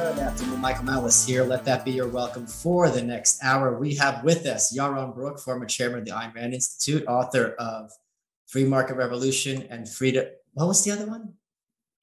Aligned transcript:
Good 0.00 0.18
afternoon, 0.18 0.60
Michael 0.62 0.84
Malice 0.84 1.26
here. 1.26 1.44
Let 1.44 1.66
that 1.66 1.84
be 1.84 1.90
your 1.90 2.08
welcome 2.08 2.46
for 2.46 2.88
the 2.88 3.02
next 3.02 3.44
hour. 3.44 3.78
We 3.78 3.94
have 3.96 4.24
with 4.24 4.46
us 4.46 4.74
Yaron 4.74 5.14
Brook, 5.14 5.38
former 5.38 5.66
chairman 5.66 5.98
of 5.98 6.04
the 6.06 6.12
Ayn 6.12 6.34
Rand 6.34 6.54
Institute, 6.54 7.04
author 7.06 7.54
of 7.58 7.90
Free 8.46 8.64
Market 8.64 8.94
Revolution 8.94 9.66
and 9.68 9.86
Freedom. 9.86 10.24
What 10.54 10.68
was 10.68 10.82
the 10.84 10.92
other 10.92 11.06
one? 11.06 11.34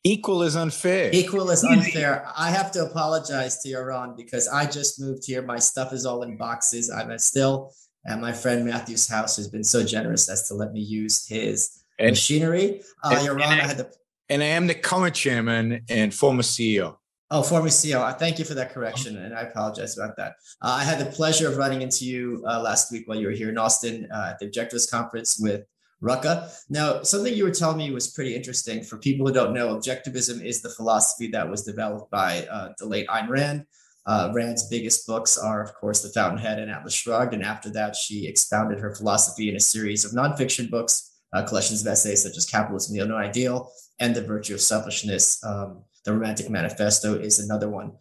Equal 0.03 0.43
is 0.43 0.55
unfair. 0.55 1.09
Equal 1.11 1.49
is 1.49 1.63
unfair. 1.63 2.31
I 2.37 2.51
have 2.51 2.71
to 2.73 2.85
apologize 2.85 3.63
to 3.63 3.69
Yaron 3.69 4.15
because 4.15 4.47
I 4.47 4.67
just 4.67 5.01
moved 5.01 5.25
here. 5.25 5.41
My 5.41 5.57
stuff 5.57 5.91
is 5.91 6.05
all 6.05 6.21
in 6.21 6.37
boxes. 6.37 6.91
I'm 6.91 7.17
still 7.17 7.73
at 8.05 8.21
my 8.21 8.31
friend 8.31 8.63
Matthew's 8.63 9.09
house, 9.09 9.37
who's 9.37 9.47
been 9.47 9.63
so 9.63 9.83
generous 9.83 10.29
as 10.29 10.47
to 10.49 10.53
let 10.53 10.71
me 10.71 10.81
use 10.81 11.25
his 11.25 11.81
and, 11.97 12.11
machinery. 12.11 12.83
Uh, 13.03 13.15
and, 13.17 13.27
Yaron, 13.27 13.41
and 13.41 13.59
I, 13.59 13.63
I 13.63 13.67
had 13.67 13.77
the. 13.77 13.91
And 14.29 14.43
I 14.43 14.47
am 14.47 14.67
the 14.67 14.75
current 14.75 15.15
chairman 15.15 15.81
and 15.89 16.13
former 16.13 16.43
CEO. 16.43 16.97
Oh, 17.29 17.43
former 17.43 17.67
CEO. 17.67 18.17
Thank 18.17 18.39
you 18.39 18.45
for 18.45 18.53
that 18.53 18.73
correction, 18.73 19.17
and 19.17 19.35
I 19.35 19.41
apologize 19.41 19.97
about 19.97 20.15
that. 20.15 20.37
Uh, 20.61 20.77
I 20.79 20.83
had 20.85 20.97
the 20.97 21.11
pleasure 21.11 21.49
of 21.49 21.57
running 21.57 21.81
into 21.81 22.05
you 22.05 22.41
uh, 22.47 22.61
last 22.61 22.89
week 22.89 23.05
while 23.05 23.19
you 23.19 23.27
were 23.27 23.33
here 23.33 23.49
in 23.49 23.57
Austin 23.57 24.07
uh, 24.13 24.29
at 24.31 24.39
the 24.39 24.49
Objectivist 24.49 24.89
Conference 24.89 25.37
with 25.37 25.65
Rucka. 26.01 26.49
Now, 26.69 27.01
something 27.01 27.33
you 27.33 27.43
were 27.43 27.51
telling 27.51 27.77
me 27.77 27.91
was 27.91 28.07
pretty 28.07 28.33
interesting. 28.33 28.81
For 28.81 28.97
people 28.97 29.27
who 29.27 29.33
don't 29.33 29.53
know, 29.53 29.75
Objectivism 29.75 30.41
is 30.41 30.61
the 30.61 30.69
philosophy 30.69 31.27
that 31.31 31.49
was 31.49 31.63
developed 31.63 32.09
by 32.11 32.47
uh, 32.49 32.73
the 32.77 32.85
late 32.85 33.07
Ayn 33.07 33.27
Rand. 33.27 33.65
Uh, 34.05 34.31
Rand's 34.33 34.69
biggest 34.69 35.05
books 35.05 35.37
are, 35.37 35.61
of 35.61 35.73
course, 35.73 36.01
The 36.01 36.09
Fountainhead 36.09 36.59
and 36.59 36.71
Atlas 36.71 36.93
Shrugged. 36.93 37.33
And 37.33 37.43
after 37.43 37.69
that, 37.71 37.93
she 37.93 38.25
expounded 38.25 38.79
her 38.79 38.95
philosophy 38.95 39.49
in 39.49 39.57
a 39.57 39.59
series 39.59 40.05
of 40.05 40.11
nonfiction 40.11 40.69
books, 40.71 41.19
uh, 41.33 41.43
collections 41.43 41.81
of 41.81 41.87
essays 41.87 42.23
such 42.23 42.37
as 42.37 42.45
Capitalism, 42.45 42.95
the 42.95 43.03
Unknown 43.03 43.21
Ideal, 43.21 43.69
and 43.99 44.15
The 44.15 44.21
Virtue 44.21 44.53
of 44.53 44.61
Selfishness. 44.61 45.43
Um, 45.43 45.83
the 46.07 46.13
Romantic 46.13 46.49
Manifesto 46.49 47.19
is 47.19 47.37
another 47.37 47.69
one. 47.69 47.91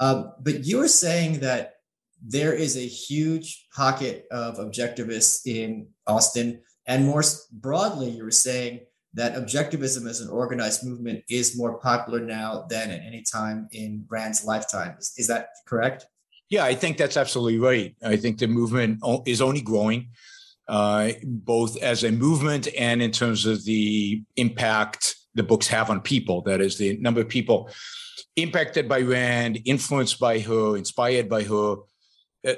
Um, 0.00 0.32
but 0.40 0.66
you 0.66 0.78
were 0.78 0.88
saying 0.88 1.40
that 1.40 1.74
there 2.20 2.52
is 2.52 2.76
a 2.76 2.80
huge 2.80 3.68
pocket 3.74 4.26
of 4.32 4.56
objectivists 4.56 5.46
in 5.46 5.86
Austin. 6.08 6.60
And 6.86 7.06
more 7.06 7.22
broadly, 7.52 8.10
you 8.10 8.24
were 8.24 8.32
saying 8.32 8.80
that 9.14 9.36
objectivism 9.36 10.08
as 10.08 10.20
an 10.20 10.28
organized 10.28 10.84
movement 10.84 11.22
is 11.30 11.56
more 11.56 11.78
popular 11.78 12.18
now 12.18 12.66
than 12.68 12.90
at 12.90 13.00
any 13.06 13.22
time 13.22 13.68
in 13.70 14.04
Rand's 14.10 14.44
lifetime. 14.44 14.96
Is, 14.98 15.14
is 15.16 15.28
that 15.28 15.50
correct? 15.66 16.06
Yeah, 16.50 16.64
I 16.64 16.74
think 16.74 16.96
that's 16.96 17.16
absolutely 17.16 17.60
right. 17.60 17.94
I 18.04 18.16
think 18.16 18.38
the 18.38 18.48
movement 18.48 19.00
is 19.24 19.40
only 19.40 19.60
growing, 19.60 20.08
uh, 20.66 21.12
both 21.24 21.80
as 21.80 22.02
a 22.02 22.10
movement 22.10 22.66
and 22.76 23.00
in 23.00 23.12
terms 23.12 23.46
of 23.46 23.64
the 23.64 24.22
impact 24.36 25.21
the 25.34 25.42
books 25.42 25.66
have 25.68 25.90
on 25.90 26.00
people. 26.00 26.42
That 26.42 26.60
is 26.60 26.78
the 26.78 26.96
number 26.98 27.20
of 27.20 27.28
people 27.28 27.70
impacted 28.36 28.88
by 28.88 29.00
Rand, 29.00 29.60
influenced 29.64 30.18
by 30.18 30.38
her, 30.40 30.76
inspired 30.76 31.28
by 31.28 31.42
her, 31.44 31.76
uh, 32.46 32.54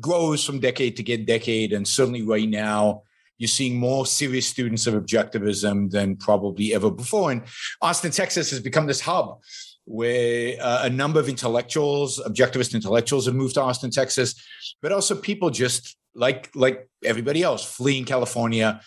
grows 0.00 0.44
from 0.44 0.60
decade 0.60 0.96
to 0.96 1.02
get 1.02 1.26
decade. 1.26 1.72
And 1.72 1.86
certainly 1.86 2.22
right 2.22 2.48
now, 2.48 3.02
you're 3.38 3.48
seeing 3.48 3.76
more 3.76 4.06
serious 4.06 4.46
students 4.46 4.86
of 4.86 4.94
objectivism 4.94 5.90
than 5.90 6.16
probably 6.16 6.74
ever 6.74 6.90
before. 6.90 7.32
And 7.32 7.42
Austin, 7.80 8.10
Texas 8.10 8.50
has 8.50 8.60
become 8.60 8.86
this 8.86 9.00
hub 9.00 9.40
where 9.84 10.56
uh, 10.60 10.82
a 10.84 10.90
number 10.90 11.18
of 11.18 11.28
intellectuals, 11.28 12.20
objectivist 12.24 12.74
intellectuals, 12.74 13.26
have 13.26 13.34
moved 13.34 13.54
to 13.54 13.60
Austin, 13.60 13.90
Texas, 13.90 14.34
but 14.80 14.92
also 14.92 15.14
people 15.14 15.50
just 15.50 15.96
like 16.14 16.50
like 16.54 16.88
everybody 17.04 17.42
else 17.42 17.64
fleeing 17.64 18.04
California, 18.04 18.80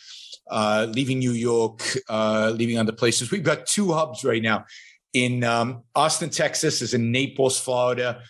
uh, 0.50 0.88
leaving 0.90 1.20
New 1.20 1.32
York, 1.32 1.82
uh, 2.10 2.52
leaving 2.54 2.78
other 2.78 2.92
places. 2.92 3.32
We've 3.32 3.44
got 3.44 3.66
two 3.66 3.94
hubs 3.94 4.24
right 4.24 4.42
now 4.42 4.66
in 5.14 5.44
um, 5.44 5.84
Austin, 5.96 6.30
Texas, 6.30 6.82
is 6.82 6.94
in 6.94 7.12
Naples, 7.12 7.60
Florida. 7.60 8.22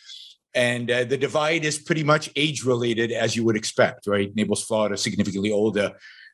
And 0.54 0.90
uh, 0.90 1.04
the 1.04 1.18
divide 1.18 1.66
is 1.66 1.80
pretty 1.80 2.04
much 2.04 2.30
age 2.36 2.64
related, 2.64 3.12
as 3.12 3.36
you 3.36 3.44
would 3.44 3.58
expect, 3.58 4.08
right? 4.08 4.34
Naples, 4.36 4.64
Florida, 4.64 4.96
significantly 4.98 5.52
older. 5.52 5.92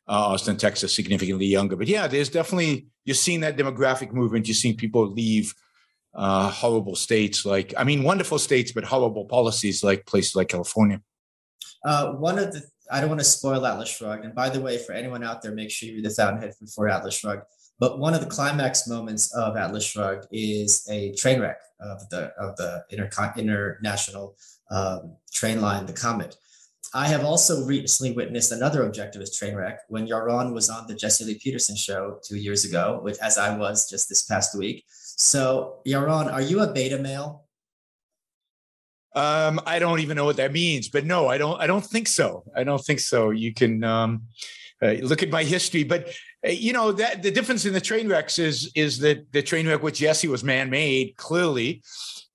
Uh, 0.08 0.34
Austin, 0.34 0.58
Texas, 0.58 0.94
significantly 0.94 1.46
younger. 1.46 1.76
But 1.76 1.88
yeah, 1.88 2.08
there's 2.08 2.30
definitely, 2.30 2.88
you're 3.06 3.16
seeing 3.16 3.40
that 3.42 3.56
demographic 3.56 4.12
movement. 4.12 4.48
You're 4.48 4.56
seeing 4.56 4.76
people 4.76 5.08
leave 5.08 5.54
uh, 6.14 6.50
horrible 6.50 6.96
states 6.96 7.46
like, 7.46 7.74
I 7.78 7.84
mean, 7.84 8.04
wonderful 8.04 8.38
states, 8.38 8.72
but 8.74 8.84
horrible 8.84 9.26
policies 9.26 9.84
like 9.84 10.06
places 10.06 10.36
like 10.36 10.50
California. 10.50 11.02
Uh, 11.86 12.14
one 12.14 12.38
of 12.38 12.52
the 12.52 12.62
I 12.92 13.00
don't 13.00 13.10
want 13.10 13.22
to 13.22 13.26
spoil 13.26 13.66
Atlas 13.66 13.90
Shrugged. 13.90 14.26
And 14.26 14.36
by 14.36 14.50
the 14.50 14.60
way, 14.60 14.78
for 14.78 14.92
anyone 14.92 15.24
out 15.24 15.42
there, 15.42 15.54
make 15.54 15.72
sure 15.72 15.88
you 15.90 15.96
read 15.96 16.06
The 16.06 16.10
Fountainhead 16.10 16.54
before 16.60 16.90
Atlas 16.90 17.18
Shrugged. 17.18 17.44
But 17.80 17.98
one 17.98 18.14
of 18.14 18.20
the 18.20 18.28
climax 18.28 18.88
moments 18.88 19.34
of 19.34 19.58
Atlas 19.58 19.84
Shrugged 19.84 20.28
is 20.32 20.86
a 20.90 21.14
train 21.14 21.40
wreck 21.40 21.58
of 21.80 22.08
the 22.10 22.32
of 22.38 22.56
the 22.58 22.84
inter- 22.92 23.34
international 23.38 24.36
um, 24.70 25.16
train 25.34 25.62
line, 25.62 25.86
the 25.86 25.94
Comet. 25.94 26.36
I 26.94 27.08
have 27.08 27.24
also 27.24 27.66
recently 27.66 28.12
witnessed 28.12 28.52
another 28.52 28.88
objectivist 28.88 29.40
train 29.40 29.56
wreck 29.56 29.80
when 29.88 30.08
Yaron 30.08 30.54
was 30.54 30.70
on 30.70 30.88
the 30.88 30.94
Jesse 30.94 31.24
Lee 31.24 31.40
Peterson 31.40 31.76
show 31.76 32.20
two 32.24 32.36
years 32.38 32.66
ago, 32.66 33.00
which 33.02 33.18
as 33.20 33.38
I 33.38 33.58
was 33.58 33.90
just 33.90 34.10
this 34.10 34.24
past 34.24 34.58
week. 34.58 34.84
So 34.90 35.80
Yaron, 35.88 36.32
are 36.32 36.42
you 36.42 36.60
a 36.60 36.72
beta 36.72 36.98
male? 36.98 37.46
Um, 39.14 39.60
I 39.66 39.80
don't 39.80 40.00
even 40.00 40.16
know 40.16 40.26
what 40.26 40.38
that 40.38 40.54
means, 40.54 40.88
but 40.88 41.06
no, 41.06 41.28
I 41.28 41.38
don't. 41.38 41.60
I 41.60 41.68
don't 41.68 41.86
think 41.86 42.08
so. 42.08 42.44
I 42.56 42.64
don't 42.64 42.84
think 42.84 43.00
so. 43.00 43.32
You 43.32 43.54
can 43.54 43.84
um, 43.84 44.24
uh, 44.82 44.94
look 45.02 45.22
at 45.22 45.30
my 45.30 45.44
history, 45.44 45.84
but 45.84 46.08
uh, 46.48 46.52
you 46.52 46.72
know 46.72 46.92
that 46.94 47.22
the 47.22 47.32
difference 47.32 47.66
in 47.66 47.74
the 47.74 47.82
train 47.82 48.08
wrecks 48.08 48.40
is 48.40 48.72
is 48.74 49.00
that 49.00 49.32
the 49.34 49.42
train 49.42 49.68
wreck 49.68 49.84
with 49.84 49.96
Jesse 49.96 50.30
was 50.30 50.44
man 50.44 50.70
made. 50.70 51.18
Clearly, 51.18 51.84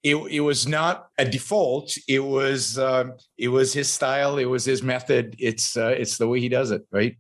it, 0.02 0.16
it 0.16 0.40
was 0.40 0.68
not 0.68 1.08
a 1.16 1.24
default. 1.24 1.96
It 2.06 2.20
was 2.20 2.78
uh, 2.78 3.04
it 3.38 3.48
was 3.48 3.72
his 3.72 3.90
style. 3.90 4.36
It 4.36 4.44
was 4.44 4.64
his 4.64 4.82
method. 4.82 5.34
It's 5.38 5.76
uh, 5.76 5.94
it's 5.98 6.18
the 6.18 6.28
way 6.28 6.40
he 6.40 6.50
does 6.50 6.72
it, 6.72 6.86
right? 6.92 7.16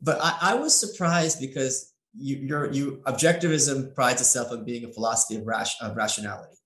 But 0.00 0.18
I, 0.22 0.52
I 0.52 0.54
was 0.54 0.78
surprised 0.78 1.40
because 1.40 1.94
you, 2.16 2.68
you 2.72 3.02
objectivism 3.06 3.94
prides 3.94 4.20
itself 4.20 4.50
on 4.52 4.64
being 4.64 4.84
a 4.84 4.92
philosophy 4.92 5.40
of, 5.40 5.46
rash, 5.46 5.80
of 5.80 5.96
rationality, 5.96 6.56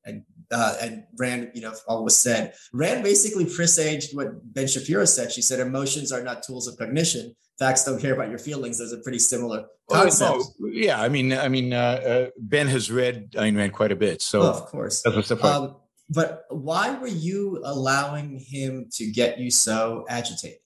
uh, 0.52 0.76
and 0.80 1.04
Rand, 1.18 1.50
you 1.54 1.62
know, 1.62 1.72
always 1.88 2.16
said. 2.16 2.54
Rand 2.72 3.02
basically 3.02 3.46
presaged 3.46 4.14
what 4.14 4.28
Ben 4.52 4.68
Shapiro 4.68 5.04
said. 5.04 5.32
She 5.32 5.42
said, 5.42 5.60
"Emotions 5.60 6.12
are 6.12 6.22
not 6.22 6.42
tools 6.42 6.68
of 6.68 6.76
cognition. 6.78 7.34
Facts 7.58 7.84
don't 7.84 8.00
care 8.00 8.14
about 8.14 8.28
your 8.28 8.38
feelings." 8.38 8.78
There's 8.78 8.92
a 8.92 8.98
pretty 8.98 9.18
similar 9.18 9.64
concept. 9.90 10.44
Yeah, 10.60 11.00
I 11.00 11.08
mean, 11.08 11.32
I 11.32 11.48
mean, 11.48 11.72
uh, 11.72 11.76
uh, 11.76 12.30
Ben 12.38 12.68
has 12.68 12.90
read 12.90 13.32
Ayn 13.32 13.56
Rand 13.56 13.72
quite 13.72 13.92
a 13.92 13.96
bit, 13.96 14.22
so 14.22 14.42
oh, 14.42 14.50
of 14.50 14.66
course. 14.66 15.02
That's 15.02 15.16
what's 15.16 15.28
the. 15.28 15.44
Um, 15.44 15.76
but 16.08 16.44
why 16.50 16.98
were 16.98 17.06
you 17.06 17.62
allowing 17.64 18.38
him 18.38 18.88
to 18.92 19.10
get 19.10 19.38
you 19.38 19.50
so 19.50 20.04
agitated? 20.08 20.58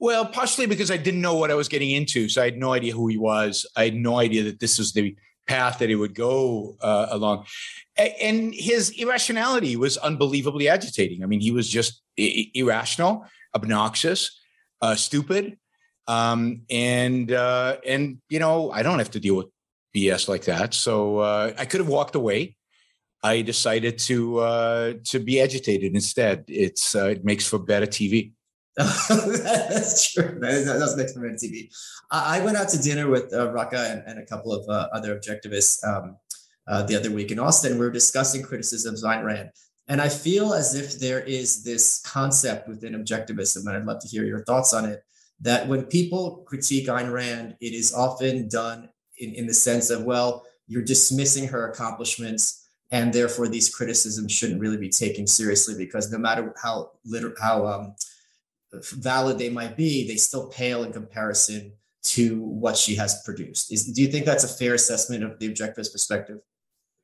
Well, 0.00 0.26
partially 0.26 0.66
because 0.66 0.90
I 0.90 0.96
didn't 0.96 1.20
know 1.20 1.36
what 1.36 1.52
I 1.52 1.54
was 1.54 1.68
getting 1.68 1.92
into, 1.92 2.28
so 2.28 2.42
I 2.42 2.46
had 2.46 2.56
no 2.56 2.72
idea 2.72 2.92
who 2.92 3.06
he 3.06 3.18
was. 3.18 3.64
I 3.76 3.84
had 3.84 3.94
no 3.94 4.18
idea 4.18 4.42
that 4.42 4.58
this 4.58 4.76
was 4.76 4.92
the 4.92 5.14
path 5.46 5.78
that 5.78 5.88
he 5.88 5.94
would 5.94 6.14
go 6.14 6.76
uh, 6.80 7.06
along. 7.10 7.46
And 7.96 8.54
his 8.54 8.90
irrationality 8.90 9.76
was 9.76 9.96
unbelievably 9.98 10.68
agitating. 10.68 11.22
I 11.22 11.26
mean, 11.26 11.40
he 11.40 11.50
was 11.50 11.68
just 11.68 12.02
irrational, 12.16 13.26
obnoxious, 13.54 14.40
uh, 14.80 14.94
stupid, 14.94 15.58
um, 16.08 16.62
and 16.70 17.30
uh, 17.30 17.76
and 17.86 18.18
you 18.28 18.38
know, 18.38 18.70
I 18.70 18.82
don't 18.82 18.98
have 18.98 19.10
to 19.12 19.20
deal 19.20 19.36
with 19.36 19.46
BS 19.94 20.28
like 20.28 20.44
that. 20.44 20.74
So 20.74 21.18
uh, 21.18 21.52
I 21.56 21.64
could 21.64 21.80
have 21.80 21.88
walked 21.88 22.14
away. 22.14 22.56
I 23.22 23.42
decided 23.42 23.98
to 23.98 24.38
uh, 24.40 24.92
to 25.10 25.20
be 25.20 25.40
agitated 25.40 25.94
instead. 25.94 26.44
It's 26.48 26.94
uh, 26.94 27.08
it 27.08 27.24
makes 27.24 27.46
for 27.46 27.58
better 27.58 27.86
TV. 27.86 28.32
That's 28.76 30.12
true. 30.12 30.38
That, 30.40 30.52
is, 30.52 30.66
that 30.66 30.78
does 30.78 30.96
make 30.96 31.10
for 31.10 31.20
better 31.20 31.34
TV. 31.34 31.70
I 32.10 32.40
went 32.40 32.56
out 32.56 32.70
to 32.70 32.80
dinner 32.80 33.08
with 33.08 33.32
uh, 33.32 33.52
Rucka 33.52 33.92
and, 33.92 34.02
and, 34.06 34.18
a 34.18 34.24
couple 34.24 34.52
of 34.52 34.66
uh, 34.66 34.88
other 34.94 35.18
objectivists 35.18 35.86
um, 35.86 36.16
uh, 36.66 36.82
the 36.82 36.96
other 36.96 37.10
week 37.10 37.30
in 37.30 37.38
Austin. 37.38 37.74
We 37.74 37.80
were 37.80 37.90
discussing 37.90 38.42
criticisms 38.42 39.04
of 39.04 39.10
Ayn 39.10 39.24
Rand. 39.24 39.50
And 39.88 40.00
I 40.00 40.08
feel 40.08 40.54
as 40.54 40.74
if 40.74 40.98
there 40.98 41.20
is 41.20 41.62
this 41.64 42.00
concept 42.06 42.66
within 42.66 42.94
objectivism, 42.94 43.66
and 43.66 43.76
I'd 43.76 43.84
love 43.84 44.00
to 44.00 44.08
hear 44.08 44.24
your 44.24 44.44
thoughts 44.44 44.72
on 44.72 44.86
it, 44.86 45.04
that 45.40 45.68
when 45.68 45.84
people 45.84 46.44
critique 46.46 46.86
Ayn 46.86 47.12
Rand, 47.12 47.56
it 47.60 47.74
is 47.74 47.92
often 47.92 48.48
done 48.48 48.88
in, 49.18 49.34
in 49.34 49.46
the 49.46 49.54
sense 49.54 49.90
of, 49.90 50.04
well, 50.04 50.46
you're 50.66 50.84
dismissing 50.84 51.48
her 51.48 51.70
accomplishments, 51.70 52.70
and 52.90 53.12
therefore 53.12 53.48
these 53.48 53.74
criticisms 53.74 54.32
shouldn't 54.32 54.60
really 54.60 54.76
be 54.78 54.88
taken 54.88 55.26
seriously 55.26 55.74
because 55.76 56.10
no 56.10 56.18
matter 56.18 56.54
how 56.62 56.92
liter- 57.04 57.34
how 57.40 57.66
um, 57.66 57.94
valid 58.72 59.38
they 59.38 59.50
might 59.50 59.76
be, 59.76 60.06
they 60.06 60.16
still 60.16 60.48
pale 60.48 60.84
in 60.84 60.92
comparison 60.92 61.72
to 62.02 62.42
what 62.42 62.76
she 62.76 62.94
has 62.96 63.22
produced. 63.24 63.72
Is, 63.72 63.84
do 63.84 64.02
you 64.02 64.08
think 64.08 64.26
that's 64.26 64.44
a 64.44 64.48
fair 64.48 64.74
assessment 64.74 65.22
of 65.22 65.38
the 65.38 65.52
objectivist 65.52 65.92
perspective? 65.92 66.38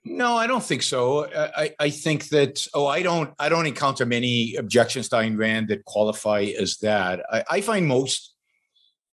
No, 0.04 0.36
I 0.36 0.46
don't 0.46 0.62
think 0.62 0.82
so. 0.82 1.28
I, 1.34 1.74
I 1.78 1.90
think 1.90 2.28
that 2.28 2.66
oh, 2.72 2.86
I 2.86 3.02
don't 3.02 3.34
I 3.38 3.48
don't 3.48 3.66
encounter 3.66 4.06
many 4.06 4.54
objections 4.54 5.08
to 5.10 5.16
Ayn 5.16 5.36
Rand 5.36 5.68
that 5.68 5.84
qualify 5.84 6.42
as 6.58 6.78
that. 6.78 7.20
I, 7.30 7.44
I 7.50 7.60
find 7.60 7.86
most 7.86 8.34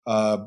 uh, 0.06 0.46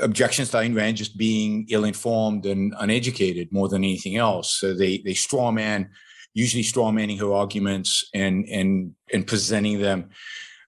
objections 0.00 0.50
to 0.50 0.58
Ayn 0.58 0.74
Rand 0.74 0.96
just 0.96 1.18
being 1.18 1.66
ill-informed 1.68 2.46
and 2.46 2.74
uneducated 2.78 3.52
more 3.52 3.68
than 3.68 3.84
anything 3.84 4.16
else. 4.16 4.50
So 4.50 4.74
they 4.74 4.98
they 4.98 5.14
straw 5.14 5.50
man, 5.50 5.90
usually 6.34 6.62
straw 6.62 6.90
manning 6.90 7.18
her 7.18 7.32
arguments 7.32 8.08
and 8.14 8.46
and 8.48 8.94
and 9.12 9.26
presenting 9.26 9.80
them 9.80 10.10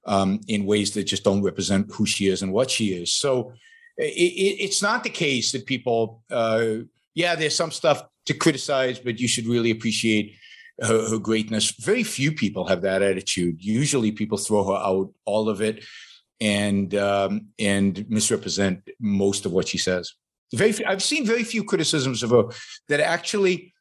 um, 0.06 0.41
in 0.49 0.67
ways 0.67 0.93
that 0.93 1.05
just 1.05 1.25
don't 1.25 1.43
represent 1.43 1.91
who 1.93 2.06
she 2.06 2.26
is 2.29 2.43
and 2.43 2.52
what 2.52 2.70
she 2.70 2.94
is. 2.94 3.14
So 3.14 3.52
it, 3.97 4.05
it, 4.05 4.64
it's 4.64 4.82
not 4.82 5.05
the 5.05 5.11
case 5.11 5.52
that 5.52 5.67
people, 5.67 6.23
uh, 6.31 6.67
yeah, 7.14 7.35
there's 7.35 7.56
some 7.56 7.70
stuff 7.70 8.02
to 8.26 8.35
criticize, 8.35 8.99
but 8.99 9.19
you 9.19 9.29
should 9.29 9.47
really 9.47 9.70
appreciate 9.70 10.37
her, 10.81 11.08
her, 11.11 11.19
greatness. 11.19 11.73
Very 11.73 12.02
few 12.02 12.32
people 12.32 12.67
have 12.67 12.82
that 12.82 13.02
attitude. 13.02 13.62
Usually, 13.62 14.12
people 14.12 14.38
throw 14.38 14.64
her 14.64 14.81
out 14.82 15.12
all 15.25 15.49
of 15.49 15.61
it 15.61 15.85
and 16.41 16.94
um, 16.94 17.49
and 17.58 18.08
misrepresent 18.08 18.88
most 18.99 19.44
of 19.44 19.52
what 19.52 19.69
she 19.69 19.79
says. 19.79 20.14
Very, 20.55 20.85
I've 20.85 21.02
seen 21.02 21.26
very 21.26 21.44
few 21.44 21.64
criticisms 21.64 22.23
of 22.23 22.31
her 22.31 22.44
that 22.88 23.00
actually 23.00 23.75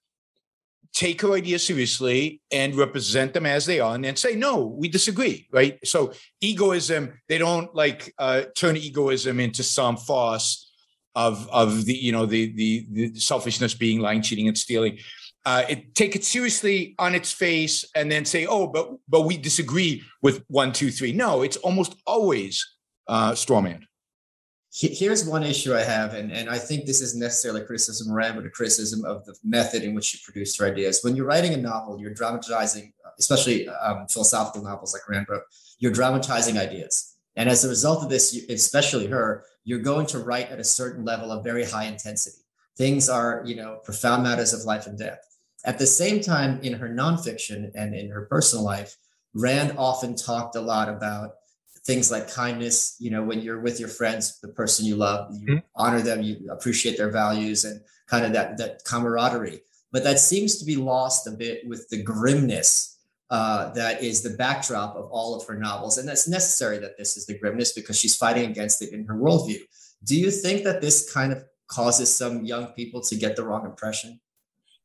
take 0.94 1.21
her 1.21 1.33
ideas 1.33 1.65
seriously 1.65 2.41
and 2.51 2.75
represent 2.75 3.33
them 3.33 3.45
as 3.45 3.65
they 3.65 3.80
are 3.80 3.95
and 3.95 4.03
then 4.03 4.15
say 4.15 4.36
no 4.36 4.65
we 4.65 4.88
disagree 4.88 5.47
right? 5.51 5.80
So 5.86 6.12
egoism 6.41 7.13
they 7.27 7.38
don't 7.38 7.74
like 7.74 8.13
uh, 8.18 8.44
turn 8.56 8.75
egoism 8.77 9.39
into 9.39 9.63
some 9.63 9.97
farce 9.97 10.69
of 11.15 11.50
of 11.50 11.86
the 11.86 11.94
you 11.94 12.12
know 12.12 12.25
the 12.25 12.53
the, 12.53 12.86
the 12.91 13.19
selfishness 13.19 13.74
being 13.74 14.00
lying 14.00 14.21
cheating 14.21 14.47
and 14.47 14.57
stealing. 14.57 14.97
Uh, 15.45 15.63
it, 15.69 15.95
take 15.95 16.15
it 16.15 16.24
seriously 16.24 16.95
on 17.00 17.15
its 17.15 17.31
face 17.31 17.85
and 17.95 18.12
then 18.12 18.25
say 18.25 18.45
oh 18.45 18.68
but 18.68 18.92
but 19.07 19.21
we 19.21 19.38
disagree 19.38 20.03
with 20.21 20.44
one 20.47 20.71
two 20.71 20.92
three. 20.92 21.12
No 21.12 21.42
it's 21.42 21.57
almost 21.57 21.95
always 22.06 22.65
uh, 23.07 23.31
strawman 23.31 23.81
here's 24.71 25.25
one 25.25 25.44
issue 25.44 25.74
I 25.74 25.81
have, 25.81 26.13
and, 26.13 26.31
and 26.31 26.50
I 26.50 26.60
think 26.60 26.86
this 26.86 27.01
is 27.01 27.16
necessarily 27.16 27.62
criticism 27.66 28.16
of 28.16 28.36
but 28.36 28.45
a 28.45 28.50
criticism 28.50 29.04
of 29.04 29.25
the 29.25 29.36
method 29.44 29.83
in 29.83 29.95
which 29.95 30.13
you 30.13 30.19
produce 30.24 30.60
your 30.60 30.68
ideas. 30.68 31.00
When 31.04 31.16
you're 31.16 31.25
writing 31.25 31.54
a 31.54 31.57
novel, 31.57 32.00
you're 32.00 32.13
dramatizing, 32.13 32.94
especially 33.18 33.68
um, 33.68 34.07
philosophical 34.07 34.63
novels 34.63 34.94
like 34.94 35.07
Rand 35.10 35.27
wrote, 35.27 35.44
you're 35.80 35.92
dramatizing 35.92 36.57
ideas. 36.57 37.16
And 37.36 37.50
as 37.50 37.63
a 37.63 37.69
result 37.69 38.04
of 38.04 38.10
this, 38.10 38.36
especially 38.50 39.07
her, 39.07 39.45
you're 39.63 39.80
going 39.80 40.06
to 40.07 40.19
write 40.19 40.50
at 40.50 40.60
a 40.60 40.63
certain 40.63 41.04
level 41.04 41.31
of 41.31 41.44
very 41.44 41.63
high 41.63 41.86
intensity. 41.86 42.44
Things 42.77 43.10
are, 43.10 43.42
you 43.45 43.56
know, 43.56 43.80
profound 43.83 44.24
matters 44.24 44.54
of 44.54 44.66
life 44.66 44.88
and 44.88 44.98
death. 44.98 45.19
At 45.66 45.80
the 45.80 45.88
same 45.88 46.21
time, 46.21 46.60
in 46.62 46.74
her 46.74 46.89
nonfiction 46.89 47.71
and 47.75 47.94
in 47.94 48.10
her 48.10 48.25
personal 48.25 48.63
life, 48.63 48.95
Rand 49.33 49.75
often 49.77 50.16
talked 50.16 50.56
a 50.56 50.62
lot 50.62 50.89
about 50.89 51.31
things 51.85 52.11
like 52.11 52.29
kindness 52.29 52.95
you 52.99 53.09
know 53.09 53.23
when 53.23 53.41
you're 53.41 53.61
with 53.61 53.79
your 53.79 53.89
friends 53.89 54.39
the 54.41 54.47
person 54.47 54.85
you 54.85 54.95
love 54.95 55.33
you 55.33 55.47
mm-hmm. 55.47 55.57
honor 55.75 56.01
them 56.01 56.21
you 56.21 56.35
appreciate 56.51 56.97
their 56.97 57.09
values 57.09 57.65
and 57.65 57.81
kind 58.09 58.25
of 58.25 58.33
that 58.33 58.57
that 58.57 58.83
camaraderie. 58.83 59.61
But 59.91 60.03
that 60.03 60.19
seems 60.19 60.57
to 60.57 60.65
be 60.65 60.75
lost 60.75 61.27
a 61.27 61.31
bit 61.31 61.67
with 61.67 61.87
the 61.89 62.03
grimness 62.03 62.97
uh, 63.29 63.71
that 63.73 64.03
is 64.03 64.21
the 64.21 64.31
backdrop 64.31 64.95
of 64.95 65.05
all 65.11 65.35
of 65.35 65.47
her 65.47 65.55
novels. 65.55 65.97
And 65.97 66.07
that's 66.07 66.27
necessary 66.27 66.77
that 66.79 66.97
this 66.97 67.17
is 67.17 67.25
the 67.25 67.37
grimness 67.37 67.73
because 67.73 67.99
she's 67.99 68.15
fighting 68.15 68.49
against 68.49 68.81
it 68.81 68.91
in 68.91 69.05
her 69.05 69.15
worldview. 69.15 69.59
Do 70.03 70.15
you 70.15 70.31
think 70.31 70.63
that 70.63 70.81
this 70.81 71.11
kind 71.11 71.31
of 71.31 71.43
causes 71.67 72.15
some 72.15 72.43
young 72.43 72.67
people 72.67 73.01
to 73.01 73.15
get 73.15 73.35
the 73.35 73.43
wrong 73.43 73.65
impression? 73.65 74.19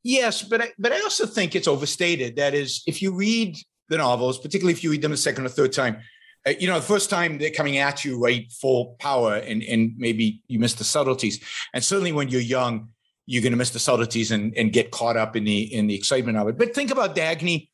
Yes 0.02 0.42
but 0.42 0.60
I, 0.60 0.68
but 0.78 0.92
i 0.92 1.00
also 1.00 1.26
think 1.26 1.54
it's 1.54 1.68
overstated. 1.68 2.36
That 2.36 2.54
is 2.54 2.82
if 2.86 3.00
you 3.00 3.14
read 3.14 3.56
the 3.88 3.98
novels 3.98 4.38
particularly 4.38 4.72
if 4.72 4.84
you 4.84 4.90
read 4.90 5.02
them 5.02 5.12
a 5.12 5.16
second 5.16 5.46
or 5.46 5.48
third 5.48 5.72
time 5.72 5.96
you 6.46 6.68
know, 6.68 6.78
the 6.78 6.86
first 6.86 7.10
time 7.10 7.38
they're 7.38 7.50
coming 7.50 7.78
at 7.78 8.04
you, 8.04 8.18
right, 8.18 8.50
full 8.52 8.96
power, 8.98 9.36
and 9.36 9.62
and 9.62 9.94
maybe 9.96 10.42
you 10.46 10.58
miss 10.58 10.74
the 10.74 10.84
subtleties. 10.84 11.40
And 11.72 11.82
certainly 11.82 12.12
when 12.12 12.28
you're 12.28 12.40
young, 12.40 12.88
you're 13.26 13.42
going 13.42 13.52
to 13.52 13.58
miss 13.58 13.70
the 13.70 13.78
subtleties 13.78 14.30
and 14.30 14.56
and 14.56 14.72
get 14.72 14.90
caught 14.90 15.16
up 15.16 15.36
in 15.36 15.44
the 15.44 15.74
in 15.74 15.86
the 15.86 15.94
excitement 15.94 16.36
of 16.36 16.48
it. 16.48 16.58
But 16.58 16.74
think 16.74 16.90
about 16.90 17.16
Dagny 17.16 17.68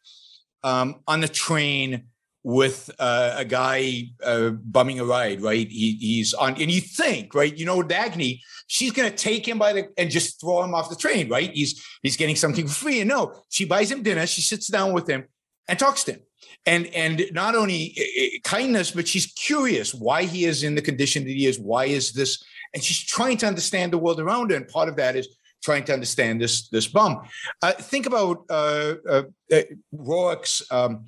um, 0.62 1.00
on 1.06 1.21
the 1.21 1.28
train 1.28 2.04
with 2.42 2.90
uh, 2.99 3.35
a 3.37 3.45
guy 3.45 4.04
uh, 4.25 4.50
bumming 4.50 4.99
a 4.99 5.04
ride, 5.04 5.42
right? 5.42 5.68
He, 5.68 5.99
he's 6.00 6.33
on, 6.33 6.52
and 6.52 6.71
you 6.71 6.80
think, 6.80 7.35
right? 7.35 7.54
You 7.54 7.66
know, 7.66 7.83
Dagny, 7.83 8.40
she's 8.66 8.92
going 8.92 9.11
to 9.11 9.16
take 9.16 9.47
him 9.47 9.59
by 9.59 9.75
the 9.75 9.88
and 9.99 10.11
just 10.11 10.40
throw 10.40 10.62
him 10.62 10.75
off 10.75 10.88
the 10.88 10.97
train, 10.97 11.28
right? 11.28 11.50
He's 11.52 11.85
he's 12.02 12.16
getting 12.16 12.37
something 12.37 12.66
for 12.68 12.75
free, 12.75 13.00
and 13.00 13.09
no, 13.09 13.35
she 13.49 13.64
buys 13.64 13.90
him 13.90 14.02
dinner, 14.02 14.26
she 14.26 14.42
sits 14.42 14.68
down 14.68 14.92
with 14.92 15.09
him 15.09 15.25
and 15.68 15.78
talks 15.78 16.04
to 16.04 16.12
him 16.12 16.21
and 16.66 16.87
and 16.88 17.25
not 17.32 17.54
only 17.54 17.94
eh, 17.97 18.02
eh, 18.23 18.38
kindness 18.44 18.90
but 18.90 19.09
she's 19.09 19.26
curious 19.26 19.94
why 19.94 20.25
he 20.25 20.44
is 20.44 20.62
in 20.62 20.75
the 20.75 20.82
condition 20.82 21.25
that 21.25 21.30
he 21.30 21.47
is 21.47 21.59
why 21.59 21.87
is 21.87 22.12
this? 22.12 22.42
And 22.73 22.82
she's 22.82 23.00
trying 23.00 23.37
to 23.38 23.47
understand 23.47 23.92
the 23.92 23.99
world 23.99 24.20
around 24.20 24.50
her 24.50 24.56
and 24.56 24.68
part 24.68 24.88
of 24.88 24.97
that 24.97 25.16
is 25.16 25.28
trying 25.62 25.85
to 25.85 25.92
understand 25.92 26.40
this 26.40 26.68
this 26.68 26.87
bum. 26.87 27.20
Uh, 27.62 27.73
think 27.73 28.06
about 28.06 28.44
uh, 28.50 28.94
uh, 29.09 29.23
uh 29.52 30.37
um, 30.70 31.04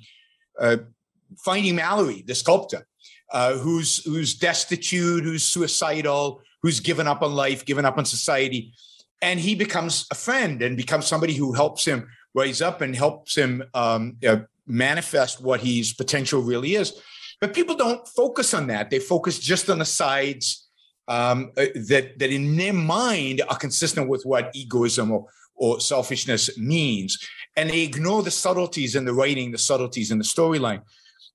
uh, 0.59 0.77
finding 1.37 1.75
mallory 1.75 2.23
the 2.27 2.35
sculptor 2.35 2.85
uh, 3.31 3.53
who's 3.53 4.03
who's 4.05 4.35
destitute 4.35 5.23
who's 5.23 5.43
suicidal 5.43 6.41
who's 6.61 6.79
given 6.79 7.07
up 7.07 7.21
on 7.21 7.33
life 7.33 7.65
given 7.65 7.85
up 7.85 7.97
on 7.97 8.05
society. 8.05 8.73
And 9.21 9.39
he 9.39 9.55
becomes 9.55 10.05
a 10.11 10.15
friend 10.15 10.61
and 10.61 10.75
becomes 10.75 11.05
somebody 11.05 11.33
who 11.33 11.53
helps 11.53 11.85
him 11.85 12.09
rise 12.35 12.61
up 12.61 12.81
and 12.81 12.93
helps 12.93 13.35
him 13.35 13.63
um, 13.73 14.17
manifest 14.65 15.41
what 15.41 15.61
his 15.61 15.93
potential 15.93 16.41
really 16.41 16.75
is. 16.75 16.93
But 17.41 17.53
people 17.53 17.75
don't 17.75 18.07
focus 18.07 18.53
on 18.53 18.67
that. 18.67 18.89
They 18.89 18.99
focus 18.99 19.39
just 19.39 19.69
on 19.69 19.79
the 19.79 19.85
sides 19.85 20.69
um, 21.07 21.51
uh, 21.57 21.65
that 21.87 22.17
that 22.19 22.31
in 22.31 22.55
their 22.55 22.73
mind 22.73 23.41
are 23.49 23.57
consistent 23.57 24.07
with 24.07 24.23
what 24.23 24.55
egoism 24.55 25.11
or, 25.11 25.25
or 25.55 25.81
selfishness 25.81 26.57
means, 26.57 27.17
and 27.57 27.69
they 27.69 27.81
ignore 27.81 28.23
the 28.23 28.31
subtleties 28.31 28.95
in 28.95 29.05
the 29.05 29.13
writing, 29.13 29.51
the 29.51 29.57
subtleties 29.57 30.11
in 30.11 30.17
the 30.17 30.23
storyline. 30.23 30.81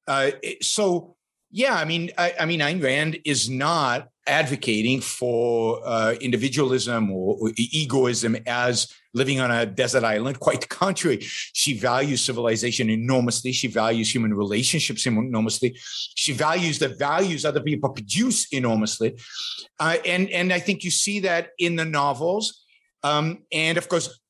Uh, 0.06 0.30
so, 0.62 1.16
yeah, 1.50 1.74
I 1.74 1.84
mean, 1.84 2.10
I, 2.16 2.34
I 2.40 2.46
mean, 2.46 2.60
Ayn 2.60 2.82
Rand 2.82 3.18
is 3.26 3.50
not 3.50 4.08
advocating 4.28 5.00
for 5.00 5.80
uh, 5.84 6.14
individualism 6.20 7.10
or, 7.10 7.36
or, 7.40 7.50
egoism 7.56 8.36
as 8.46 8.92
living 9.14 9.40
on 9.40 9.50
a 9.50 9.66
desert 9.66 10.04
island. 10.04 10.38
Quite 10.38 10.60
the 10.60 10.66
contrary, 10.66 11.18
she 11.20 11.76
values 11.76 12.22
civilization 12.22 12.90
enormously. 12.90 13.52
She 13.52 13.66
values 13.66 14.14
human 14.14 14.34
relationships 14.34 15.06
enormously. 15.06 15.76
She 16.14 16.32
values 16.32 16.78
the 16.78 16.88
values 16.88 17.44
other 17.44 17.60
people 17.60 17.90
produce 17.90 18.46
enormously, 18.52 19.16
uh, 19.80 19.96
and 20.06 20.30
and 20.30 20.52
I 20.52 20.60
think 20.60 20.84
you 20.84 20.90
see 20.90 21.20
that 21.20 21.50
in 21.58 21.76
the 21.76 21.84
novels. 21.84 22.64
Um, 23.02 23.44
and 23.52 23.78
of 23.78 23.88
course, 23.88 24.20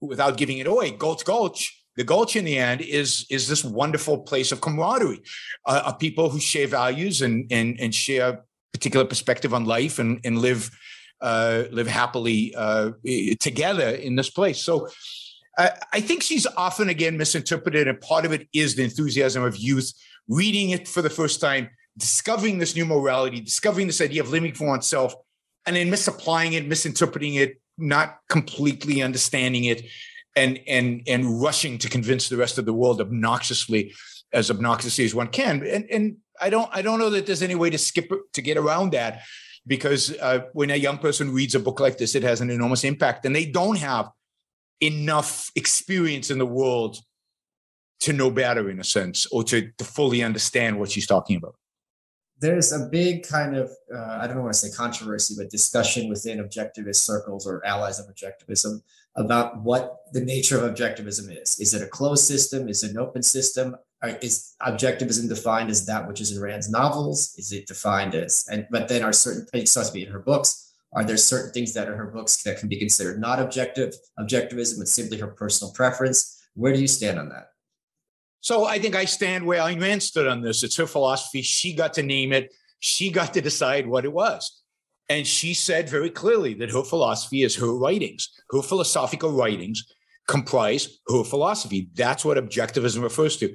without 0.00 0.36
giving 0.36 0.58
it 0.58 0.66
away, 0.66 0.90
Gulch 0.90 1.24
Gulch 1.24 1.80
the 1.96 2.04
Gulch 2.04 2.36
in 2.36 2.44
the 2.44 2.56
end 2.56 2.80
is 2.80 3.26
is 3.30 3.48
this 3.48 3.64
wonderful 3.64 4.18
place 4.18 4.52
of 4.52 4.60
camaraderie 4.60 5.22
uh, 5.66 5.82
of 5.86 5.98
people 5.98 6.30
who 6.30 6.40
share 6.40 6.66
values 6.66 7.20
and 7.22 7.50
and 7.50 7.78
and 7.80 7.94
share 7.94 8.44
particular 8.72 9.04
perspective 9.04 9.52
on 9.54 9.64
life 9.64 9.98
and 9.98 10.20
and 10.24 10.38
live 10.38 10.70
uh, 11.20 11.64
live 11.70 11.86
happily 11.86 12.54
uh, 12.54 12.92
together 13.40 13.90
in 13.90 14.16
this 14.16 14.30
place. 14.30 14.60
So. 14.62 14.88
I 15.92 16.00
think 16.00 16.22
she's 16.22 16.46
often 16.56 16.88
again 16.88 17.18
misinterpreted, 17.18 17.86
and 17.86 18.00
part 18.00 18.24
of 18.24 18.32
it 18.32 18.48
is 18.54 18.76
the 18.76 18.84
enthusiasm 18.84 19.42
of 19.42 19.58
youth 19.58 19.92
reading 20.26 20.70
it 20.70 20.88
for 20.88 21.02
the 21.02 21.10
first 21.10 21.38
time, 21.38 21.68
discovering 21.98 22.58
this 22.58 22.74
new 22.74 22.86
morality, 22.86 23.40
discovering 23.40 23.86
this 23.86 24.00
idea 24.00 24.22
of 24.22 24.30
living 24.30 24.54
for 24.54 24.66
oneself, 24.66 25.14
and 25.66 25.76
then 25.76 25.90
misapplying 25.90 26.54
it, 26.54 26.66
misinterpreting 26.66 27.34
it, 27.34 27.60
not 27.76 28.18
completely 28.28 29.02
understanding 29.02 29.64
it, 29.64 29.84
and 30.36 30.60
and 30.66 31.02
and 31.06 31.42
rushing 31.42 31.78
to 31.78 31.88
convince 31.88 32.28
the 32.28 32.36
rest 32.36 32.58
of 32.58 32.64
the 32.64 32.72
world 32.72 33.00
obnoxiously 33.00 33.92
as 34.32 34.50
obnoxiously 34.50 35.04
as 35.04 35.14
one 35.14 35.28
can 35.28 35.66
and 35.66 35.84
and 35.90 36.16
i 36.40 36.50
don't 36.50 36.70
i 36.72 36.82
don't 36.82 36.98
know 36.98 37.10
that 37.10 37.26
there's 37.26 37.42
any 37.42 37.54
way 37.54 37.70
to 37.70 37.78
skip 37.78 38.10
to 38.32 38.42
get 38.42 38.56
around 38.56 38.92
that 38.92 39.22
because 39.66 40.16
uh, 40.18 40.40
when 40.52 40.70
a 40.70 40.76
young 40.76 40.96
person 40.98 41.32
reads 41.32 41.54
a 41.54 41.60
book 41.60 41.80
like 41.80 41.98
this 41.98 42.14
it 42.14 42.22
has 42.22 42.40
an 42.40 42.50
enormous 42.50 42.84
impact 42.84 43.24
and 43.26 43.34
they 43.34 43.44
don't 43.44 43.78
have 43.78 44.08
enough 44.80 45.50
experience 45.56 46.30
in 46.30 46.38
the 46.38 46.46
world 46.46 46.98
to 48.00 48.12
know 48.12 48.30
better 48.30 48.70
in 48.70 48.80
a 48.80 48.84
sense 48.84 49.26
or 49.26 49.44
to, 49.44 49.70
to 49.76 49.84
fully 49.84 50.22
understand 50.22 50.78
what 50.78 50.90
she's 50.90 51.06
talking 51.06 51.36
about 51.36 51.54
there's 52.40 52.72
a 52.72 52.86
big 52.86 53.26
kind 53.26 53.54
of 53.54 53.70
uh, 53.94 54.18
I 54.20 54.26
don't 54.26 54.40
want 54.40 54.52
to 54.54 54.58
say 54.58 54.74
controversy, 54.74 55.34
but 55.36 55.50
discussion 55.50 56.08
within 56.08 56.38
objectivist 56.38 56.96
circles 56.96 57.46
or 57.46 57.64
allies 57.66 58.00
of 58.00 58.06
objectivism 58.06 58.82
about 59.16 59.60
what 59.60 59.98
the 60.12 60.20
nature 60.20 60.58
of 60.58 60.74
objectivism 60.74 61.30
is. 61.40 61.58
Is 61.60 61.74
it 61.74 61.82
a 61.82 61.86
closed 61.86 62.24
system? 62.24 62.68
Is 62.68 62.82
it 62.82 62.92
an 62.92 62.98
open 62.98 63.22
system? 63.22 63.76
Is 64.22 64.54
objectivism 64.62 65.28
defined 65.28 65.70
as 65.70 65.84
that 65.86 66.08
which 66.08 66.20
is 66.20 66.32
in 66.32 66.42
Rand's 66.42 66.70
novels? 66.70 67.34
Is 67.36 67.52
it 67.52 67.66
defined 67.66 68.14
as 68.14 68.46
and 68.50 68.66
but 68.70 68.88
then 68.88 69.02
are 69.02 69.12
certain 69.12 69.46
supposed 69.66 69.92
to 69.92 69.92
be 69.92 70.06
in 70.06 70.12
her 70.12 70.20
books? 70.20 70.72
Are 70.92 71.04
there 71.04 71.18
certain 71.18 71.52
things 71.52 71.74
that 71.74 71.88
are 71.88 71.96
her 71.96 72.06
books 72.06 72.42
that 72.42 72.58
can 72.58 72.68
be 72.68 72.78
considered 72.78 73.20
not 73.20 73.40
objective 73.40 73.94
objectivism? 74.18 74.80
It's 74.80 74.92
simply 74.92 75.18
her 75.18 75.28
personal 75.28 75.72
preference. 75.72 76.42
Where 76.54 76.72
do 76.72 76.80
you 76.80 76.88
stand 76.88 77.18
on 77.18 77.28
that? 77.28 77.50
So 78.40 78.64
I 78.64 78.78
think 78.78 78.96
I 78.96 79.04
stand 79.04 79.44
where 79.44 79.60
Ayn 79.60 79.80
Rand 79.80 80.02
stood 80.02 80.26
on 80.26 80.40
this. 80.40 80.62
It's 80.62 80.76
her 80.76 80.86
philosophy. 80.86 81.42
She 81.42 81.74
got 81.74 81.92
to 81.94 82.02
name 82.02 82.32
it. 82.32 82.54
She 82.78 83.10
got 83.10 83.34
to 83.34 83.42
decide 83.42 83.86
what 83.86 84.06
it 84.06 84.12
was. 84.12 84.62
And 85.10 85.26
she 85.26 85.54
said 85.54 85.88
very 85.90 86.08
clearly 86.08 86.54
that 86.54 86.70
her 86.70 86.84
philosophy 86.84 87.42
is 87.42 87.56
her 87.56 87.76
writings. 87.76 88.30
Her 88.50 88.62
philosophical 88.62 89.32
writings 89.32 89.84
comprise 90.26 91.00
her 91.08 91.24
philosophy. 91.24 91.90
That's 91.94 92.24
what 92.24 92.38
objectivism 92.38 93.02
refers 93.02 93.36
to. 93.38 93.54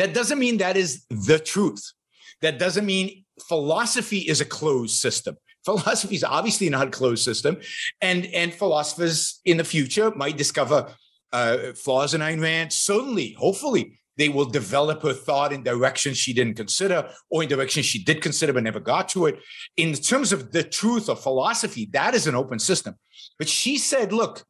That 0.00 0.14
doesn't 0.14 0.38
mean 0.38 0.56
that 0.56 0.78
is 0.78 1.04
the 1.10 1.38
truth. 1.38 1.92
That 2.40 2.58
doesn't 2.58 2.86
mean 2.86 3.26
philosophy 3.46 4.20
is 4.20 4.40
a 4.40 4.46
closed 4.46 4.96
system. 4.96 5.36
Philosophy 5.66 6.14
is 6.14 6.24
obviously 6.24 6.70
not 6.70 6.86
a 6.86 6.90
closed 6.90 7.22
system. 7.22 7.58
And, 8.00 8.24
and 8.28 8.50
philosophers 8.50 9.40
in 9.44 9.58
the 9.58 9.64
future 9.64 10.10
might 10.12 10.38
discover 10.38 10.94
uh, 11.34 11.74
flaws 11.74 12.14
in 12.14 12.22
Ayn 12.22 12.40
Rand. 12.40 12.72
Certainly, 12.72 13.32
hopefully, 13.38 14.00
they 14.16 14.30
will 14.30 14.46
develop 14.46 15.02
her 15.02 15.12
thought 15.12 15.52
in 15.52 15.62
directions 15.62 16.16
she 16.16 16.32
didn't 16.32 16.54
consider 16.54 17.10
or 17.28 17.42
in 17.42 17.50
directions 17.50 17.84
she 17.84 18.02
did 18.02 18.22
consider 18.22 18.54
but 18.54 18.62
never 18.62 18.80
got 18.80 19.06
to 19.10 19.26
it. 19.26 19.38
In 19.76 19.92
terms 19.92 20.32
of 20.32 20.50
the 20.50 20.62
truth 20.62 21.10
of 21.10 21.20
philosophy, 21.20 21.90
that 21.92 22.14
is 22.14 22.26
an 22.26 22.34
open 22.34 22.58
system. 22.58 22.94
But 23.38 23.50
she 23.50 23.76
said, 23.76 24.14
look, 24.14 24.44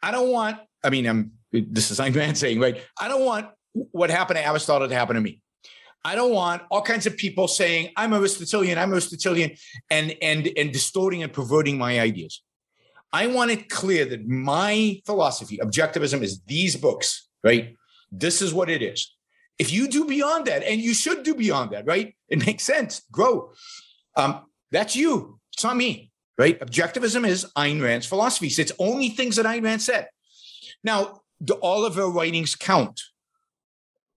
I 0.00 0.12
don't 0.12 0.30
want, 0.30 0.58
I 0.84 0.90
mean, 0.90 1.06
I'm 1.06 1.32
this 1.54 1.90
is 1.90 2.00
Ayn 2.00 2.14
Rand 2.14 2.36
saying, 2.36 2.60
right? 2.60 2.80
I 3.00 3.08
don't 3.08 3.24
want 3.24 3.48
what 3.74 4.10
happened 4.10 4.38
to 4.38 4.46
Aristotle 4.46 4.88
to 4.88 4.94
happen 4.94 5.16
to 5.16 5.20
me. 5.20 5.40
I 6.04 6.14
don't 6.14 6.32
want 6.32 6.62
all 6.70 6.82
kinds 6.82 7.06
of 7.06 7.16
people 7.16 7.48
saying 7.48 7.90
I'm 7.96 8.12
Aristotelian, 8.12 8.78
I'm 8.78 8.92
Aristotelian, 8.92 9.56
and 9.90 10.14
and 10.20 10.48
and 10.56 10.72
distorting 10.72 11.22
and 11.22 11.32
perverting 11.32 11.78
my 11.78 11.98
ideas. 11.98 12.42
I 13.12 13.28
want 13.28 13.52
it 13.52 13.68
clear 13.70 14.04
that 14.06 14.26
my 14.26 15.00
philosophy, 15.06 15.58
objectivism, 15.58 16.22
is 16.22 16.42
these 16.42 16.76
books, 16.76 17.28
right? 17.42 17.76
This 18.10 18.42
is 18.42 18.52
what 18.52 18.68
it 18.68 18.82
is. 18.82 19.14
If 19.58 19.72
you 19.72 19.86
do 19.88 20.04
beyond 20.04 20.46
that, 20.46 20.64
and 20.64 20.80
you 20.80 20.94
should 20.94 21.22
do 21.22 21.34
beyond 21.34 21.70
that, 21.70 21.86
right? 21.86 22.14
It 22.28 22.44
makes 22.44 22.64
sense. 22.64 23.02
Grow. 23.12 23.52
Um, 24.16 24.46
that's 24.72 24.96
you. 24.96 25.38
It's 25.52 25.62
not 25.62 25.76
me, 25.76 26.10
right? 26.36 26.58
Objectivism 26.60 27.26
is 27.26 27.46
Ayn 27.56 27.80
Rand's 27.80 28.06
philosophy. 28.06 28.48
It's 28.48 28.72
only 28.78 29.10
things 29.10 29.36
that 29.36 29.46
Ayn 29.46 29.62
Rand 29.62 29.80
said. 29.80 30.08
Now, 30.82 31.20
do 31.42 31.54
all 31.54 31.86
of 31.86 31.94
her 31.94 32.08
writings 32.08 32.56
count? 32.56 33.00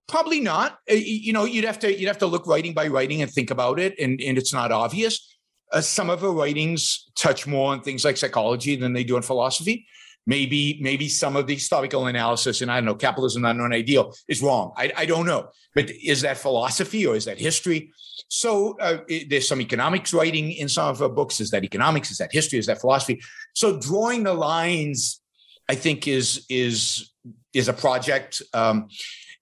Probably 0.08 0.40
not. 0.40 0.78
Uh, 0.90 0.94
you 0.94 1.34
know, 1.34 1.44
you'd 1.44 1.66
have 1.66 1.78
to 1.80 1.94
you'd 1.94 2.08
have 2.08 2.18
to 2.18 2.26
look 2.26 2.46
writing 2.46 2.72
by 2.72 2.88
writing 2.88 3.20
and 3.20 3.30
think 3.30 3.50
about 3.50 3.78
it, 3.78 3.94
and, 3.98 4.20
and 4.20 4.38
it's 4.38 4.54
not 4.54 4.72
obvious. 4.72 5.36
Uh, 5.70 5.82
some 5.82 6.08
of 6.08 6.22
her 6.22 6.30
writings 6.30 7.10
touch 7.14 7.46
more 7.46 7.72
on 7.72 7.82
things 7.82 8.06
like 8.06 8.16
psychology 8.16 8.74
than 8.74 8.94
they 8.94 9.04
do 9.04 9.16
on 9.16 9.22
philosophy. 9.22 9.86
Maybe 10.26 10.78
maybe 10.80 11.08
some 11.08 11.36
of 11.36 11.46
the 11.46 11.54
historical 11.54 12.06
analysis 12.06 12.60
and 12.60 12.70
i 12.70 12.76
don't 12.76 12.84
know 12.84 12.94
capitalism 12.94 13.42
not 13.42 13.56
an 13.56 13.72
ideal 13.72 14.14
is 14.28 14.42
wrong. 14.42 14.72
I, 14.76 14.92
I 14.96 15.04
don't 15.06 15.26
know. 15.26 15.50
But 15.74 15.90
is 15.90 16.22
that 16.22 16.38
philosophy 16.38 17.06
or 17.06 17.14
is 17.14 17.26
that 17.26 17.38
history? 17.38 17.92
So 18.28 18.78
uh, 18.80 18.98
it, 19.08 19.28
there's 19.28 19.48
some 19.48 19.60
economics 19.60 20.12
writing 20.12 20.52
in 20.52 20.68
some 20.68 20.88
of 20.88 20.98
her 20.98 21.08
books. 21.08 21.40
Is 21.40 21.50
that 21.50 21.64
economics? 21.64 22.10
Is 22.10 22.18
that 22.18 22.32
history? 22.32 22.58
Is 22.58 22.66
that 22.66 22.80
philosophy? 22.80 23.20
So 23.54 23.78
drawing 23.78 24.22
the 24.22 24.34
lines 24.34 25.20
i 25.68 25.74
think 25.74 26.08
is 26.08 26.46
is 26.48 27.12
is 27.52 27.68
a 27.68 27.72
project. 27.72 28.42
Um, 28.54 28.88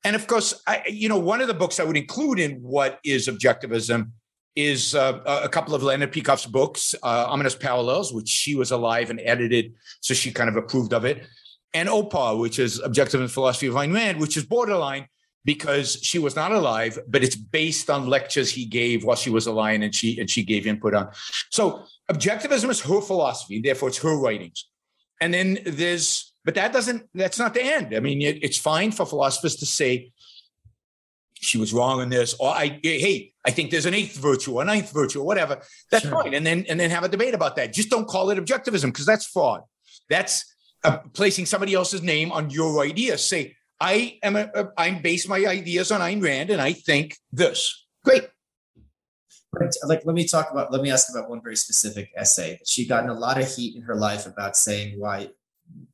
and 0.06 0.16
of 0.16 0.26
course 0.26 0.62
I, 0.66 0.82
you 0.88 1.08
know 1.08 1.18
one 1.18 1.40
of 1.40 1.48
the 1.48 1.54
books 1.62 1.78
i 1.80 1.84
would 1.84 1.96
include 1.96 2.38
in 2.38 2.52
what 2.62 3.00
is 3.04 3.28
objectivism 3.28 4.10
is 4.56 4.94
uh, 4.94 5.20
a 5.26 5.50
couple 5.50 5.74
of 5.74 5.82
Leonard 5.82 6.10
Peikoff's 6.12 6.46
books, 6.46 6.94
uh, 7.02 7.26
Ominous 7.28 7.54
Parallels, 7.54 8.14
which 8.14 8.30
she 8.30 8.54
was 8.54 8.70
alive 8.70 9.10
and 9.10 9.20
edited, 9.22 9.74
so 10.00 10.14
she 10.14 10.32
kind 10.32 10.48
of 10.48 10.56
approved 10.56 10.94
of 10.94 11.04
it, 11.04 11.26
and 11.74 11.90
Opar, 11.90 12.38
which 12.38 12.58
is 12.58 12.80
Objective 12.80 13.20
and 13.20 13.30
Philosophy 13.30 13.66
of 13.66 13.74
Ayn 13.74 13.92
Rand, 13.94 14.18
which 14.18 14.38
is 14.38 14.46
borderline 14.46 15.06
because 15.44 15.98
she 16.02 16.18
was 16.18 16.34
not 16.34 16.52
alive, 16.52 16.98
but 17.06 17.22
it's 17.22 17.36
based 17.36 17.88
on 17.90 18.08
lectures 18.08 18.50
he 18.50 18.64
gave 18.64 19.04
while 19.04 19.14
she 19.14 19.30
was 19.30 19.46
alive, 19.46 19.82
and 19.82 19.94
she 19.94 20.18
and 20.18 20.28
she 20.28 20.42
gave 20.42 20.66
input 20.66 20.94
on. 20.94 21.08
So 21.50 21.84
objectivism 22.10 22.70
is 22.70 22.80
her 22.80 23.00
philosophy, 23.00 23.56
and 23.56 23.64
therefore 23.64 23.90
it's 23.90 23.98
her 23.98 24.18
writings. 24.18 24.68
And 25.20 25.32
then 25.32 25.58
there's, 25.64 26.32
but 26.46 26.54
that 26.54 26.72
doesn't, 26.72 27.02
that's 27.12 27.38
not 27.38 27.52
the 27.52 27.62
end. 27.62 27.94
I 27.94 28.00
mean, 28.00 28.22
it, 28.22 28.42
it's 28.42 28.56
fine 28.56 28.92
for 28.92 29.04
philosophers 29.04 29.56
to 29.56 29.66
say 29.66 30.12
she 31.34 31.58
was 31.58 31.72
wrong 31.74 32.00
in 32.00 32.08
this, 32.08 32.34
or 32.38 32.50
I 32.50 32.80
hey, 32.82 33.32
I 33.44 33.50
think 33.50 33.70
there's 33.70 33.84
an 33.84 33.94
eighth 33.94 34.16
virtue, 34.16 34.54
or 34.54 34.64
ninth 34.64 34.92
virtue, 34.92 35.20
or 35.20 35.26
whatever. 35.26 35.60
That's 35.90 36.04
sure. 36.04 36.22
fine, 36.22 36.34
and 36.34 36.46
then 36.46 36.64
and 36.68 36.80
then 36.80 36.90
have 36.90 37.04
a 37.04 37.08
debate 37.08 37.34
about 37.34 37.56
that. 37.56 37.74
Just 37.74 37.90
don't 37.90 38.08
call 38.08 38.30
it 38.30 38.38
objectivism 38.38 38.86
because 38.86 39.04
that's 39.04 39.26
fraud. 39.26 39.60
That's 40.08 40.44
uh, 40.82 40.98
placing 41.12 41.46
somebody 41.46 41.74
else's 41.74 42.02
name 42.02 42.32
on 42.32 42.48
your 42.48 42.82
idea. 42.82 43.18
Say 43.18 43.54
I 43.80 44.18
am 44.22 44.36
a, 44.36 44.48
a 44.54 44.68
I'm 44.78 45.02
base 45.02 45.28
my 45.28 45.44
ideas 45.44 45.92
on 45.92 46.00
Ayn 46.00 46.22
Rand, 46.22 46.50
and 46.50 46.60
I 46.60 46.72
think 46.72 47.16
this. 47.32 47.86
Great. 48.04 48.28
Like, 49.84 50.04
let 50.04 50.14
me 50.14 50.26
talk 50.26 50.50
about. 50.50 50.72
Let 50.72 50.82
me 50.82 50.90
ask 50.90 51.10
about 51.10 51.28
one 51.30 51.42
very 51.42 51.56
specific 51.56 52.10
essay. 52.16 52.60
She 52.64 52.86
gotten 52.86 53.10
a 53.10 53.14
lot 53.14 53.40
of 53.40 53.52
heat 53.54 53.76
in 53.76 53.82
her 53.82 53.94
life 53.94 54.26
about 54.26 54.56
saying 54.56 54.98
why 54.98 55.30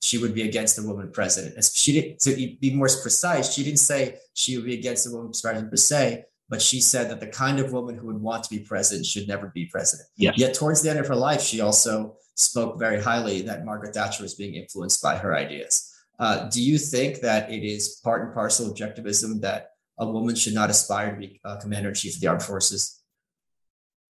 she 0.01 0.19
would 0.19 0.35
be 0.35 0.43
against 0.43 0.79
a 0.79 0.83
woman 0.83 1.11
president. 1.11 1.65
She 1.65 1.93
didn't, 1.93 2.21
to 2.21 2.57
be 2.61 2.75
more 2.75 2.89
precise, 3.01 3.53
she 3.53 3.63
didn't 3.63 3.79
say 3.79 4.17
she 4.35 4.57
would 4.57 4.67
be 4.67 4.75
against 4.75 5.07
a 5.07 5.11
woman 5.11 5.33
president 5.33 5.71
per 5.71 5.77
se, 5.77 6.25
but 6.49 6.61
she 6.61 6.81
said 6.81 7.09
that 7.11 7.21
the 7.21 7.29
kind 7.29 7.61
of 7.61 7.73
woman 7.73 7.97
who 7.97 8.09
would 8.09 8.21
want 8.21 8.45
to 8.45 8.51
be 8.51 8.59
president 8.59 9.07
should 9.07 9.29
never 9.29 9.49
be 9.55 9.67
president. 9.67 10.09
Yet 10.17 10.55
towards 10.55 10.83
the 10.83 10.91
end 10.91 10.99
of 10.99 11.07
her 11.07 11.17
life, 11.17 11.41
she 11.41 11.61
also 11.61 12.17
spoke 12.35 12.79
very 12.79 13.01
highly 13.01 13.43
that 13.43 13.65
Margaret 13.65 13.95
Thatcher 13.95 14.23
was 14.23 14.35
being 14.35 14.55
influenced 14.55 15.03
by 15.03 15.17
her 15.17 15.37
ideas. 15.37 15.89
Uh, 16.19 16.49
do 16.49 16.63
you 16.63 16.79
think 16.79 17.21
that 17.21 17.51
it 17.51 17.65
is 17.65 18.01
part 18.05 18.23
and 18.23 18.35
parcel 18.35 18.73
objectivism 18.73 19.41
that 19.41 19.71
a 19.99 20.07
woman 20.07 20.35
should 20.35 20.55
not 20.55 20.71
aspire 20.71 21.13
to 21.13 21.17
be 21.19 21.41
uh, 21.45 21.57
commander 21.61 21.91
in 21.91 21.95
chief 21.95 22.15
of 22.17 22.21
the 22.21 22.27
armed 22.27 22.43
forces? 22.43 23.02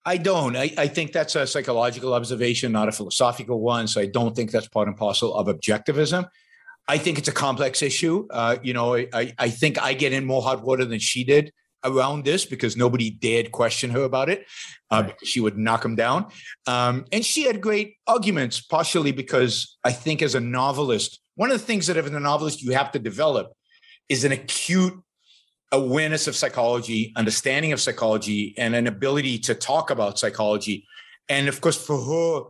I 0.04 0.16
don't. 0.16 0.56
I, 0.56 0.72
I, 0.76 0.88
think 0.88 1.12
that's 1.12 1.36
a 1.36 1.46
psychological 1.46 2.12
observation, 2.12 2.72
not 2.72 2.88
a 2.88 2.92
philosophical 2.92 3.60
one. 3.60 3.86
So 3.86 4.00
I 4.00 4.06
don't 4.06 4.34
think 4.34 4.50
that's 4.50 4.68
part 4.68 4.88
and 4.88 4.96
parcel 4.96 5.34
of 5.34 5.46
objectivism. 5.46 6.28
I 6.88 6.98
think 6.98 7.18
it's 7.18 7.28
a 7.28 7.32
complex 7.32 7.82
issue. 7.82 8.26
Uh, 8.30 8.56
you 8.62 8.74
know, 8.74 8.96
I, 8.96 9.32
I 9.38 9.50
think 9.50 9.80
I 9.80 9.94
get 9.94 10.12
in 10.12 10.24
more 10.24 10.42
hot 10.42 10.64
water 10.64 10.84
than 10.84 10.98
she 10.98 11.22
did 11.22 11.52
around 11.84 12.24
this 12.24 12.44
because 12.44 12.76
nobody 12.76 13.10
dared 13.10 13.52
question 13.52 13.90
her 13.90 14.02
about 14.02 14.28
it. 14.28 14.46
Uh, 14.90 15.02
because 15.04 15.28
she 15.28 15.40
would 15.40 15.56
knock 15.56 15.82
them 15.82 15.96
down. 15.96 16.26
Um, 16.66 17.06
and 17.12 17.24
she 17.24 17.44
had 17.44 17.60
great 17.60 17.96
arguments, 18.06 18.60
partially 18.60 19.12
because 19.12 19.78
I 19.84 19.92
think 19.92 20.20
as 20.20 20.34
a 20.34 20.40
novelist, 20.40 21.20
one 21.34 21.50
of 21.50 21.58
the 21.58 21.64
things 21.64 21.86
that 21.86 21.96
as 21.96 22.06
a 22.06 22.20
novelist 22.20 22.62
you 22.62 22.72
have 22.72 22.92
to 22.92 22.98
develop 22.98 23.52
is 24.08 24.24
an 24.24 24.32
acute 24.32 25.00
awareness 25.72 26.28
of 26.28 26.36
psychology, 26.36 27.12
understanding 27.16 27.72
of 27.72 27.80
psychology, 27.80 28.54
and 28.58 28.74
an 28.74 28.86
ability 28.86 29.38
to 29.38 29.54
talk 29.54 29.90
about 29.90 30.18
psychology. 30.18 30.86
And 31.28 31.48
of 31.48 31.60
course, 31.60 31.82
for 31.82 31.98
her, 31.98 32.44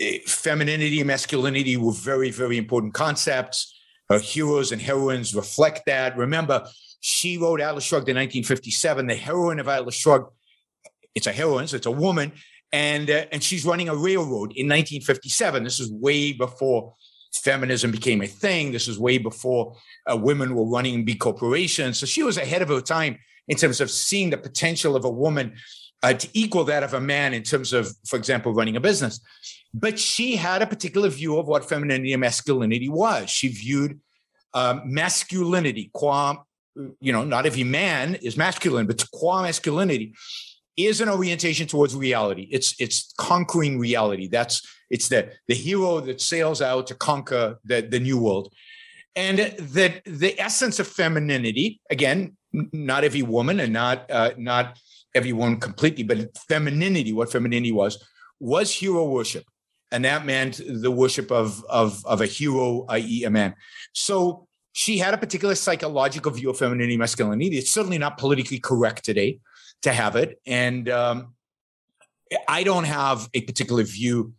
eh, 0.00 0.18
femininity 0.26 1.00
and 1.00 1.06
masculinity 1.06 1.76
were 1.76 1.92
very, 1.92 2.30
very 2.30 2.56
important 2.56 2.94
concepts. 2.94 3.78
Her 4.08 4.18
heroes 4.18 4.72
and 4.72 4.80
heroines 4.80 5.34
reflect 5.34 5.86
that. 5.86 6.16
Remember, 6.16 6.66
she 7.00 7.36
wrote 7.36 7.60
Atlas 7.60 7.84
Shrugged 7.84 8.08
in 8.08 8.16
1957. 8.16 9.06
The 9.06 9.14
heroine 9.14 9.60
of 9.60 9.68
Atlas 9.68 9.94
Shrugged, 9.94 10.30
it's 11.14 11.26
a 11.26 11.32
heroine, 11.32 11.66
so 11.66 11.76
it's 11.76 11.86
a 11.86 11.90
woman, 11.90 12.32
and 12.72 13.10
uh, 13.10 13.26
and 13.30 13.42
she's 13.42 13.64
running 13.64 13.88
a 13.88 13.94
railroad 13.94 14.52
in 14.56 14.66
1957. 14.66 15.64
This 15.64 15.80
is 15.80 15.92
way 15.92 16.32
before 16.32 16.94
feminism 17.38 17.90
became 17.90 18.22
a 18.22 18.26
thing. 18.26 18.72
This 18.72 18.88
is 18.88 18.98
way 18.98 19.18
before 19.18 19.76
uh, 20.10 20.16
women 20.16 20.54
were 20.54 20.66
running 20.66 21.04
big 21.04 21.20
corporations. 21.20 21.98
So 21.98 22.06
she 22.06 22.22
was 22.22 22.36
ahead 22.36 22.62
of 22.62 22.68
her 22.68 22.80
time 22.80 23.18
in 23.48 23.56
terms 23.56 23.80
of 23.80 23.90
seeing 23.90 24.30
the 24.30 24.38
potential 24.38 24.96
of 24.96 25.04
a 25.04 25.10
woman 25.10 25.54
uh, 26.02 26.12
to 26.12 26.28
equal 26.32 26.64
that 26.64 26.82
of 26.82 26.94
a 26.94 27.00
man 27.00 27.34
in 27.34 27.42
terms 27.42 27.72
of, 27.72 27.88
for 28.06 28.16
example, 28.16 28.52
running 28.52 28.76
a 28.76 28.80
business. 28.80 29.20
But 29.72 29.98
she 29.98 30.36
had 30.36 30.62
a 30.62 30.66
particular 30.66 31.08
view 31.08 31.38
of 31.38 31.46
what 31.46 31.68
femininity 31.68 32.12
and 32.12 32.20
masculinity 32.20 32.88
was. 32.88 33.30
She 33.30 33.48
viewed 33.48 34.00
um, 34.52 34.82
masculinity, 34.84 35.90
qua, 35.92 36.36
you 37.00 37.12
know, 37.12 37.24
not 37.24 37.46
every 37.46 37.64
man 37.64 38.14
is 38.16 38.36
masculine, 38.36 38.86
but 38.86 39.04
qua 39.10 39.42
masculinity 39.42 40.14
is 40.76 41.00
an 41.00 41.08
orientation 41.08 41.66
towards 41.66 41.94
reality. 41.94 42.48
It's 42.50 42.74
it's 42.80 43.12
conquering 43.16 43.78
reality. 43.78 44.28
That's 44.28 44.62
it's 44.90 45.08
the 45.08 45.32
the 45.48 45.54
hero 45.54 46.00
that 46.00 46.20
sails 46.20 46.60
out 46.60 46.86
to 46.88 46.94
conquer 46.94 47.58
the, 47.64 47.82
the 47.82 48.00
new 48.00 48.18
world. 48.18 48.52
And 49.16 49.38
that 49.38 50.02
the 50.04 50.38
essence 50.40 50.80
of 50.80 50.88
femininity, 50.88 51.80
again, 51.88 52.36
not 52.52 53.04
every 53.04 53.22
woman 53.22 53.60
and 53.60 53.72
not 53.72 54.10
uh, 54.10 54.32
not 54.36 54.78
everyone 55.14 55.60
completely, 55.60 56.02
but 56.02 56.36
femininity, 56.48 57.12
what 57.12 57.30
femininity 57.30 57.72
was, 57.72 58.04
was 58.40 58.72
hero 58.72 59.08
worship. 59.08 59.44
And 59.92 60.04
that 60.04 60.26
meant 60.26 60.60
the 60.66 60.90
worship 60.90 61.30
of, 61.30 61.64
of, 61.68 62.04
of 62.04 62.20
a 62.20 62.26
hero, 62.26 62.84
i.e., 62.88 63.22
a 63.22 63.30
man. 63.30 63.54
So 63.92 64.48
she 64.72 64.98
had 64.98 65.14
a 65.14 65.18
particular 65.18 65.54
psychological 65.54 66.32
view 66.32 66.50
of 66.50 66.58
femininity, 66.58 66.96
masculinity. 66.96 67.58
It's 67.58 67.70
certainly 67.70 67.98
not 67.98 68.18
politically 68.18 68.58
correct 68.58 69.04
today 69.04 69.38
to 69.84 69.92
have 69.92 70.16
it. 70.16 70.40
And 70.46 70.88
um, 70.88 71.34
I 72.48 72.64
don't 72.64 72.84
have 72.84 73.28
a 73.32 73.40
particular 73.42 73.84
view 73.84 74.34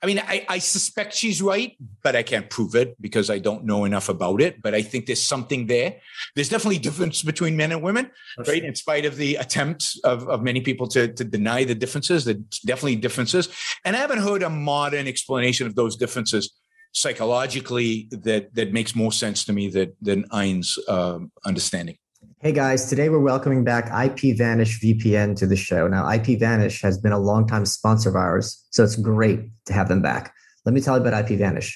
I 0.00 0.06
mean, 0.06 0.20
I, 0.20 0.46
I, 0.48 0.58
suspect 0.58 1.12
she's 1.12 1.42
right, 1.42 1.76
but 2.04 2.14
I 2.14 2.22
can't 2.22 2.48
prove 2.48 2.76
it 2.76 2.94
because 3.00 3.30
I 3.30 3.40
don't 3.40 3.64
know 3.64 3.84
enough 3.84 4.08
about 4.08 4.40
it. 4.40 4.62
But 4.62 4.72
I 4.72 4.80
think 4.80 5.06
there's 5.06 5.22
something 5.22 5.66
there. 5.66 5.96
There's 6.36 6.48
definitely 6.48 6.78
difference 6.78 7.22
between 7.22 7.56
men 7.56 7.72
and 7.72 7.82
women, 7.82 8.10
right? 8.46 8.62
In 8.62 8.76
spite 8.76 9.06
of 9.06 9.16
the 9.16 9.34
attempts 9.36 9.98
of, 10.04 10.28
of 10.28 10.42
many 10.42 10.60
people 10.60 10.86
to, 10.88 11.08
to 11.08 11.24
deny 11.24 11.64
the 11.64 11.74
differences, 11.74 12.24
there's 12.24 12.38
definitely 12.64 12.96
differences. 12.96 13.48
And 13.84 13.96
I 13.96 13.98
haven't 13.98 14.20
heard 14.20 14.44
a 14.44 14.50
modern 14.50 15.08
explanation 15.08 15.66
of 15.66 15.74
those 15.74 15.96
differences 15.96 16.52
psychologically 16.92 18.08
that 18.12 18.54
that 18.54 18.72
makes 18.72 18.94
more 18.94 19.12
sense 19.12 19.44
to 19.46 19.52
me 19.52 19.68
that, 19.70 19.96
than 20.00 20.26
Ayn's 20.30 20.78
um, 20.88 21.32
understanding. 21.44 21.98
Hey 22.40 22.52
guys, 22.52 22.88
today 22.88 23.08
we're 23.08 23.18
welcoming 23.18 23.64
back 23.64 23.86
IPVanish 23.90 24.80
VPN 24.80 25.34
to 25.38 25.46
the 25.48 25.56
show. 25.56 25.88
Now, 25.88 26.04
IPVanish 26.04 26.80
has 26.82 26.96
been 26.96 27.10
a 27.10 27.18
longtime 27.18 27.66
sponsor 27.66 28.10
of 28.10 28.14
ours, 28.14 28.64
so 28.70 28.84
it's 28.84 28.94
great 28.94 29.40
to 29.64 29.72
have 29.72 29.88
them 29.88 30.02
back. 30.02 30.32
Let 30.64 30.72
me 30.72 30.80
tell 30.80 30.96
you 30.96 31.04
about 31.04 31.26
IPVanish. 31.26 31.74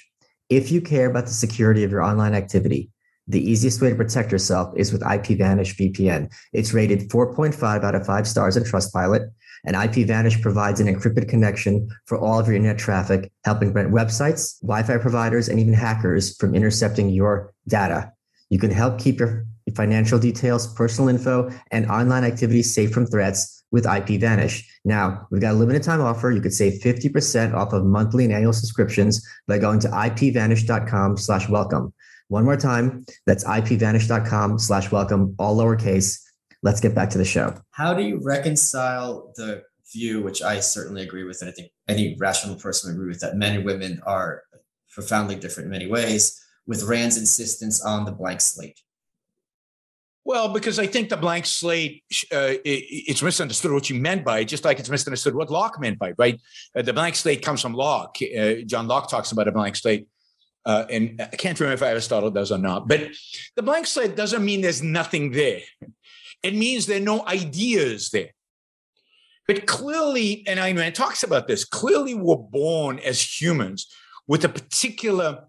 If 0.50 0.70
you 0.70 0.80
care 0.80 1.10
about 1.10 1.26
the 1.26 1.32
security 1.32 1.82
of 1.82 1.90
your 1.90 2.00
online 2.00 2.32
activity, 2.32 2.92
the 3.26 3.42
easiest 3.42 3.82
way 3.82 3.90
to 3.90 3.96
protect 3.96 4.30
yourself 4.30 4.72
is 4.76 4.92
with 4.92 5.02
IPVanish 5.02 5.74
VPN. 5.74 6.32
It's 6.52 6.72
rated 6.72 7.10
4.5 7.10 7.82
out 7.82 7.96
of 7.96 8.06
5 8.06 8.28
stars 8.28 8.56
in 8.56 8.62
Trustpilot, 8.62 9.30
and 9.66 9.74
IPVanish 9.74 10.40
provides 10.42 10.78
an 10.78 10.86
encrypted 10.86 11.28
connection 11.28 11.88
for 12.06 12.18
all 12.18 12.38
of 12.38 12.46
your 12.46 12.54
internet 12.54 12.78
traffic, 12.78 13.32
helping 13.44 13.72
prevent 13.72 13.92
websites, 13.92 14.60
Wi 14.60 14.84
Fi 14.84 14.98
providers, 14.98 15.48
and 15.48 15.58
even 15.58 15.74
hackers 15.74 16.36
from 16.36 16.54
intercepting 16.54 17.08
your 17.08 17.52
data. 17.66 18.12
You 18.48 18.60
can 18.60 18.70
help 18.70 19.00
keep 19.00 19.18
your 19.18 19.44
financial 19.74 20.18
details, 20.18 20.72
personal 20.74 21.08
info, 21.08 21.50
and 21.70 21.86
online 21.86 22.24
activities 22.24 22.74
safe 22.74 22.92
from 22.92 23.06
threats 23.06 23.64
with 23.72 23.84
IPVanish. 23.84 24.64
Now, 24.84 25.26
we've 25.30 25.40
got 25.40 25.52
a 25.52 25.56
limited 25.56 25.82
time 25.82 26.00
offer. 26.00 26.30
You 26.30 26.40
could 26.40 26.52
save 26.52 26.80
50% 26.82 27.54
off 27.54 27.72
of 27.72 27.84
monthly 27.84 28.24
and 28.24 28.32
annual 28.32 28.52
subscriptions 28.52 29.26
by 29.48 29.58
going 29.58 29.80
to 29.80 29.88
ipvanish.com 29.88 31.16
slash 31.16 31.48
welcome. 31.48 31.92
One 32.28 32.44
more 32.44 32.56
time, 32.56 33.04
that's 33.26 33.44
ipvanish.com 33.44 34.58
slash 34.58 34.90
welcome, 34.90 35.34
all 35.38 35.56
lowercase. 35.56 36.18
Let's 36.62 36.80
get 36.80 36.94
back 36.94 37.10
to 37.10 37.18
the 37.18 37.24
show. 37.24 37.54
How 37.72 37.94
do 37.94 38.02
you 38.02 38.20
reconcile 38.22 39.32
the 39.36 39.62
view, 39.92 40.22
which 40.22 40.42
I 40.42 40.60
certainly 40.60 41.02
agree 41.02 41.24
with, 41.24 41.40
and 41.40 41.50
I 41.50 41.52
think 41.52 41.72
any 41.88 42.16
rational 42.18 42.56
person 42.56 42.90
would 42.90 42.96
agree 42.96 43.08
with, 43.08 43.20
that 43.20 43.36
men 43.36 43.56
and 43.56 43.64
women 43.64 44.00
are 44.06 44.42
profoundly 44.90 45.36
different 45.36 45.66
in 45.66 45.70
many 45.70 45.86
ways, 45.86 46.40
with 46.66 46.84
Rand's 46.84 47.18
insistence 47.18 47.84
on 47.84 48.04
the 48.04 48.12
blank 48.12 48.40
slate? 48.40 48.80
Well, 50.24 50.52
because 50.52 50.78
I 50.78 50.86
think 50.86 51.08
the 51.08 51.16
blank 51.16 51.46
slate, 51.46 52.02
uh, 52.32 52.54
it, 52.64 52.84
it's 53.08 53.22
misunderstood 53.22 53.72
what 53.72 53.90
you 53.90 54.00
meant 54.00 54.24
by 54.24 54.40
it, 54.40 54.44
just 54.44 54.64
like 54.64 54.78
it's 54.78 54.88
misunderstood 54.88 55.34
what 55.34 55.50
Locke 55.50 55.80
meant 55.80 55.98
by 55.98 56.10
it, 56.10 56.14
right? 56.16 56.40
Uh, 56.76 56.82
the 56.82 56.92
blank 56.92 57.16
slate 57.16 57.42
comes 57.42 57.60
from 57.60 57.74
Locke. 57.74 58.18
Uh, 58.22 58.54
John 58.64 58.86
Locke 58.86 59.10
talks 59.10 59.32
about 59.32 59.48
a 59.48 59.52
blank 59.52 59.74
slate. 59.76 60.06
Uh, 60.64 60.84
and 60.88 61.20
I 61.20 61.36
can't 61.36 61.58
remember 61.58 61.74
if 61.74 61.82
Aristotle 61.82 62.30
does 62.30 62.52
or 62.52 62.58
not, 62.58 62.86
but 62.86 63.08
the 63.56 63.62
blank 63.62 63.86
slate 63.88 64.14
doesn't 64.14 64.44
mean 64.44 64.60
there's 64.60 64.82
nothing 64.82 65.32
there. 65.32 65.62
It 66.44 66.54
means 66.54 66.86
there 66.86 66.98
are 66.98 67.00
no 67.00 67.26
ideas 67.26 68.10
there. 68.10 68.30
But 69.48 69.66
clearly, 69.66 70.44
and 70.46 70.60
Ayn 70.60 70.94
talks 70.94 71.24
about 71.24 71.48
this, 71.48 71.64
clearly 71.64 72.14
we're 72.14 72.36
born 72.36 73.00
as 73.00 73.20
humans 73.20 73.88
with 74.28 74.44
a 74.44 74.48
particular 74.48 75.48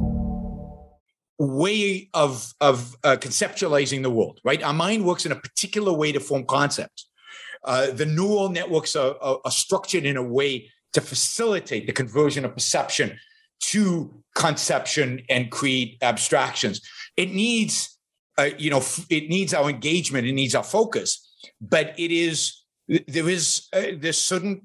way 1.41 2.09
of 2.13 2.53
of 2.61 2.95
uh, 3.03 3.17
conceptualizing 3.19 4.03
the 4.03 4.09
world, 4.09 4.39
right? 4.43 4.61
Our 4.61 4.73
mind 4.73 5.05
works 5.05 5.25
in 5.25 5.31
a 5.31 5.35
particular 5.35 5.93
way 5.93 6.11
to 6.11 6.19
form 6.19 6.45
concepts. 6.45 7.09
Uh, 7.63 7.91
the 7.91 8.05
neural 8.05 8.49
networks 8.49 8.95
are, 8.95 9.15
are, 9.21 9.39
are, 9.45 9.51
structured 9.51 10.03
in 10.03 10.17
a 10.17 10.23
way 10.23 10.69
to 10.93 11.01
facilitate 11.01 11.85
the 11.85 11.93
conversion 11.93 12.43
of 12.43 12.55
perception 12.55 13.19
to 13.59 14.23
conception 14.33 15.21
and 15.29 15.51
create 15.51 15.97
abstractions. 16.01 16.81
It 17.15 17.31
needs, 17.31 17.99
uh, 18.39 18.49
you 18.57 18.71
know, 18.71 18.81
it 19.09 19.29
needs 19.29 19.53
our 19.53 19.69
engagement. 19.69 20.25
It 20.25 20.33
needs 20.33 20.55
our 20.55 20.63
focus. 20.63 21.27
But 21.61 21.93
it 21.99 22.11
is 22.11 22.63
there 22.87 23.29
is 23.29 23.67
uh, 23.73 24.11
certain 24.11 24.63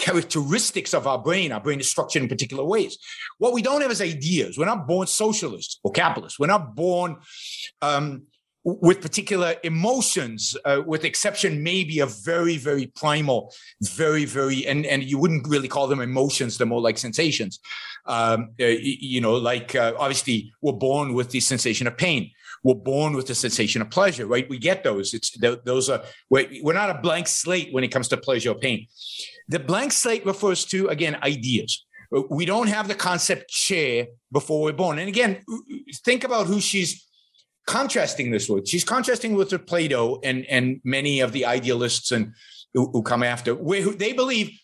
characteristics 0.00 0.94
of 0.94 1.06
our 1.06 1.18
brain. 1.18 1.52
Our 1.52 1.60
brain 1.60 1.80
is 1.80 1.88
structured 1.88 2.22
in 2.22 2.28
particular 2.28 2.64
ways. 2.64 2.98
What 3.38 3.52
we 3.52 3.62
don't 3.62 3.82
have 3.82 3.90
is 3.90 4.00
ideas. 4.00 4.56
We're 4.56 4.64
not 4.64 4.88
born 4.88 5.06
socialists 5.06 5.78
or 5.84 5.92
capitalists. 5.92 6.38
We're 6.38 6.46
not 6.46 6.74
born 6.74 7.16
um, 7.82 8.22
with 8.64 9.00
particular 9.00 9.54
emotions, 9.64 10.56
uh, 10.64 10.82
with 10.84 11.04
exception 11.04 11.62
maybe 11.62 12.00
of 12.00 12.24
very, 12.24 12.56
very 12.56 12.86
primal, 12.86 13.52
very, 13.82 14.24
very, 14.24 14.66
and, 14.66 14.84
and 14.84 15.02
you 15.02 15.18
wouldn't 15.18 15.48
really 15.48 15.68
call 15.68 15.86
them 15.86 16.00
emotions, 16.00 16.58
they're 16.58 16.66
more 16.66 16.80
like 16.80 16.98
sensations. 16.98 17.58
Um, 18.06 18.50
uh, 18.60 18.66
you 18.66 19.20
know, 19.20 19.34
like 19.34 19.74
uh, 19.74 19.92
obviously 19.98 20.52
we're 20.60 20.72
born 20.72 21.14
with 21.14 21.30
the 21.30 21.40
sensation 21.40 21.86
of 21.86 21.96
pain. 21.96 22.30
We're 22.62 22.74
born 22.74 23.14
with 23.14 23.26
the 23.26 23.34
sensation 23.34 23.80
of 23.80 23.90
pleasure, 23.90 24.26
right? 24.26 24.48
We 24.48 24.58
get 24.58 24.84
those. 24.84 25.14
It's 25.14 25.36
those 25.64 25.88
are 25.88 26.02
we're, 26.28 26.74
not 26.74 26.90
a 26.90 27.00
blank 27.00 27.26
slate 27.26 27.72
when 27.72 27.84
it 27.84 27.88
comes 27.88 28.08
to 28.08 28.16
pleasure 28.16 28.50
or 28.50 28.54
pain. 28.54 28.86
The 29.48 29.58
blank 29.58 29.92
slate 29.92 30.26
refers 30.26 30.66
to, 30.66 30.88
again, 30.88 31.16
ideas. 31.22 31.86
We 32.28 32.44
don't 32.44 32.68
have 32.68 32.88
the 32.88 32.94
concept 32.94 33.50
chair 33.50 34.08
before 34.30 34.62
we're 34.62 34.72
born. 34.72 34.98
And 34.98 35.08
again, 35.08 35.42
think 36.04 36.24
about 36.24 36.46
who 36.46 36.60
she's 36.60 37.06
contrasting 37.66 38.30
this 38.30 38.48
with. 38.48 38.68
She's 38.68 38.84
contrasting 38.84 39.34
with 39.34 39.50
Plato 39.66 40.20
and 40.22 40.44
and 40.46 40.80
many 40.84 41.20
of 41.20 41.32
the 41.32 41.46
idealists 41.46 42.12
and 42.12 42.34
who, 42.74 42.90
who 42.90 43.02
come 43.02 43.22
after, 43.22 43.54
where 43.54 43.90
they 43.90 44.12
believe 44.12 44.58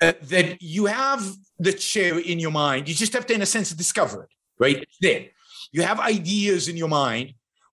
uh, 0.00 0.12
that 0.22 0.62
you 0.62 0.86
have 0.86 1.22
the 1.58 1.72
chair 1.72 2.18
in 2.18 2.38
your 2.38 2.50
mind. 2.50 2.88
You 2.88 2.94
just 2.94 3.12
have 3.12 3.26
to, 3.26 3.34
in 3.34 3.42
a 3.42 3.46
sense, 3.46 3.70
discover 3.70 4.24
it. 4.24 4.28
Right? 4.58 4.76
It's 4.82 4.98
there. 5.00 5.26
You 5.74 5.82
have 5.82 5.98
ideas 6.16 6.62
in 6.68 6.76
your 6.82 6.92
mind, 7.04 7.26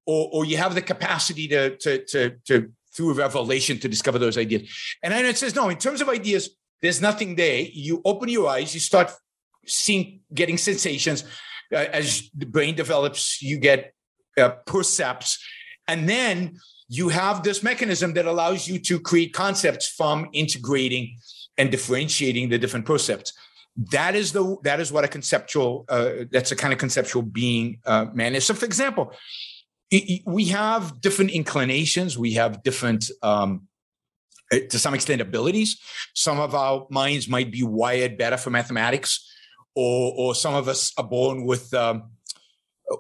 or 0.06 0.22
or 0.34 0.42
you 0.52 0.58
have 0.64 0.74
the 0.74 0.86
capacity 0.94 1.46
to 1.54 1.62
to 1.84 1.92
to 2.12 2.20
to 2.48 2.56
through 2.94 3.14
revelation 3.26 3.76
to 3.80 3.88
discover 3.88 4.20
those 4.20 4.38
ideas. 4.46 4.64
And 5.04 5.14
then 5.14 5.26
it 5.26 5.38
says, 5.38 5.56
no, 5.56 5.70
in 5.70 5.78
terms 5.78 6.02
of 6.02 6.10
ideas, 6.10 6.44
there's 6.82 7.02
nothing 7.02 7.36
there. 7.36 7.62
You 7.72 8.02
open 8.04 8.28
your 8.30 8.50
eyes, 8.50 8.74
you 8.74 8.80
start 8.80 9.12
seeing, 9.66 10.22
getting 10.34 10.58
sensations. 10.58 11.24
Uh, 11.72 12.00
as 12.00 12.30
the 12.36 12.46
brain 12.46 12.76
develops, 12.76 13.42
you 13.42 13.58
get 13.58 13.94
uh, 14.38 14.50
percepts. 14.66 15.40
And 15.88 16.10
then 16.10 16.58
you 16.90 17.10
have 17.10 17.44
this 17.44 17.64
mechanism 17.64 18.14
that 18.16 18.26
allows 18.26 18.68
you 18.68 18.78
to 18.80 19.00
create 19.00 19.32
concepts 19.32 19.88
from 19.88 20.28
integrating 20.34 21.18
and 21.58 21.72
differentiating 21.72 22.50
the 22.50 22.58
different 22.58 22.86
percepts. 22.86 23.32
That 23.90 24.16
is 24.16 24.32
the 24.32 24.58
that 24.64 24.80
is 24.80 24.92
what 24.92 25.04
a 25.04 25.08
conceptual 25.08 25.86
uh, 25.90 26.26
that's 26.32 26.52
a 26.52 26.56
kind 26.56 26.74
of 26.74 26.80
conceptual 26.80 27.22
being 27.22 27.80
uh, 27.86 28.06
man 28.14 28.36
is. 28.36 28.46
So, 28.46 28.54
for 28.54 28.66
example, 28.66 29.14
we 30.26 30.46
have 30.46 31.02
different 31.02 31.32
inclinations. 31.32 32.18
We 32.18 32.34
have 32.34 32.64
different 32.64 33.10
um, 33.24 33.68
uh, 34.52 34.60
to 34.70 34.78
some 34.78 34.94
extent 34.94 35.22
abilities. 35.22 35.80
Some 36.14 36.40
of 36.40 36.54
our 36.54 36.86
minds 36.90 37.28
might 37.28 37.52
be 37.52 37.64
wired 37.64 38.18
better 38.18 38.38
for 38.38 38.50
mathematics, 38.50 39.26
or 39.76 40.14
or 40.18 40.36
some 40.36 40.54
of 40.54 40.68
us 40.68 40.92
are 40.98 41.08
born 41.08 41.46
with 41.46 41.74
um, 41.74 42.12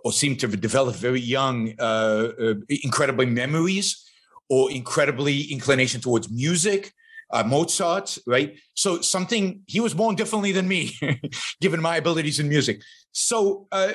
or 0.03 0.11
seem 0.11 0.35
to 0.37 0.47
have 0.47 0.61
developed 0.61 0.97
very 0.97 1.19
young, 1.19 1.73
uh, 1.79 2.31
uh, 2.39 2.53
incredibly 2.69 3.25
memories 3.25 4.05
or 4.49 4.71
incredibly 4.71 5.43
inclination 5.51 6.01
towards 6.01 6.29
music. 6.29 6.93
Uh, 7.33 7.43
Mozart, 7.43 8.17
right? 8.27 8.57
So 8.73 9.01
something 9.01 9.61
he 9.67 9.79
was 9.79 9.93
born 9.93 10.15
differently 10.15 10.51
than 10.51 10.67
me, 10.67 10.97
given 11.61 11.81
my 11.81 11.97
abilities 11.97 12.39
in 12.39 12.49
music. 12.49 12.81
So, 13.13 13.67
uh, 13.71 13.91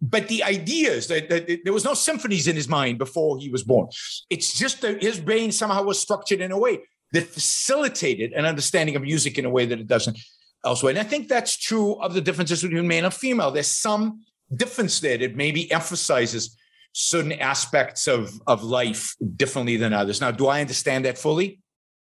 but 0.00 0.28
the 0.28 0.44
ideas 0.44 1.06
that, 1.08 1.28
that, 1.30 1.60
there 1.64 1.72
was 1.72 1.84
no 1.84 1.94
symphonies 1.94 2.46
in 2.46 2.56
his 2.56 2.68
mind 2.68 2.98
before 2.98 3.38
he 3.38 3.48
was 3.48 3.62
born. 3.62 3.88
It's 4.28 4.58
just 4.58 4.82
that 4.82 5.02
his 5.02 5.18
brain 5.18 5.52
somehow 5.52 5.82
was 5.82 5.98
structured 5.98 6.40
in 6.40 6.52
a 6.52 6.58
way 6.58 6.80
that 7.12 7.26
facilitated 7.26 8.32
an 8.32 8.44
understanding 8.44 8.96
of 8.96 9.02
music 9.02 9.38
in 9.38 9.44
a 9.44 9.50
way 9.50 9.64
that 9.66 9.80
it 9.80 9.86
doesn't 9.86 10.18
elsewhere. 10.64 10.90
And 10.90 10.98
I 10.98 11.04
think 11.04 11.28
that's 11.28 11.56
true 11.56 11.94
of 12.02 12.14
the 12.14 12.20
differences 12.20 12.62
between 12.62 12.86
male 12.86 13.06
and 13.06 13.14
female. 13.14 13.50
There's 13.50 13.68
some 13.68 14.22
difference 14.54 15.00
there 15.00 15.18
that 15.18 15.36
maybe 15.36 15.70
emphasizes 15.72 16.56
certain 16.92 17.32
aspects 17.32 18.06
of, 18.06 18.40
of 18.46 18.62
life 18.62 19.14
differently 19.36 19.76
than 19.76 19.92
others. 19.92 20.20
Now, 20.20 20.30
do 20.30 20.46
I 20.48 20.60
understand 20.60 21.04
that 21.04 21.18
fully? 21.18 21.60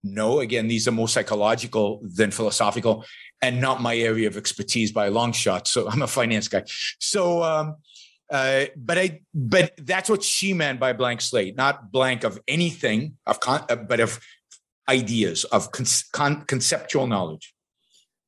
No. 0.03 0.41
Again, 0.41 0.69
these 0.69 0.89
are 0.89 0.93
more 0.93 1.09
psychological 1.09 2.01
than 2.03 2.31
philosophical 2.31 3.05
and 3.43 3.61
not 3.61 3.81
my 3.81 3.97
area 3.97 4.29
of 4.29 4.37
expertise 4.37 4.93
by 4.93 5.07
a 5.07 5.11
long 5.11 5.33
shot. 5.33 5.69
So 5.69 5.89
I'm 5.89 6.03
a 6.03 6.07
finance 6.07 6.49
guy. 6.49 6.65
So, 6.99 7.43
um, 7.43 7.77
uh, 8.31 8.67
but 8.77 8.97
I, 8.97 9.21
but 9.35 9.73
that's 9.79 10.09
what 10.09 10.23
she 10.23 10.53
meant 10.53 10.79
by 10.79 10.93
blank 10.93 11.21
slate, 11.21 11.57
not 11.57 11.91
blank 11.91 12.25
of 12.25 12.39
anything 12.47 13.17
of, 13.27 13.41
con, 13.41 13.65
uh, 13.69 13.77
but 13.77 13.99
of 14.01 14.21
ideas 14.89 15.45
of 15.45 15.73
con, 15.73 15.87
con, 16.13 16.43
conceptual 16.43 17.07
knowledge. 17.07 17.55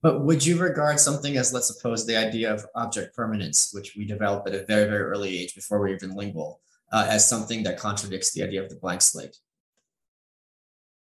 But 0.03 0.25
would 0.25 0.45
you 0.45 0.59
regard 0.59 0.99
something 0.99 1.37
as, 1.37 1.53
let's 1.53 1.69
suppose, 1.69 2.05
the 2.05 2.17
idea 2.17 2.53
of 2.53 2.67
object 2.75 3.15
permanence, 3.15 3.71
which 3.73 3.95
we 3.97 4.05
develop 4.05 4.49
at 4.49 4.55
a 4.55 4.65
very, 4.67 4.89
very 4.89 5.05
early 5.05 5.39
age 5.39 5.55
before 5.55 5.79
we're 5.79 5.95
even 5.95 6.17
lingual, 6.17 6.61
uh, 6.93 7.07
as 7.09 7.29
something 7.29 7.63
that 7.63 7.79
contradicts 7.79 8.33
the 8.33 8.43
idea 8.43 8.61
of 8.61 8.69
the 8.69 8.77
blank 8.77 9.01
slate? 9.01 9.37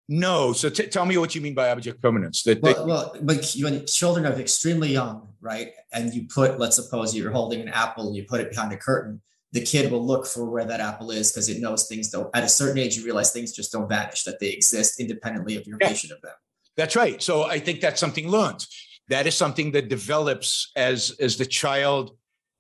No. 0.09 0.51
So 0.53 0.69
t- 0.69 0.87
tell 0.87 1.05
me 1.05 1.17
what 1.17 1.35
you 1.35 1.39
mean 1.39 1.53
by 1.53 1.69
object 1.69 2.01
permanence. 2.01 2.43
That, 2.43 2.61
well, 2.61 2.85
well, 2.85 3.15
but 3.21 3.55
when 3.61 3.85
children 3.85 4.25
are 4.25 4.33
extremely 4.33 4.91
young, 4.91 5.29
right, 5.39 5.71
and 5.93 6.13
you 6.13 6.27
put, 6.27 6.59
let's 6.59 6.75
suppose 6.75 7.15
you're 7.15 7.31
holding 7.31 7.61
an 7.61 7.69
apple 7.69 8.07
and 8.07 8.15
you 8.15 8.23
put 8.23 8.41
it 8.41 8.49
behind 8.49 8.73
a 8.73 8.77
curtain, 8.77 9.21
the 9.51 9.61
kid 9.61 9.91
will 9.91 10.05
look 10.05 10.27
for 10.27 10.49
where 10.49 10.65
that 10.65 10.79
apple 10.79 11.11
is 11.11 11.31
because 11.31 11.47
it 11.47 11.61
knows 11.61 11.87
things 11.87 12.09
don't. 12.09 12.29
At 12.35 12.43
a 12.43 12.49
certain 12.49 12.77
age, 12.77 12.97
you 12.97 13.05
realize 13.05 13.31
things 13.31 13.51
just 13.53 13.71
don't 13.71 13.87
vanish; 13.87 14.23
that 14.23 14.39
they 14.39 14.49
exist 14.49 14.99
independently 14.99 15.55
of 15.55 15.65
your 15.65 15.77
yeah. 15.79 15.89
vision 15.89 16.11
of 16.11 16.21
them. 16.21 16.33
That's 16.75 16.95
right. 16.95 17.21
So 17.21 17.43
I 17.43 17.59
think 17.59 17.79
that's 17.79 17.99
something 17.99 18.29
learned 18.29 18.65
that 19.09 19.25
is 19.25 19.35
something 19.35 19.71
that 19.71 19.89
develops 19.89 20.71
as 20.75 21.15
as 21.19 21.37
the 21.37 21.45
child 21.45 22.15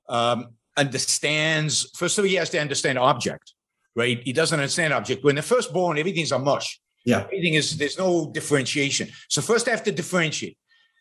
um, 0.09 0.49
understands. 0.75 1.89
First 1.95 2.17
of 2.17 2.25
all, 2.25 2.29
he 2.29 2.35
has 2.35 2.49
to 2.51 2.59
understand 2.59 2.97
object, 2.97 3.53
right? 3.95 4.21
He 4.23 4.33
doesn't 4.33 4.59
understand 4.59 4.93
object. 4.93 5.23
When 5.23 5.35
they're 5.35 5.43
first 5.43 5.71
born, 5.71 5.97
everything's 5.97 6.31
a 6.31 6.39
mush. 6.39 6.79
Yeah, 7.05 7.21
everything 7.21 7.55
is 7.55 7.77
there's 7.77 7.97
no 7.97 8.29
differentiation. 8.31 9.09
So 9.29 9.41
first 9.41 9.65
they 9.65 9.71
have 9.71 9.83
to 9.83 9.91
differentiate. 9.91 10.57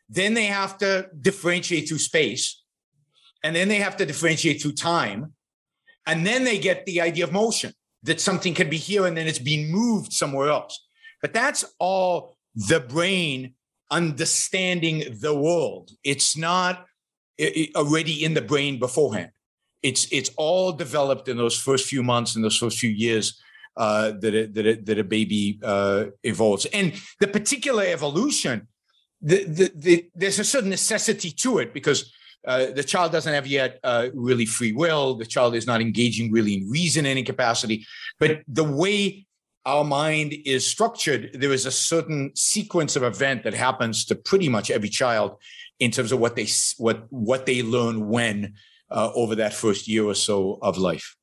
Then 0.08 0.34
they 0.34 0.46
have 0.46 0.78
to 0.78 1.08
differentiate 1.20 1.88
through 1.88 1.98
space, 1.98 2.62
and 3.42 3.54
then 3.54 3.68
they 3.68 3.76
have 3.76 3.96
to 3.98 4.06
differentiate 4.06 4.62
through 4.62 4.72
time, 4.72 5.34
and 6.06 6.26
then 6.26 6.44
they 6.44 6.58
get 6.58 6.86
the 6.86 7.00
idea 7.00 7.24
of 7.24 7.32
motion 7.32 7.72
that 8.02 8.20
something 8.20 8.54
can 8.54 8.70
be 8.70 8.76
here 8.76 9.06
and 9.06 9.16
then 9.16 9.26
it's 9.26 9.38
being 9.38 9.70
moved 9.70 10.12
somewhere 10.12 10.48
else. 10.48 10.86
But 11.20 11.34
that's 11.34 11.64
all 11.78 12.36
the 12.54 12.80
brain 12.80 13.54
understanding 13.90 15.04
the 15.20 15.34
world. 15.34 15.90
It's 16.04 16.36
not 16.36 16.86
already 17.74 18.24
in 18.24 18.34
the 18.34 18.42
brain 18.42 18.78
beforehand. 18.78 19.30
It's 19.82 20.10
it's 20.10 20.30
all 20.36 20.72
developed 20.72 21.28
in 21.28 21.36
those 21.36 21.58
first 21.58 21.86
few 21.86 22.02
months 22.02 22.34
and 22.34 22.44
those 22.44 22.56
first 22.56 22.78
few 22.78 22.90
years 22.90 23.40
uh, 23.78 24.10
that 24.10 24.34
a, 24.34 24.46
that 24.46 24.66
a, 24.66 24.74
that 24.82 24.98
a 24.98 25.04
baby 25.04 25.58
uh, 25.62 26.06
evolves. 26.24 26.66
And 26.66 26.92
the 27.20 27.28
particular 27.28 27.84
evolution, 27.84 28.66
the, 29.22 29.44
the, 29.44 29.72
the, 29.74 30.10
there's 30.14 30.38
a 30.38 30.44
certain 30.44 30.70
necessity 30.70 31.30
to 31.30 31.58
it 31.58 31.72
because 31.72 32.12
uh, 32.46 32.66
the 32.72 32.84
child 32.84 33.12
doesn't 33.12 33.32
have 33.32 33.46
yet 33.46 33.78
uh, 33.84 34.08
really 34.14 34.46
free 34.46 34.72
will. 34.72 35.14
The 35.14 35.26
child 35.26 35.54
is 35.54 35.66
not 35.66 35.80
engaging 35.80 36.32
really 36.32 36.54
in 36.54 36.68
reason 36.68 37.06
any 37.06 37.22
capacity. 37.22 37.86
But 38.18 38.42
the 38.48 38.64
way 38.64 39.26
our 39.64 39.84
mind 39.84 40.34
is 40.44 40.66
structured, 40.66 41.30
there 41.34 41.52
is 41.52 41.66
a 41.66 41.70
certain 41.70 42.34
sequence 42.34 42.96
of 42.96 43.02
event 43.02 43.44
that 43.44 43.54
happens 43.54 44.04
to 44.06 44.14
pretty 44.14 44.48
much 44.48 44.70
every 44.70 44.88
child 44.88 45.36
in 45.78 45.90
terms 45.90 46.10
of 46.10 46.18
what 46.18 46.36
they 46.36 46.48
what 46.78 47.06
what 47.10 47.46
they 47.46 47.62
learn 47.62 48.08
when 48.08 48.54
uh, 48.90 49.10
over 49.14 49.34
that 49.36 49.52
first 49.52 49.86
year 49.86 50.04
or 50.04 50.14
so 50.14 50.58
of 50.62 50.78
life. 50.78 51.17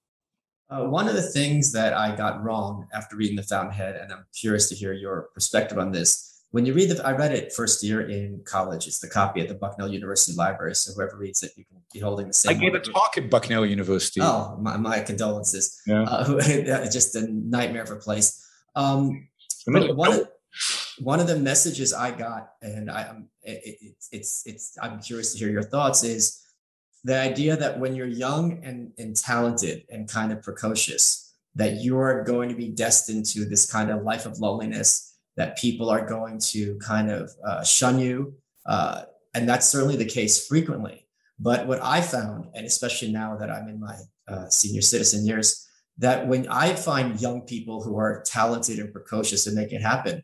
Uh, 0.69 0.85
one 0.85 1.07
of 1.07 1.15
the 1.15 1.21
things 1.21 1.71
that 1.73 1.93
I 1.93 2.15
got 2.15 2.43
wrong 2.43 2.87
after 2.93 3.15
reading 3.15 3.35
The 3.35 3.43
Fountainhead, 3.43 3.95
and 3.95 4.11
I'm 4.11 4.25
curious 4.33 4.67
to 4.69 4.75
hear 4.75 4.93
your 4.93 5.29
perspective 5.33 5.77
on 5.77 5.91
this. 5.91 6.43
When 6.51 6.65
you 6.65 6.73
read 6.73 6.89
the, 6.89 7.05
I 7.05 7.11
read 7.11 7.33
it 7.33 7.53
first 7.53 7.83
year 7.83 8.09
in 8.09 8.41
college. 8.45 8.87
It's 8.87 8.99
the 8.99 9.09
copy 9.09 9.41
at 9.41 9.47
the 9.47 9.53
Bucknell 9.53 9.89
University 9.89 10.35
Library. 10.35 10.73
So 10.73 10.93
whoever 10.93 11.17
reads 11.17 11.43
it, 11.43 11.51
you 11.55 11.65
can 11.65 11.77
be 11.93 11.99
holding 11.99 12.27
the 12.27 12.33
same. 12.33 12.57
I 12.57 12.59
gave 12.59 12.73
a 12.73 12.79
talk 12.79 13.17
at 13.17 13.29
Bucknell 13.29 13.65
University. 13.65 14.21
Oh, 14.23 14.57
my, 14.59 14.77
my 14.77 15.01
condolences. 15.01 15.81
Yeah. 15.85 16.03
Uh, 16.03 16.41
just 16.91 17.15
a 17.15 17.27
nightmare 17.29 17.83
of 17.83 17.91
a 17.91 17.97
place. 17.97 18.41
Um, 18.75 19.27
one, 19.65 20.13
of, 20.13 20.27
one 20.99 21.19
of 21.19 21.27
the 21.27 21.37
messages 21.37 21.93
I 21.93 22.11
got, 22.11 22.49
and 22.61 22.89
I, 22.89 23.03
am 23.03 23.29
it, 23.43 23.61
it, 23.81 23.95
it's 24.11 24.43
it's 24.45 24.77
I'm 24.81 24.99
curious 24.99 25.33
to 25.33 25.39
hear 25.39 25.49
your 25.49 25.63
thoughts. 25.63 26.03
Is 26.03 26.41
the 27.05 27.17
idea 27.21 27.55
that 27.55 27.79
when 27.79 27.95
you're 27.95 28.07
young 28.07 28.63
and, 28.63 28.91
and 28.97 29.15
talented 29.15 29.83
and 29.91 30.09
kind 30.09 30.31
of 30.31 30.41
precocious, 30.41 31.35
that 31.53 31.75
you 31.75 31.99
are 31.99 32.23
going 32.23 32.49
to 32.49 32.55
be 32.55 32.69
destined 32.69 33.27
to 33.27 33.45
this 33.45 33.71
kind 33.71 33.91
of 33.91 34.01
life 34.01 34.25
of 34.25 34.39
loneliness 34.39 35.15
that 35.37 35.55
people 35.55 35.87
are 35.91 36.03
going 36.03 36.39
to 36.39 36.75
kind 36.79 37.11
of 37.11 37.29
uh, 37.47 37.63
shun 37.63 37.99
you. 37.99 38.33
Uh, 38.65 39.03
and 39.35 39.47
that's 39.47 39.69
certainly 39.69 39.95
the 39.95 40.05
case 40.05 40.47
frequently. 40.47 41.07
But 41.37 41.67
what 41.67 41.79
I 41.83 42.01
found, 42.01 42.47
and 42.55 42.65
especially 42.65 43.11
now 43.11 43.37
that 43.37 43.51
I'm 43.51 43.69
in 43.69 43.79
my 43.79 43.97
uh, 44.27 44.49
senior 44.49 44.81
citizen 44.81 45.27
years, 45.27 45.67
that 45.99 46.27
when 46.27 46.47
I 46.47 46.73
find 46.73 47.21
young 47.21 47.41
people 47.41 47.83
who 47.83 47.99
are 47.99 48.23
talented 48.25 48.79
and 48.79 48.91
precocious 48.91 49.45
and 49.45 49.55
make 49.55 49.71
it 49.71 49.81
happen, 49.81 50.23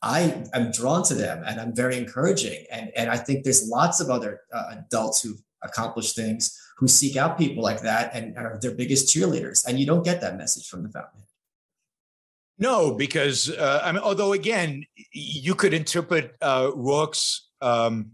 I 0.00 0.44
am 0.54 0.70
drawn 0.70 1.04
to 1.04 1.14
them 1.14 1.44
and 1.46 1.60
I'm 1.60 1.76
very 1.76 1.98
encouraging. 1.98 2.64
And, 2.72 2.90
and 2.96 3.10
I 3.10 3.18
think 3.18 3.44
there's 3.44 3.68
lots 3.68 4.00
of 4.00 4.08
other 4.08 4.40
uh, 4.52 4.76
adults 4.78 5.22
who've 5.22 5.42
accomplished 5.62 6.16
things 6.16 6.58
who 6.78 6.88
seek 6.88 7.16
out 7.16 7.38
people 7.38 7.62
like 7.62 7.82
that 7.82 8.14
and 8.14 8.36
are 8.36 8.58
their 8.60 8.74
biggest 8.74 9.14
cheerleaders. 9.14 9.66
And 9.66 9.78
you 9.78 9.86
don't 9.86 10.04
get 10.04 10.20
that 10.20 10.36
message 10.36 10.68
from 10.68 10.82
the 10.82 10.88
Fountainhead. 10.88 11.28
No, 12.58 12.92
because 12.92 13.50
uh, 13.50 13.80
I 13.82 13.92
mean, 13.92 14.02
although 14.02 14.32
again, 14.32 14.84
you 15.12 15.54
could 15.54 15.74
interpret 15.74 16.36
uh, 16.40 16.70
Roark's 16.70 17.48
um, 17.60 18.12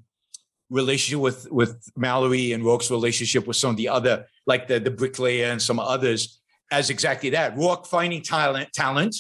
relationship 0.71 1.21
with 1.21 1.51
with 1.51 1.91
Mallory 1.97 2.53
and 2.53 2.65
Roark's 2.65 2.91
relationship 2.91 3.47
with 3.47 3.57
some 3.57 3.71
of 3.71 3.77
the 3.77 3.89
other, 3.89 4.27
like 4.47 4.69
the 4.69 4.79
the 4.79 4.91
bricklayer 4.91 5.51
and 5.51 5.61
some 5.61 5.79
others, 5.79 6.41
as 6.71 6.89
exactly 6.89 7.31
that. 7.31 7.57
Roark 7.57 7.87
finding 7.87 8.23
talent, 8.23 8.73
talent, 8.73 9.17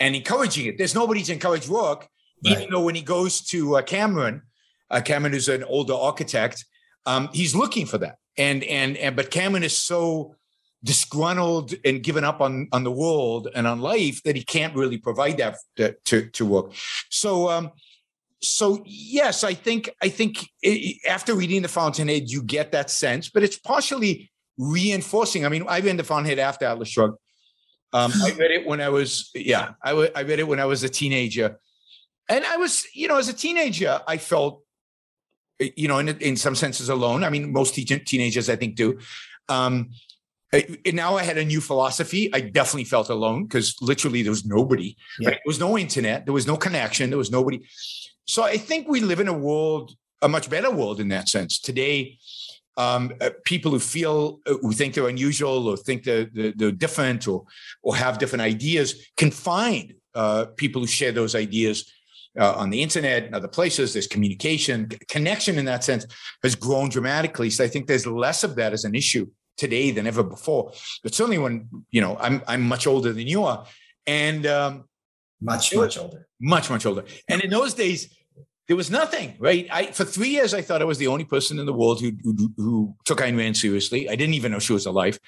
and 0.00 0.14
encouraging 0.14 0.66
it. 0.66 0.78
There's 0.78 0.94
nobody 0.94 1.22
to 1.24 1.32
encourage 1.32 1.66
Roark, 1.66 2.06
right. 2.44 2.56
even 2.56 2.70
though 2.70 2.84
when 2.84 2.94
he 2.94 3.02
goes 3.02 3.40
to 3.48 3.76
uh, 3.76 3.82
Cameron, 3.82 4.42
uh, 4.90 5.00
Cameron 5.00 5.34
is 5.34 5.48
an 5.48 5.64
older 5.64 5.94
architect, 5.94 6.64
um, 7.06 7.28
he's 7.32 7.54
looking 7.54 7.86
for 7.86 7.98
that. 7.98 8.18
And 8.36 8.64
and 8.64 8.96
and 8.96 9.14
but 9.14 9.30
Cameron 9.30 9.62
is 9.62 9.76
so 9.76 10.34
disgruntled 10.82 11.74
and 11.84 12.02
given 12.02 12.24
up 12.24 12.40
on 12.40 12.68
on 12.72 12.84
the 12.84 12.90
world 12.90 13.48
and 13.54 13.66
on 13.66 13.80
life 13.80 14.22
that 14.24 14.36
he 14.36 14.42
can't 14.42 14.74
really 14.76 14.98
provide 14.98 15.38
that, 15.38 15.56
that 15.76 16.04
to 16.06 16.28
to 16.30 16.44
work. 16.44 16.72
So 17.10 17.48
um, 17.48 17.70
so 18.42 18.82
yes, 18.84 19.44
I 19.44 19.54
think 19.54 19.90
I 20.02 20.08
think 20.08 20.48
it, 20.62 21.00
after 21.08 21.34
reading 21.34 21.62
the 21.62 21.68
Fountainhead, 21.68 22.30
you 22.30 22.42
get 22.42 22.72
that 22.72 22.90
sense, 22.90 23.30
but 23.30 23.42
it's 23.42 23.58
partially 23.58 24.30
reinforcing. 24.58 25.46
I 25.46 25.48
mean, 25.48 25.64
I 25.68 25.80
read 25.80 25.96
the 25.96 26.04
Fountainhead 26.04 26.38
after 26.38 26.66
Atlas 26.66 26.88
Shrugged. 26.88 27.18
Um, 27.92 28.12
I 28.22 28.32
read 28.32 28.50
it 28.50 28.66
when 28.66 28.80
I 28.80 28.88
was 28.88 29.30
yeah, 29.34 29.74
I, 29.82 29.90
w- 29.90 30.10
I 30.14 30.22
read 30.22 30.40
it 30.40 30.48
when 30.48 30.60
I 30.60 30.64
was 30.64 30.82
a 30.82 30.88
teenager, 30.88 31.58
and 32.28 32.44
I 32.44 32.56
was 32.56 32.84
you 32.92 33.08
know 33.08 33.16
as 33.16 33.28
a 33.28 33.32
teenager 33.32 34.00
I 34.06 34.18
felt 34.18 34.63
you 35.58 35.88
know 35.88 35.98
in 35.98 36.08
in 36.08 36.36
some 36.36 36.54
senses 36.54 36.88
alone. 36.88 37.24
I 37.24 37.30
mean, 37.30 37.52
most 37.52 37.74
te- 37.74 37.84
teenagers 37.84 38.48
I 38.48 38.56
think 38.56 38.76
do. 38.76 38.98
Um, 39.48 39.90
and 40.52 40.94
now 40.94 41.16
I 41.16 41.24
had 41.24 41.38
a 41.38 41.44
new 41.44 41.60
philosophy. 41.60 42.32
I 42.32 42.40
definitely 42.40 42.84
felt 42.84 43.08
alone 43.08 43.44
because 43.44 43.74
literally 43.80 44.22
there 44.22 44.30
was 44.30 44.44
nobody. 44.44 44.96
Yeah. 45.18 45.30
Right? 45.30 45.36
There 45.44 45.50
was 45.50 45.58
no 45.58 45.76
internet. 45.76 46.26
There 46.26 46.34
was 46.34 46.46
no 46.46 46.56
connection. 46.56 47.10
There 47.10 47.18
was 47.18 47.30
nobody. 47.30 47.66
So 48.26 48.44
I 48.44 48.56
think 48.56 48.88
we 48.88 49.00
live 49.00 49.20
in 49.20 49.28
a 49.28 49.32
world, 49.32 49.96
a 50.22 50.28
much 50.28 50.48
better 50.48 50.70
world 50.70 51.00
in 51.00 51.08
that 51.08 51.28
sense. 51.28 51.58
Today, 51.58 52.18
um, 52.76 53.12
uh, 53.20 53.30
people 53.44 53.70
who 53.72 53.78
feel, 53.78 54.40
uh, 54.46 54.54
who 54.60 54.72
think 54.72 54.94
they're 54.94 55.08
unusual 55.08 55.68
or 55.68 55.76
think 55.76 56.04
they're, 56.04 56.26
they're, 56.32 56.52
they're 56.54 56.72
different 56.72 57.28
or, 57.28 57.44
or 57.82 57.96
have 57.96 58.18
different 58.18 58.42
ideas 58.42 58.94
can 59.16 59.30
find 59.30 59.94
uh, 60.14 60.46
people 60.56 60.80
who 60.80 60.86
share 60.86 61.12
those 61.12 61.34
ideas 61.34 61.92
uh, 62.38 62.54
on 62.54 62.70
the 62.70 62.82
internet 62.82 63.24
and 63.24 63.34
other 63.34 63.48
places. 63.48 63.92
There's 63.92 64.06
communication, 64.06 64.88
connection 65.08 65.58
in 65.58 65.64
that 65.66 65.84
sense 65.84 66.06
has 66.42 66.54
grown 66.54 66.88
dramatically. 66.88 67.50
So 67.50 67.64
I 67.64 67.68
think 67.68 67.86
there's 67.86 68.06
less 68.06 68.44
of 68.44 68.56
that 68.56 68.72
as 68.72 68.84
an 68.84 68.94
issue 68.94 69.26
today 69.56 69.90
than 69.90 70.06
ever 70.06 70.22
before. 70.22 70.72
But 71.02 71.14
certainly 71.14 71.38
when, 71.38 71.68
you 71.90 72.00
know, 72.00 72.16
I'm, 72.18 72.42
I'm 72.46 72.62
much 72.62 72.86
older 72.86 73.12
than 73.12 73.26
you 73.26 73.44
are. 73.44 73.66
And 74.06 74.46
um, 74.46 74.84
much, 75.40 75.74
much 75.74 75.98
older. 75.98 76.26
Much, 76.40 76.70
much 76.70 76.86
older. 76.86 77.04
And 77.28 77.42
in 77.42 77.50
those 77.50 77.74
days, 77.74 78.14
there 78.66 78.76
was 78.76 78.90
nothing, 78.90 79.36
right? 79.38 79.68
I 79.70 79.86
for 79.92 80.04
three 80.04 80.30
years 80.30 80.54
I 80.54 80.62
thought 80.62 80.80
I 80.80 80.86
was 80.86 80.96
the 80.96 81.08
only 81.08 81.24
person 81.24 81.58
in 81.58 81.66
the 81.66 81.72
world 81.72 82.00
who 82.00 82.12
who, 82.22 82.52
who 82.56 82.94
took 83.04 83.18
Ayn 83.18 83.36
Rand 83.36 83.58
seriously. 83.58 84.08
I 84.08 84.16
didn't 84.16 84.34
even 84.34 84.52
know 84.52 84.58
she 84.58 84.72
was 84.72 84.86
alive. 84.86 85.18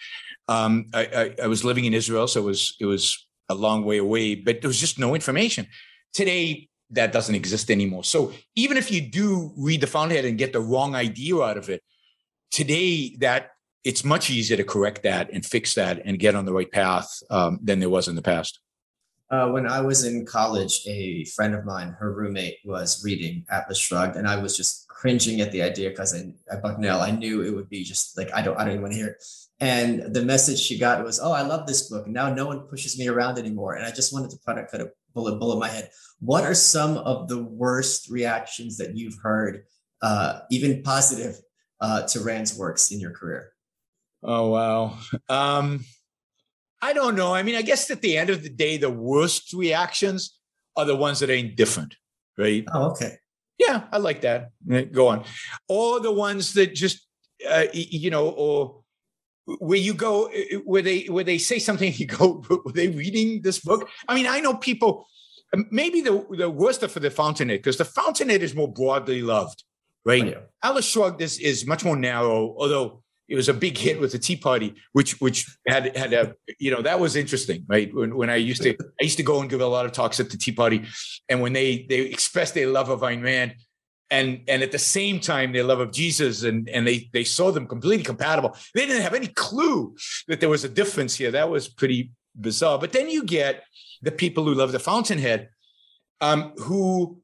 Um, 0.48 0.86
I, 0.94 1.04
I, 1.04 1.44
I, 1.44 1.46
was 1.48 1.64
living 1.64 1.84
in 1.84 1.92
Israel, 1.92 2.28
so 2.28 2.40
it 2.40 2.44
was 2.44 2.76
it 2.80 2.86
was 2.86 3.26
a 3.48 3.54
long 3.54 3.84
way 3.84 3.98
away, 3.98 4.36
but 4.36 4.62
there 4.62 4.68
was 4.68 4.80
just 4.80 4.98
no 4.98 5.14
information. 5.14 5.66
Today, 6.14 6.68
that 6.90 7.12
doesn't 7.12 7.34
exist 7.34 7.70
anymore. 7.70 8.04
So 8.04 8.32
even 8.54 8.76
if 8.76 8.90
you 8.90 9.00
do 9.00 9.52
read 9.56 9.80
the 9.80 9.86
Fountainhead 9.86 10.24
and 10.24 10.38
get 10.38 10.52
the 10.52 10.60
wrong 10.60 10.94
idea 10.94 11.40
out 11.40 11.56
of 11.56 11.68
it, 11.68 11.82
today 12.50 13.16
that 13.18 13.50
it's 13.84 14.04
much 14.04 14.30
easier 14.30 14.56
to 14.56 14.64
correct 14.64 15.02
that 15.04 15.30
and 15.32 15.44
fix 15.44 15.74
that 15.74 16.02
and 16.04 16.18
get 16.18 16.34
on 16.34 16.44
the 16.44 16.52
right 16.52 16.70
path 16.70 17.22
um, 17.30 17.58
than 17.62 17.78
there 17.80 17.90
was 17.90 18.08
in 18.08 18.16
the 18.16 18.22
past. 18.22 18.60
Uh, 19.28 19.48
when 19.48 19.66
I 19.66 19.80
was 19.80 20.04
in 20.04 20.24
college, 20.24 20.82
a 20.86 21.24
friend 21.24 21.54
of 21.54 21.64
mine, 21.64 21.96
her 21.98 22.12
roommate, 22.12 22.58
was 22.64 23.02
reading 23.04 23.44
Atlas 23.50 23.78
Shrugged, 23.78 24.14
and 24.14 24.28
I 24.28 24.36
was 24.36 24.56
just 24.56 24.86
cringing 24.86 25.40
at 25.40 25.50
the 25.50 25.62
idea 25.62 25.90
because 25.90 26.14
at 26.14 26.62
Bucknell, 26.62 27.00
I 27.00 27.10
knew 27.10 27.42
it 27.42 27.50
would 27.50 27.68
be 27.68 27.82
just 27.82 28.16
like 28.16 28.32
I 28.32 28.40
don't, 28.40 28.56
I 28.56 28.64
don't 28.64 28.74
even 28.74 28.82
want 28.82 28.92
to 28.92 28.98
hear 28.98 29.08
it. 29.08 29.24
And 29.58 30.14
the 30.14 30.22
message 30.24 30.60
she 30.60 30.78
got 30.78 31.02
was, 31.02 31.18
"Oh, 31.18 31.32
I 31.32 31.42
love 31.42 31.66
this 31.66 31.88
book, 31.88 32.04
and 32.04 32.14
now 32.14 32.32
no 32.32 32.46
one 32.46 32.60
pushes 32.60 32.98
me 32.98 33.08
around 33.08 33.36
anymore." 33.38 33.74
And 33.74 33.84
I 33.84 33.90
just 33.90 34.12
wanted 34.12 34.30
to 34.30 34.38
kind 34.46 34.60
of 34.60 34.70
cut 34.70 34.80
a 34.80 34.92
bullet 35.16 35.40
bullet 35.40 35.54
in 35.54 35.60
my 35.60 35.68
head. 35.68 35.90
What 36.20 36.44
are 36.44 36.54
some 36.54 36.98
of 36.98 37.28
the 37.28 37.42
worst 37.42 38.08
reactions 38.08 38.76
that 38.76 38.96
you've 38.96 39.18
heard, 39.20 39.64
uh, 40.02 40.40
even 40.50 40.82
positive, 40.82 41.40
uh, 41.80 42.06
to 42.06 42.20
Rand's 42.20 42.56
works 42.56 42.92
in 42.92 43.00
your 43.00 43.10
career? 43.10 43.50
Oh 44.22 44.50
wow. 44.50 44.98
Um, 45.28 45.84
I 46.80 46.92
don't 46.92 47.16
know. 47.16 47.34
I 47.34 47.42
mean, 47.42 47.56
I 47.56 47.62
guess 47.62 47.90
at 47.90 48.02
the 48.02 48.16
end 48.16 48.30
of 48.30 48.42
the 48.42 48.50
day, 48.50 48.76
the 48.76 48.90
worst 48.90 49.52
reactions 49.52 50.38
are 50.76 50.84
the 50.84 50.94
ones 50.94 51.20
that 51.20 51.30
ain't 51.30 51.56
different, 51.56 51.96
right? 52.38 52.64
Oh, 52.72 52.90
okay. 52.90 53.16
Yeah, 53.58 53.84
I 53.90 53.96
like 53.96 54.20
that. 54.20 54.50
Go 54.92 55.08
on. 55.08 55.24
Or 55.68 56.00
the 56.00 56.12
ones 56.12 56.52
that 56.54 56.74
just, 56.74 57.06
uh, 57.48 57.64
you 57.72 58.10
know, 58.10 58.28
or 58.28 58.82
where 59.46 59.78
you 59.78 59.94
go, 59.94 60.30
where 60.64 60.82
they 60.82 61.04
where 61.04 61.24
they 61.24 61.38
say 61.38 61.58
something, 61.58 61.92
you 61.94 62.06
go, 62.06 62.44
were 62.64 62.72
they 62.72 62.88
reading 62.88 63.42
this 63.42 63.60
book? 63.60 63.88
I 64.08 64.14
mean, 64.14 64.26
I 64.26 64.40
know 64.40 64.54
people. 64.54 65.06
Maybe 65.70 66.00
the 66.00 66.26
the 66.30 66.50
worst 66.50 66.84
for 66.86 67.00
the 67.00 67.10
Fountainhead 67.10 67.60
because 67.60 67.76
the 67.76 67.84
Fountainhead 67.84 68.42
is 68.42 68.54
more 68.54 68.70
broadly 68.70 69.22
loved, 69.22 69.62
right? 70.04 70.26
Yeah. 70.26 70.40
Atlas 70.62 70.86
Shrugged 70.86 71.22
is 71.22 71.38
is 71.38 71.66
much 71.66 71.84
more 71.84 71.96
narrow, 71.96 72.54
although 72.58 73.02
it 73.28 73.36
was 73.36 73.48
a 73.48 73.54
big 73.54 73.76
hit 73.76 74.00
with 74.00 74.12
the 74.12 74.18
Tea 74.18 74.36
Party, 74.36 74.74
which 74.92 75.20
which 75.20 75.46
had 75.66 75.96
had 75.96 76.12
a 76.12 76.34
you 76.58 76.70
know 76.70 76.82
that 76.82 76.98
was 76.98 77.14
interesting, 77.16 77.64
right? 77.68 77.92
When, 77.94 78.16
when 78.16 78.28
I 78.28 78.36
used 78.36 78.62
to 78.62 78.76
I 79.00 79.04
used 79.04 79.16
to 79.16 79.22
go 79.22 79.40
and 79.40 79.48
give 79.48 79.60
a 79.60 79.66
lot 79.66 79.86
of 79.86 79.92
talks 79.92 80.20
at 80.20 80.30
the 80.30 80.36
Tea 80.36 80.52
Party, 80.52 80.84
and 81.28 81.40
when 81.40 81.52
they 81.52 81.86
they 81.88 82.00
expressed 82.00 82.54
their 82.54 82.68
love 82.68 82.88
of 82.88 83.00
Ayn 83.00 83.22
Rand, 83.22 83.54
and 84.10 84.42
and 84.48 84.62
at 84.62 84.72
the 84.72 84.78
same 84.78 85.20
time 85.20 85.52
their 85.52 85.64
love 85.64 85.80
of 85.80 85.92
Jesus, 85.92 86.42
and 86.42 86.68
and 86.68 86.86
they 86.86 87.08
they 87.12 87.24
saw 87.24 87.50
them 87.50 87.66
completely 87.66 88.04
compatible. 88.04 88.56
They 88.74 88.86
didn't 88.86 89.02
have 89.02 89.14
any 89.14 89.28
clue 89.28 89.94
that 90.28 90.40
there 90.40 90.48
was 90.48 90.64
a 90.64 90.68
difference 90.68 91.16
here. 91.16 91.30
That 91.30 91.50
was 91.50 91.68
pretty 91.68 92.12
bizarre. 92.34 92.78
But 92.78 92.92
then 92.92 93.08
you 93.08 93.24
get 93.24 93.64
the 94.02 94.12
people 94.12 94.44
who 94.44 94.54
love 94.54 94.72
the 94.72 94.78
Fountainhead, 94.78 95.48
um, 96.20 96.52
who 96.58 97.20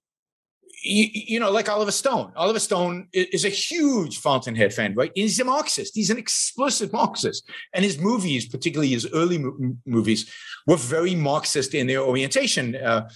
you, 0.82 1.08
you, 1.12 1.40
know, 1.40 1.50
like 1.50 1.68
Oliver 1.68 1.92
Stone. 1.92 2.32
Oliver 2.36 2.58
Stone 2.58 3.08
is 3.12 3.44
a 3.44 3.48
huge 3.48 4.18
Fountainhead 4.18 4.74
fan, 4.74 4.94
right? 4.94 5.12
He's 5.14 5.38
a 5.40 5.44
Marxist. 5.44 5.94
He's 5.94 6.10
an 6.10 6.18
explicit 6.18 6.92
Marxist. 6.92 7.48
And 7.72 7.84
his 7.84 7.98
movies, 7.98 8.46
particularly 8.46 8.88
his 8.88 9.06
early 9.12 9.38
mo- 9.38 9.76
movies, 9.86 10.30
were 10.66 10.76
very 10.76 11.14
Marxist 11.14 11.74
in 11.74 11.86
their 11.86 12.00
orientation. 12.00 12.76
Uh, 12.76 13.08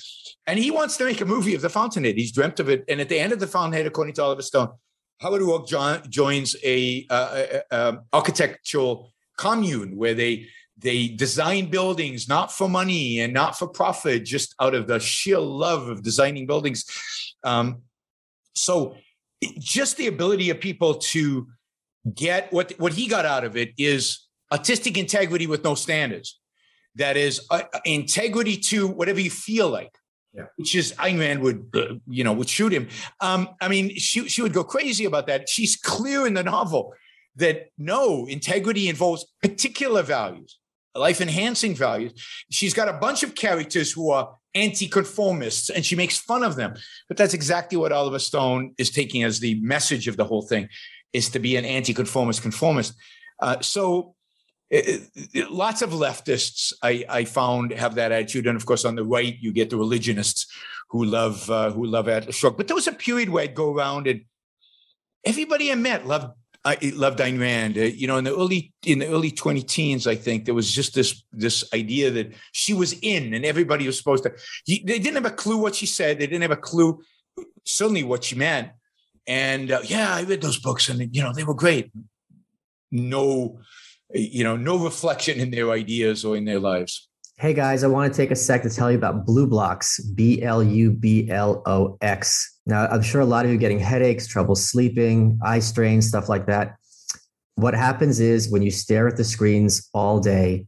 and 0.46 0.58
he 0.58 0.70
wants 0.70 0.96
to 0.98 1.04
make 1.04 1.20
a 1.20 1.26
movie 1.26 1.54
of 1.54 1.62
the 1.62 1.68
Fountainhead. 1.68 2.16
He's 2.16 2.32
dreamt 2.32 2.60
of 2.60 2.68
it. 2.68 2.84
And 2.88 3.00
at 3.00 3.08
the 3.08 3.18
end 3.18 3.32
of 3.32 3.40
the 3.40 3.46
Fountainhead, 3.46 3.86
according 3.86 4.14
to 4.14 4.22
Oliver 4.22 4.42
Stone, 4.42 4.68
Howard 5.20 5.42
Roark 5.42 5.66
jo- 5.66 6.02
joins 6.08 6.56
a, 6.62 7.06
uh, 7.10 7.42
a, 7.70 7.76
a 7.76 7.98
architectural 8.12 9.12
commune 9.36 9.96
where 9.96 10.14
they 10.14 10.46
they 10.78 11.08
design 11.08 11.70
buildings 11.70 12.28
not 12.28 12.52
for 12.52 12.68
money 12.68 13.20
and 13.20 13.32
not 13.32 13.58
for 13.58 13.66
profit, 13.66 14.24
just 14.24 14.54
out 14.60 14.74
of 14.74 14.86
the 14.86 15.00
sheer 15.00 15.38
love 15.38 15.88
of 15.88 16.02
designing 16.02 16.46
buildings. 16.46 16.84
Um, 17.44 17.82
so, 18.54 18.96
just 19.58 19.96
the 19.96 20.06
ability 20.06 20.50
of 20.50 20.60
people 20.60 20.94
to 20.94 21.46
get 22.14 22.52
what 22.52 22.72
what 22.78 22.92
he 22.92 23.06
got 23.06 23.26
out 23.26 23.44
of 23.44 23.56
it 23.56 23.72
is 23.76 24.26
artistic 24.52 24.96
integrity 24.96 25.46
with 25.46 25.64
no 25.64 25.74
standards. 25.74 26.40
That 26.94 27.16
is 27.16 27.46
uh, 27.50 27.62
integrity 27.84 28.56
to 28.56 28.88
whatever 28.88 29.20
you 29.20 29.30
feel 29.30 29.68
like. 29.68 29.92
Yeah. 30.32 30.46
Which 30.56 30.74
is 30.74 30.92
Ayn 30.98 31.18
Rand 31.18 31.40
would, 31.40 31.70
uh, 31.74 31.94
you 32.06 32.22
know, 32.22 32.32
would 32.34 32.48
shoot 32.48 32.72
him. 32.72 32.88
Um, 33.20 33.48
I 33.60 33.68
mean, 33.68 33.96
she 33.96 34.28
she 34.28 34.42
would 34.42 34.52
go 34.52 34.64
crazy 34.64 35.04
about 35.04 35.26
that. 35.28 35.48
She's 35.48 35.76
clear 35.76 36.26
in 36.26 36.34
the 36.34 36.42
novel 36.42 36.92
that 37.36 37.68
no 37.78 38.26
integrity 38.26 38.88
involves 38.88 39.26
particular 39.42 40.02
values 40.02 40.58
life 40.96 41.20
enhancing 41.20 41.74
values. 41.74 42.12
She's 42.50 42.74
got 42.74 42.88
a 42.88 42.94
bunch 42.94 43.22
of 43.22 43.34
characters 43.34 43.92
who 43.92 44.10
are 44.10 44.35
anti-conformists 44.56 45.70
and 45.70 45.84
she 45.84 45.94
makes 45.94 46.18
fun 46.18 46.42
of 46.42 46.56
them. 46.56 46.74
But 47.08 47.16
that's 47.16 47.34
exactly 47.34 47.78
what 47.78 47.92
Oliver 47.92 48.18
Stone 48.18 48.74
is 48.78 48.90
taking 48.90 49.22
as 49.22 49.38
the 49.38 49.60
message 49.60 50.08
of 50.08 50.16
the 50.16 50.24
whole 50.24 50.42
thing 50.42 50.68
is 51.12 51.28
to 51.30 51.38
be 51.38 51.56
an 51.56 51.64
anti-conformist 51.64 52.42
conformist. 52.42 52.94
Uh, 53.40 53.60
so 53.60 54.14
it, 54.70 55.08
it, 55.32 55.50
lots 55.50 55.82
of 55.82 55.90
leftists 55.90 56.72
I, 56.82 57.04
I, 57.08 57.24
found 57.24 57.72
have 57.72 57.94
that 57.94 58.10
attitude. 58.10 58.46
And 58.46 58.56
of 58.56 58.66
course, 58.66 58.84
on 58.84 58.96
the 58.96 59.04
right, 59.04 59.36
you 59.40 59.52
get 59.52 59.70
the 59.70 59.76
religionists 59.76 60.46
who 60.90 61.04
love 61.04 61.48
uh, 61.50 61.70
who 61.70 61.84
love 61.86 62.08
Atlas 62.08 62.36
Shrugged. 62.36 62.56
But 62.56 62.66
there 62.66 62.74
was 62.74 62.88
a 62.88 62.92
period 62.92 63.28
where 63.28 63.44
I'd 63.44 63.54
go 63.54 63.72
around 63.72 64.06
and 64.06 64.22
everybody 65.24 65.70
I 65.70 65.74
met 65.74 66.06
loved 66.06 66.32
I 66.66 66.76
loved 66.94 67.20
Ayn 67.20 67.40
Rand. 67.40 67.78
Uh, 67.78 67.82
you 67.82 68.08
know, 68.08 68.16
in 68.16 68.24
the 68.24 68.34
early 68.34 68.72
in 68.84 68.98
the 68.98 69.08
early 69.08 69.30
twenty 69.30 69.62
teens, 69.62 70.08
I 70.08 70.16
think 70.16 70.44
there 70.44 70.54
was 70.54 70.70
just 70.70 70.94
this 70.94 71.22
this 71.32 71.64
idea 71.72 72.10
that 72.10 72.32
she 72.52 72.74
was 72.74 72.94
in, 73.02 73.34
and 73.34 73.44
everybody 73.44 73.86
was 73.86 73.96
supposed 73.96 74.24
to. 74.24 74.32
They 74.66 74.98
didn't 74.98 75.14
have 75.14 75.26
a 75.26 75.30
clue 75.30 75.58
what 75.58 75.76
she 75.76 75.86
said. 75.86 76.18
They 76.18 76.26
didn't 76.26 76.42
have 76.42 76.50
a 76.50 76.56
clue, 76.56 77.00
certainly 77.64 78.02
what 78.02 78.24
she 78.24 78.34
meant. 78.34 78.70
And 79.28 79.70
uh, 79.70 79.82
yeah, 79.84 80.12
I 80.12 80.22
read 80.22 80.42
those 80.42 80.58
books, 80.58 80.88
and 80.88 81.14
you 81.14 81.22
know 81.22 81.32
they 81.32 81.44
were 81.44 81.54
great. 81.54 81.92
No, 82.90 83.60
you 84.12 84.42
know, 84.42 84.56
no 84.56 84.76
reflection 84.76 85.38
in 85.38 85.52
their 85.52 85.70
ideas 85.70 86.24
or 86.24 86.36
in 86.36 86.46
their 86.46 86.60
lives. 86.60 87.08
Hey 87.38 87.52
guys, 87.52 87.84
I 87.84 87.88
want 87.88 88.10
to 88.10 88.16
take 88.16 88.30
a 88.30 88.34
sec 88.34 88.62
to 88.62 88.70
tell 88.70 88.90
you 88.90 88.96
about 88.96 89.26
BluBlox, 89.26 90.14
B 90.14 90.42
L 90.42 90.62
U 90.62 90.90
B 90.90 91.28
L 91.30 91.62
O 91.66 91.98
X. 92.00 92.60
Now, 92.64 92.86
I'm 92.86 93.02
sure 93.02 93.20
a 93.20 93.26
lot 93.26 93.44
of 93.44 93.50
you 93.50 93.58
are 93.58 93.60
getting 93.60 93.78
headaches, 93.78 94.26
trouble 94.26 94.54
sleeping, 94.54 95.38
eye 95.44 95.58
strain, 95.58 96.00
stuff 96.00 96.30
like 96.30 96.46
that. 96.46 96.76
What 97.56 97.74
happens 97.74 98.20
is 98.20 98.50
when 98.50 98.62
you 98.62 98.70
stare 98.70 99.06
at 99.06 99.18
the 99.18 99.24
screens 99.24 99.86
all 99.92 100.18
day, 100.18 100.66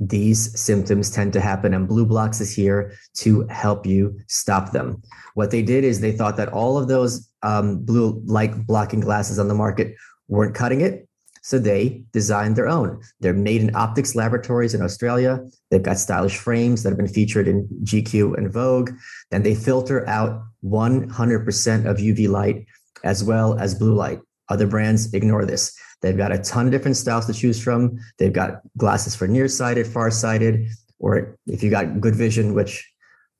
these 0.00 0.58
symptoms 0.58 1.10
tend 1.10 1.34
to 1.34 1.40
happen, 1.42 1.74
and 1.74 1.86
BluBlox 1.86 2.40
is 2.40 2.56
here 2.56 2.94
to 3.16 3.46
help 3.48 3.84
you 3.84 4.18
stop 4.26 4.72
them. 4.72 5.02
What 5.34 5.50
they 5.50 5.60
did 5.60 5.84
is 5.84 6.00
they 6.00 6.12
thought 6.12 6.38
that 6.38 6.48
all 6.48 6.78
of 6.78 6.88
those 6.88 7.30
um, 7.42 7.84
blue 7.84 8.22
light 8.24 8.66
blocking 8.66 9.00
glasses 9.00 9.38
on 9.38 9.48
the 9.48 9.54
market 9.54 9.94
weren't 10.28 10.54
cutting 10.54 10.80
it. 10.80 11.06
So 11.46 11.60
they 11.60 12.02
designed 12.12 12.56
their 12.56 12.66
own. 12.66 13.00
They're 13.20 13.32
made 13.32 13.60
in 13.60 13.76
optics 13.76 14.16
laboratories 14.16 14.74
in 14.74 14.82
Australia. 14.82 15.48
They've 15.70 15.80
got 15.80 15.96
stylish 15.96 16.36
frames 16.38 16.82
that 16.82 16.88
have 16.88 16.98
been 16.98 17.06
featured 17.06 17.46
in 17.46 17.68
GQ 17.84 18.36
and 18.36 18.52
Vogue. 18.52 18.90
Then 19.30 19.44
they 19.44 19.54
filter 19.54 20.04
out 20.08 20.42
100% 20.64 21.86
of 21.86 21.98
UV 21.98 22.28
light 22.28 22.66
as 23.04 23.22
well 23.22 23.56
as 23.60 23.76
blue 23.76 23.94
light. 23.94 24.18
Other 24.48 24.66
brands 24.66 25.14
ignore 25.14 25.44
this. 25.44 25.72
They've 26.02 26.16
got 26.16 26.32
a 26.32 26.38
ton 26.38 26.66
of 26.66 26.72
different 26.72 26.96
styles 26.96 27.26
to 27.26 27.32
choose 27.32 27.62
from. 27.62 27.96
They've 28.18 28.32
got 28.32 28.62
glasses 28.76 29.14
for 29.14 29.28
nearsighted, 29.28 29.86
farsighted, 29.86 30.66
or 30.98 31.38
if 31.46 31.62
you 31.62 31.70
got 31.70 32.00
good 32.00 32.16
vision, 32.16 32.54
which 32.54 32.84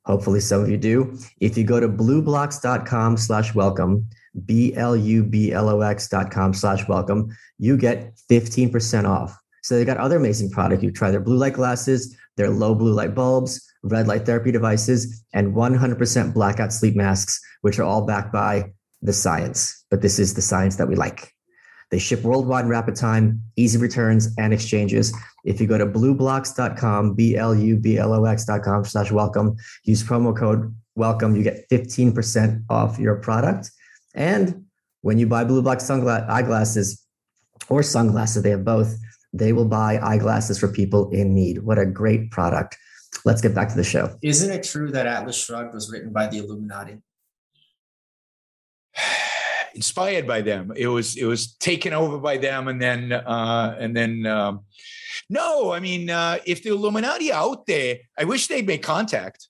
hopefully 0.05 0.39
some 0.39 0.63
of 0.63 0.71
you 0.71 0.77
do. 0.77 1.19
If 1.41 1.59
you 1.59 1.65
go 1.65 1.81
to 1.81 1.89
blublox.com 1.89 3.17
slash 3.17 3.53
welcome, 3.53 4.09
B-L-U-B-L-O-X 4.45 6.09
dot 6.09 6.31
com 6.31 6.53
slash 6.53 6.87
welcome, 6.89 7.35
you 7.59 7.77
get 7.77 8.15
15% 8.31 9.09
off. 9.09 9.37
So 9.63 9.77
they 9.77 9.85
got 9.85 9.97
other 9.97 10.17
amazing 10.17 10.51
product. 10.51 10.83
You 10.83 10.91
try 10.91 11.11
their 11.11 11.21
blue 11.21 11.37
light 11.37 11.55
glasses, 11.55 12.17
their 12.37 12.51
low 12.51 12.75
blue 12.75 12.93
light 12.93 13.15
bulbs, 13.15 13.67
red 13.83 14.07
light 14.07 14.27
therapy 14.27 14.53
devices, 14.53 15.25
and 15.33 15.55
100% 15.55 16.35
blackout 16.35 16.73
sleep 16.73 16.95
masks, 16.95 17.41
which 17.63 17.79
are 17.79 17.85
all 17.85 18.07
backed 18.07 18.33
by 18.33 18.73
the 19.03 19.13
science. 19.13 19.85
But 19.91 20.03
this 20.03 20.19
is 20.19 20.35
the 20.35 20.43
science 20.43 20.77
that 20.77 20.89
we 20.89 20.95
like. 20.95 21.33
They 21.91 21.99
ship 21.99 22.23
worldwide 22.23 22.65
in 22.65 22.71
rapid 22.71 22.97
time, 22.97 23.43
easy 23.57 23.79
returns 23.79 24.35
and 24.39 24.53
exchanges. 24.53 25.17
If 25.45 25.61
you 25.61 25.69
go 25.69 25.79
to 25.79 25.87
blublox.com, 25.87 27.15
B-L-U-B-L-O-X.com 27.15 28.85
slash 28.85 29.13
welcome, 29.13 29.57
use 29.85 30.03
promo 30.03 30.37
code 30.37 30.75
welcome, 30.97 31.37
you 31.37 31.45
get 31.45 31.69
15% 31.71 32.65
off 32.69 32.99
your 32.99 33.17
product. 33.17 33.71
And 34.17 34.65
when 35.03 35.19
you 35.19 35.27
buy 35.27 35.45
BluBlox 35.45 35.83
sunglass 35.83 36.29
eyeglasses 36.29 37.07
or 37.69 37.83
sunglasses, 37.83 38.43
they 38.43 38.51
have 38.51 38.65
both, 38.65 38.97
they 39.33 39.53
will 39.53 39.69
buy 39.69 40.01
eyeglasses 40.03 40.59
for 40.59 40.69
people 40.69 41.11
in 41.11 41.35
need. 41.35 41.63
What 41.63 41.79
a 41.79 41.87
great 41.87 42.31
product. 42.33 42.77
Let's 43.25 43.41
get 43.41 43.55
back 43.55 43.69
to 43.69 43.77
the 43.77 43.85
show. 43.85 44.19
Isn't 44.23 44.51
it 44.51 44.65
true 44.65 44.91
that 44.91 45.07
Atlas 45.07 45.37
Shrugged 45.37 45.75
was 45.75 45.91
written 45.91 46.13
by 46.13 46.27
the 46.27 46.39
Illuminati? 46.39 46.97
inspired 49.75 50.27
by 50.27 50.41
them. 50.41 50.73
It 50.75 50.89
was 50.89 51.17
it 51.17 51.27
was 51.27 51.55
taken 51.55 51.93
over 51.93 52.19
by 52.19 52.39
them, 52.39 52.69
and 52.69 52.81
then 52.81 53.13
uh, 53.13 53.77
and 53.79 53.95
then 53.95 54.27
um, 54.27 54.65
no, 55.29 55.73
I 55.73 55.81
mean, 55.81 56.11
uh, 56.11 56.39
if 56.45 56.63
the 56.63 56.71
Illuminati 56.71 57.33
out 57.33 57.67
there, 57.67 57.99
I 58.19 58.25
wish 58.25 58.49
they'd 58.49 58.67
make 58.67 58.83
contact. 58.83 59.49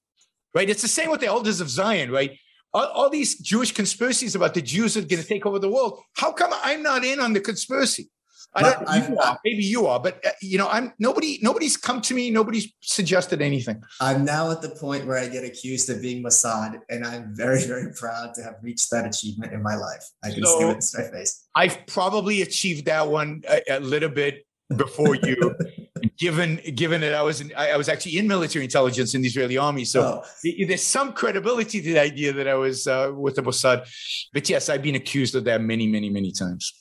Right, 0.55 0.69
it's 0.71 0.83
the 0.83 0.89
same 0.89 1.11
with 1.11 1.21
the 1.21 1.27
Elders 1.27 1.61
of 1.61 1.69
Zion. 1.69 2.11
Right, 2.11 2.39
all, 2.77 2.87
all 2.89 3.11
these 3.11 3.39
Jewish 3.39 3.73
conspiracies 3.73 4.35
about 4.35 4.53
the 4.53 4.61
Jews 4.61 4.97
are 4.97 5.01
going 5.01 5.23
to 5.23 5.27
take 5.27 5.47
over 5.47 5.59
the 5.59 5.71
world. 5.71 6.03
How 6.15 6.31
come 6.31 6.53
I'm 6.63 6.83
not 6.83 7.05
in 7.05 7.21
on 7.21 7.33
the 7.33 7.41
conspiracy? 7.41 8.11
I 8.55 8.63
don't. 8.63 8.89
I, 8.89 9.09
you 9.09 9.19
are, 9.19 9.39
maybe 9.45 9.65
you 9.65 9.87
are, 9.87 10.01
but 10.01 10.25
uh, 10.25 10.31
you 10.41 10.57
know, 10.57 10.69
I'm 10.69 10.95
nobody. 10.99 11.39
Nobody's 11.43 11.77
come 11.77 12.01
to 12.03 12.15
me. 12.15 12.31
Nobody's 12.31 12.73
suggested 12.81 13.43
anything. 13.43 13.83
I'm 14.01 14.25
now 14.25 14.51
at 14.51 14.63
the 14.63 14.71
point 14.71 15.07
where 15.07 15.19
I 15.19 15.29
get 15.29 15.45
accused 15.45 15.91
of 15.91 16.01
being 16.01 16.23
Mossad, 16.23 16.81
and 16.89 17.05
I'm 17.05 17.35
very, 17.35 17.65
very 17.65 17.93
proud 17.93 18.33
to 18.35 18.43
have 18.43 18.55
reached 18.63 18.91
that 18.93 19.05
achievement 19.05 19.53
in 19.53 19.63
my 19.63 19.75
life. 19.75 20.05
I 20.25 20.31
can 20.31 20.45
so, 20.45 20.59
see 20.59 20.65
it 20.65 21.05
in 21.05 21.05
my 21.05 21.19
face. 21.19 21.47
I've 21.55 21.87
probably 21.87 22.41
achieved 22.41 22.87
that 22.87 23.09
one 23.09 23.43
a, 23.47 23.61
a 23.71 23.81
little 23.81 24.09
bit 24.09 24.47
before 24.75 25.17
you, 25.17 25.55
given 26.19 26.61
given 26.75 27.01
that 27.01 27.15
I 27.15 27.23
was 27.23 27.41
in, 27.41 27.53
I, 27.57 27.77
was 27.77 27.89
actually 27.89 28.19
in 28.19 28.27
military 28.27 28.65
intelligence 28.65 29.15
in 29.15 29.23
the 29.23 29.29
Israeli 29.29 29.59
army, 29.59 29.85
so 29.85 30.23
oh. 30.23 30.25
there's 30.43 30.85
some 30.85 31.13
credibility 31.13 31.81
to 31.81 31.93
the 31.93 31.99
idea 31.99 32.33
that 32.33 32.49
I 32.49 32.55
was 32.55 32.87
uh, 32.87 33.13
with 33.15 33.37
the 33.37 33.43
Mossad. 33.43 33.87
But 34.33 34.49
yes, 34.49 34.69
I've 34.69 34.83
been 34.83 34.95
accused 34.95 35.35
of 35.35 35.45
that 35.45 35.61
many, 35.61 35.87
many, 35.87 36.11
many 36.11 36.33
times. 36.33 36.73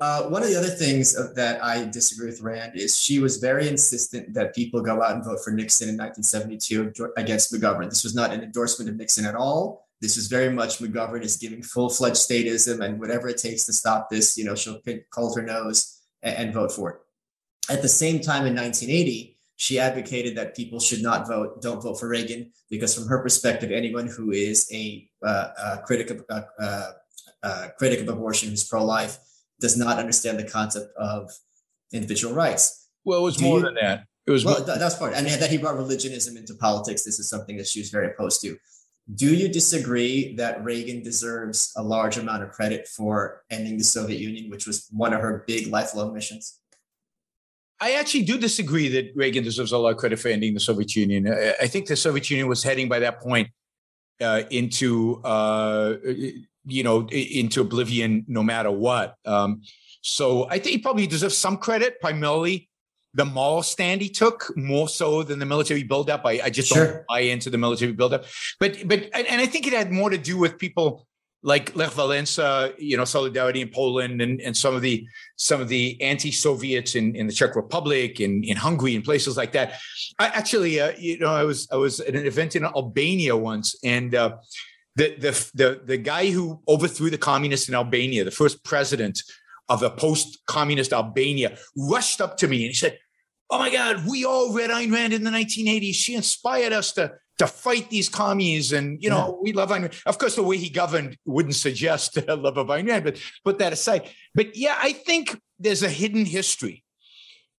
Uh, 0.00 0.22
one 0.24 0.42
of 0.42 0.48
the 0.48 0.56
other 0.56 0.68
things 0.70 1.14
that 1.34 1.62
I 1.62 1.84
disagree 1.84 2.26
with 2.26 2.40
Rand 2.40 2.72
is 2.74 2.98
she 2.98 3.18
was 3.18 3.36
very 3.36 3.68
insistent 3.68 4.32
that 4.34 4.54
people 4.54 4.80
go 4.80 5.02
out 5.02 5.12
and 5.12 5.24
vote 5.24 5.40
for 5.44 5.52
Nixon 5.52 5.90
in 5.90 5.96
1972 5.96 7.12
against 7.16 7.52
McGovern. 7.52 7.90
This 7.90 8.02
was 8.02 8.14
not 8.14 8.32
an 8.32 8.42
endorsement 8.42 8.90
of 8.90 8.96
Nixon 8.96 9.26
at 9.26 9.34
all. 9.34 9.86
This 10.00 10.16
was 10.16 10.28
very 10.28 10.50
much 10.50 10.78
McGovern 10.78 11.22
is 11.22 11.36
giving 11.36 11.62
full-fledged 11.62 12.16
statism 12.16 12.82
and 12.82 12.98
whatever 12.98 13.28
it 13.28 13.36
takes 13.36 13.66
to 13.66 13.72
stop 13.74 14.08
this, 14.08 14.38
you 14.38 14.44
know, 14.44 14.54
she'll 14.54 14.80
hold 15.12 15.36
her 15.36 15.44
nose 15.44 16.00
and, 16.22 16.36
and 16.36 16.54
vote 16.54 16.72
for 16.72 16.90
it. 16.90 16.96
At 17.68 17.82
the 17.82 17.88
same 17.88 18.20
time, 18.20 18.46
in 18.46 18.54
1980, 18.54 19.36
she 19.56 19.78
advocated 19.78 20.36
that 20.36 20.56
people 20.56 20.80
should 20.80 21.02
not 21.02 21.28
vote, 21.28 21.60
don't 21.60 21.82
vote 21.82 22.00
for 22.00 22.08
Reagan, 22.08 22.50
because 22.70 22.94
from 22.94 23.06
her 23.08 23.22
perspective, 23.22 23.70
anyone 23.70 24.06
who 24.06 24.30
is 24.30 24.68
a, 24.72 25.08
uh, 25.24 25.48
a 25.58 25.78
critic 25.84 26.10
of 26.10 26.24
uh, 26.30 26.42
uh, 26.58 26.90
uh 27.42 27.68
critic 27.78 28.00
of 28.00 28.08
abortion, 28.08 28.48
who's 28.48 28.64
pro-life, 28.64 29.18
does 29.60 29.76
not 29.76 29.98
understand 29.98 30.38
the 30.38 30.48
concept 30.48 30.90
of 30.96 31.30
individual 31.92 32.34
rights. 32.34 32.88
Well, 33.04 33.20
it 33.20 33.22
was 33.22 33.36
Do 33.36 33.44
more 33.44 33.58
you, 33.58 33.64
than 33.66 33.74
that. 33.74 34.04
It 34.26 34.30
was 34.30 34.44
well, 34.44 34.64
more- 34.64 34.78
that's 34.78 34.94
part, 34.94 35.12
and 35.14 35.26
that 35.26 35.50
he 35.50 35.58
brought 35.58 35.76
religionism 35.76 36.36
into 36.36 36.54
politics. 36.54 37.04
This 37.04 37.18
is 37.18 37.28
something 37.28 37.56
that 37.56 37.66
she 37.66 37.80
was 37.80 37.90
very 37.90 38.12
opposed 38.12 38.40
to. 38.42 38.56
Do 39.14 39.34
you 39.34 39.48
disagree 39.48 40.36
that 40.36 40.62
Reagan 40.62 41.02
deserves 41.02 41.72
a 41.76 41.82
large 41.82 42.16
amount 42.16 42.44
of 42.44 42.50
credit 42.50 42.86
for 42.86 43.42
ending 43.50 43.76
the 43.76 43.84
Soviet 43.84 44.20
Union, 44.20 44.50
which 44.50 44.66
was 44.66 44.86
one 44.90 45.12
of 45.12 45.20
her 45.20 45.44
big 45.46 45.66
lifelong 45.66 46.14
missions? 46.14 46.59
I 47.80 47.92
actually 47.92 48.24
do 48.24 48.38
disagree 48.38 48.88
that 48.88 49.12
Reagan 49.14 49.42
deserves 49.42 49.72
a 49.72 49.78
lot 49.78 49.90
of 49.90 49.96
credit 49.96 50.18
for 50.18 50.28
ending 50.28 50.54
the 50.54 50.60
Soviet 50.60 50.94
Union. 50.94 51.26
I 51.60 51.66
think 51.66 51.86
the 51.86 51.96
Soviet 51.96 52.28
Union 52.28 52.46
was 52.46 52.62
heading 52.62 52.88
by 52.88 52.98
that 52.98 53.20
point 53.20 53.48
uh, 54.20 54.42
into 54.50 55.20
uh, 55.24 55.94
you 56.66 56.82
know, 56.82 57.08
into 57.08 57.60
oblivion 57.60 58.24
no 58.28 58.42
matter 58.42 58.70
what. 58.70 59.14
Um, 59.24 59.62
so 60.02 60.46
I 60.48 60.58
think 60.58 60.66
he 60.66 60.78
probably 60.78 61.06
deserves 61.06 61.36
some 61.36 61.56
credit, 61.56 62.00
primarily 62.00 62.68
the 63.14 63.24
moral 63.24 63.62
stand 63.62 64.00
he 64.00 64.08
took 64.08 64.52
more 64.56 64.88
so 64.88 65.22
than 65.22 65.38
the 65.38 65.46
military 65.46 65.82
buildup. 65.82 66.24
I, 66.24 66.40
I 66.44 66.50
just 66.50 66.68
sure. 66.68 66.84
don't 66.84 67.06
buy 67.08 67.20
into 67.20 67.50
the 67.50 67.58
military 67.58 67.92
buildup. 67.92 68.24
But 68.60 68.86
but 68.86 69.08
and 69.14 69.40
I 69.40 69.46
think 69.46 69.66
it 69.66 69.72
had 69.72 69.90
more 69.90 70.10
to 70.10 70.18
do 70.18 70.38
with 70.38 70.58
people 70.58 71.06
like 71.42 71.74
Lech 71.74 71.92
Walesa, 71.92 72.74
you 72.78 72.96
know, 72.96 73.04
solidarity 73.04 73.62
in 73.62 73.70
Poland 73.70 74.20
and, 74.20 74.40
and 74.40 74.56
some 74.56 74.74
of 74.74 74.82
the 74.82 75.06
some 75.36 75.60
of 75.60 75.68
the 75.68 76.00
anti-Soviets 76.02 76.94
in, 76.94 77.16
in 77.16 77.26
the 77.26 77.32
Czech 77.32 77.56
Republic 77.56 78.20
and 78.20 78.44
in 78.44 78.56
Hungary 78.56 78.94
and 78.94 79.02
places 79.02 79.36
like 79.36 79.52
that. 79.52 79.80
I 80.18 80.26
actually, 80.26 80.80
uh, 80.80 80.92
you 80.98 81.18
know, 81.18 81.32
I 81.32 81.44
was 81.44 81.66
I 81.72 81.76
was 81.76 82.00
at 82.00 82.14
an 82.14 82.26
event 82.26 82.56
in 82.56 82.64
Albania 82.64 83.36
once, 83.36 83.74
and 83.82 84.14
uh, 84.14 84.36
the, 84.96 85.16
the, 85.16 85.50
the, 85.54 85.80
the 85.84 85.96
guy 85.96 86.30
who 86.30 86.60
overthrew 86.68 87.10
the 87.10 87.18
communists 87.18 87.68
in 87.68 87.74
Albania, 87.74 88.24
the 88.24 88.30
first 88.30 88.62
president 88.64 89.22
of 89.68 89.82
a 89.82 89.90
post-communist 89.90 90.92
Albania, 90.92 91.56
rushed 91.76 92.20
up 92.20 92.36
to 92.38 92.48
me 92.48 92.58
and 92.58 92.68
he 92.68 92.74
said, 92.74 92.98
Oh 93.48 93.58
my 93.58 93.70
God, 93.72 94.06
we 94.08 94.24
all 94.24 94.52
read 94.52 94.70
Ayn 94.70 94.92
Rand 94.92 95.12
in 95.12 95.24
the 95.24 95.30
1980s. 95.30 95.94
She 95.94 96.14
inspired 96.14 96.72
us 96.72 96.92
to, 96.92 97.12
to 97.40 97.46
fight 97.46 97.88
these 97.88 98.10
commies. 98.10 98.70
And, 98.72 99.02
you 99.02 99.08
know, 99.08 99.28
yeah. 99.28 99.40
we 99.40 99.52
love 99.54 99.70
Ayn 99.70 99.80
Rand. 99.80 99.94
Of 100.04 100.18
course, 100.18 100.36
the 100.36 100.42
way 100.42 100.58
he 100.58 100.68
governed 100.68 101.16
wouldn't 101.24 101.54
suggest 101.54 102.18
a 102.18 102.36
love 102.36 102.58
of 102.58 102.66
Ayn 102.66 102.86
Rand, 102.86 103.02
but 103.02 103.18
put 103.42 103.58
that 103.58 103.72
aside. 103.72 104.10
But 104.34 104.56
yeah, 104.56 104.76
I 104.78 104.92
think 104.92 105.40
there's 105.58 105.82
a 105.82 105.88
hidden 105.88 106.26
history 106.26 106.84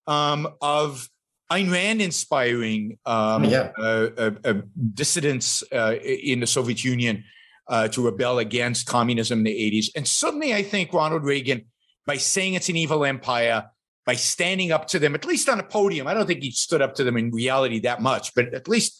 um, 0.06 0.48
of 0.62 1.10
Ayn 1.52 1.72
Rand 1.72 2.00
inspiring 2.00 3.00
um, 3.08 3.44
yeah. 3.46 3.72
uh, 3.76 4.10
uh, 4.16 4.32
uh, 4.46 4.54
dissidents 4.94 5.64
uh, 5.74 5.96
in 6.04 6.42
the 6.42 6.48
Soviet 6.48 6.84
Union 6.84 7.24
uh, 7.68 7.88
to 7.88 8.06
rebel 8.06 8.38
against 8.38 8.86
communism 8.86 9.40
in 9.40 9.46
the 9.46 9.72
80s. 9.72 9.88
And 9.96 10.08
suddenly, 10.08 10.54
I 10.54 10.62
think 10.62 10.94
Ronald 10.94 11.24
Reagan, 11.24 11.66
by 12.06 12.18
saying 12.18 12.54
it's 12.54 12.70
an 12.70 12.76
evil 12.76 13.04
empire, 13.04 13.66
by 14.06 14.14
standing 14.14 14.72
up 14.72 14.88
to 14.90 15.00
them, 15.00 15.16
at 15.16 15.26
least 15.26 15.50
on 15.50 15.60
a 15.60 15.64
podium, 15.64 16.06
I 16.06 16.14
don't 16.14 16.28
think 16.28 16.44
he 16.44 16.52
stood 16.52 16.84
up 16.84 16.94
to 16.96 17.04
them 17.04 17.18
in 17.18 17.32
reality 17.32 17.80
that 17.80 18.00
much, 18.00 18.36
but 18.36 18.54
at 18.54 18.68
least 18.68 19.00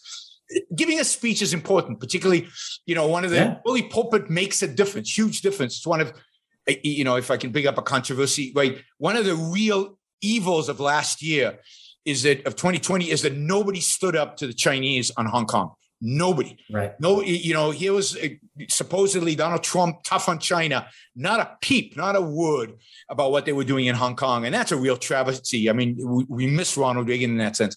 giving 0.74 1.00
a 1.00 1.04
speech 1.04 1.42
is 1.42 1.54
important, 1.54 2.00
particularly, 2.00 2.48
you 2.86 2.94
know, 2.94 3.06
one 3.06 3.24
of 3.24 3.30
the 3.30 3.36
yeah. 3.36 3.56
bully 3.64 3.82
pulpit 3.82 4.30
makes 4.30 4.62
a 4.62 4.68
difference, 4.68 5.16
huge 5.16 5.40
difference. 5.40 5.76
It's 5.76 5.86
one 5.86 6.00
of, 6.00 6.12
you 6.82 7.04
know, 7.04 7.16
if 7.16 7.30
I 7.30 7.36
can 7.36 7.50
bring 7.50 7.66
up 7.66 7.78
a 7.78 7.82
controversy, 7.82 8.52
right? 8.54 8.78
One 8.98 9.16
of 9.16 9.24
the 9.24 9.34
real 9.34 9.98
evils 10.20 10.68
of 10.68 10.80
last 10.80 11.22
year 11.22 11.58
is 12.04 12.22
that 12.24 12.46
of 12.46 12.56
2020 12.56 13.10
is 13.10 13.22
that 13.22 13.36
nobody 13.36 13.80
stood 13.80 14.16
up 14.16 14.36
to 14.38 14.46
the 14.46 14.52
Chinese 14.52 15.10
on 15.16 15.26
Hong 15.26 15.46
Kong. 15.46 15.72
Nobody. 16.04 16.58
Right. 16.68 16.98
No, 17.00 17.22
you 17.22 17.54
know, 17.54 17.70
here 17.70 17.92
was 17.92 18.16
uh, 18.16 18.26
supposedly 18.68 19.36
Donald 19.36 19.62
Trump 19.62 20.02
tough 20.02 20.28
on 20.28 20.40
China. 20.40 20.88
Not 21.14 21.38
a 21.38 21.56
peep, 21.60 21.96
not 21.96 22.16
a 22.16 22.20
word 22.20 22.72
about 23.08 23.30
what 23.30 23.44
they 23.44 23.52
were 23.52 23.62
doing 23.62 23.86
in 23.86 23.94
Hong 23.94 24.16
Kong. 24.16 24.44
And 24.44 24.52
that's 24.52 24.72
a 24.72 24.76
real 24.76 24.96
travesty. 24.96 25.70
I 25.70 25.72
mean, 25.72 25.96
we, 26.00 26.24
we 26.28 26.46
miss 26.48 26.76
Ronald 26.76 27.08
Reagan 27.08 27.30
in 27.30 27.36
that 27.38 27.54
sense. 27.54 27.76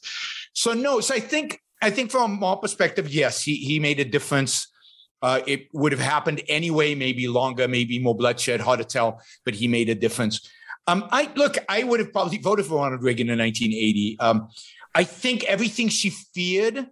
So 0.53 0.73
no, 0.73 1.01
so 1.01 1.13
I 1.13 1.19
think 1.19 1.61
I 1.81 1.89
think 1.89 2.11
from 2.11 2.43
our 2.43 2.57
perspective, 2.57 3.09
yes, 3.09 3.43
he 3.43 3.55
he 3.55 3.79
made 3.79 3.99
a 3.99 4.05
difference. 4.05 4.67
Uh, 5.21 5.41
it 5.47 5.67
would 5.73 5.91
have 5.91 6.01
happened 6.01 6.41
anyway, 6.47 6.93
maybe 6.93 7.27
longer, 7.27 7.67
maybe 7.67 7.97
more 7.99 8.15
bloodshed, 8.15 8.61
hard 8.61 8.79
to 8.79 8.85
tell, 8.85 9.21
but 9.43 9.55
he 9.55 9.67
made 9.67 9.89
a 9.89 9.95
difference. 9.95 10.47
Um, 10.87 11.07
I 11.11 11.31
look, 11.35 11.55
I 11.67 11.83
would 11.83 11.99
have 11.99 12.13
probably 12.13 12.37
voted 12.37 12.65
for 12.65 12.75
Ronald 12.75 13.01
Reagan 13.01 13.29
in 13.29 13.39
1980. 13.39 14.17
Um, 14.19 14.49
I 14.93 15.03
think 15.03 15.43
everything 15.45 15.89
she 15.89 16.09
feared 16.09 16.87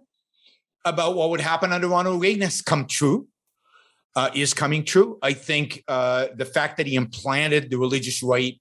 about 0.84 1.14
what 1.16 1.30
would 1.30 1.40
happen 1.40 1.72
under 1.72 1.88
Ronald 1.88 2.20
Reagan 2.20 2.42
has 2.42 2.60
come 2.60 2.86
true, 2.86 3.28
uh, 4.16 4.30
is 4.34 4.52
coming 4.52 4.84
true. 4.84 5.18
I 5.22 5.32
think 5.32 5.82
uh, 5.88 6.26
the 6.34 6.44
fact 6.44 6.76
that 6.76 6.86
he 6.86 6.96
implanted 6.96 7.70
the 7.70 7.78
religious 7.78 8.22
right 8.22 8.60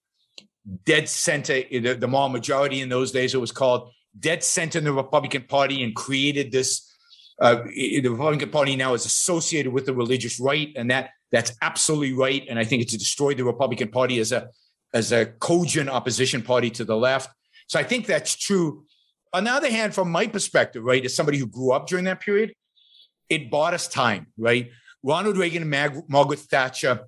dead 0.86 1.10
center, 1.10 1.62
the, 1.70 1.96
the 2.00 2.08
Moral 2.08 2.30
Majority 2.30 2.82
in 2.82 2.90
those 2.90 3.12
days, 3.12 3.34
it 3.34 3.42
was 3.42 3.52
called 3.52 3.92
dead 4.20 4.44
center 4.44 4.78
in 4.80 4.86
the 4.86 4.94
Republican 4.94 5.44
Party 5.44 5.84
and 5.84 5.96
created 5.96 6.52
this. 6.52 6.90
Uh, 7.42 7.64
the 7.66 8.08
Republican 8.08 8.50
Party 8.50 8.76
now 8.76 8.94
is 8.94 9.06
associated 9.06 9.74
with 9.74 9.86
the 9.86 9.94
religious 9.94 10.40
right, 10.40 10.72
and 10.76 10.92
that 10.92 11.10
that's 11.32 11.54
absolutely 11.62 12.14
right. 12.14 12.46
And 12.48 12.60
I 12.60 12.64
think 12.64 12.84
it's 12.84 12.96
destroyed 12.96 13.38
the 13.38 13.44
Republican 13.44 13.90
Party 13.90 14.20
as 14.20 14.32
a 14.32 14.50
as 14.94 15.12
a 15.12 15.26
cogent 15.26 15.90
opposition 15.90 16.42
party 16.42 16.70
to 16.72 16.86
the 16.86 16.96
left. 16.96 17.32
So 17.68 17.80
I 17.80 17.84
think 17.84 18.06
that's 18.06 18.36
true. 18.36 18.86
On 19.34 19.44
the 19.44 19.52
other 19.52 19.72
hand, 19.72 19.96
from 19.96 20.12
my 20.12 20.28
perspective, 20.28 20.84
right, 20.84 21.04
as 21.04 21.16
somebody 21.16 21.40
who 21.40 21.48
grew 21.48 21.72
up 21.72 21.88
during 21.88 22.06
that 22.06 22.20
period, 22.20 22.54
it 23.30 23.50
bought 23.50 23.74
us 23.74 23.88
time, 23.88 24.28
right? 24.38 24.70
Ronald 25.02 25.38
Reagan 25.38 25.64
and 25.64 25.72
Mag- 25.72 26.08
Margaret 26.08 26.40
Thatcher 26.40 27.08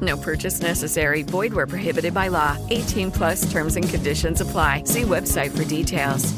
No 0.00 0.16
purchase 0.16 0.60
necessary. 0.60 1.22
Void 1.22 1.52
where 1.52 1.66
prohibited 1.66 2.14
by 2.14 2.28
law. 2.28 2.56
18 2.70 3.10
plus 3.10 3.50
terms 3.50 3.76
and 3.76 3.88
conditions 3.88 4.40
apply. 4.40 4.84
See 4.84 5.02
website 5.02 5.56
for 5.56 5.64
details. 5.64 6.32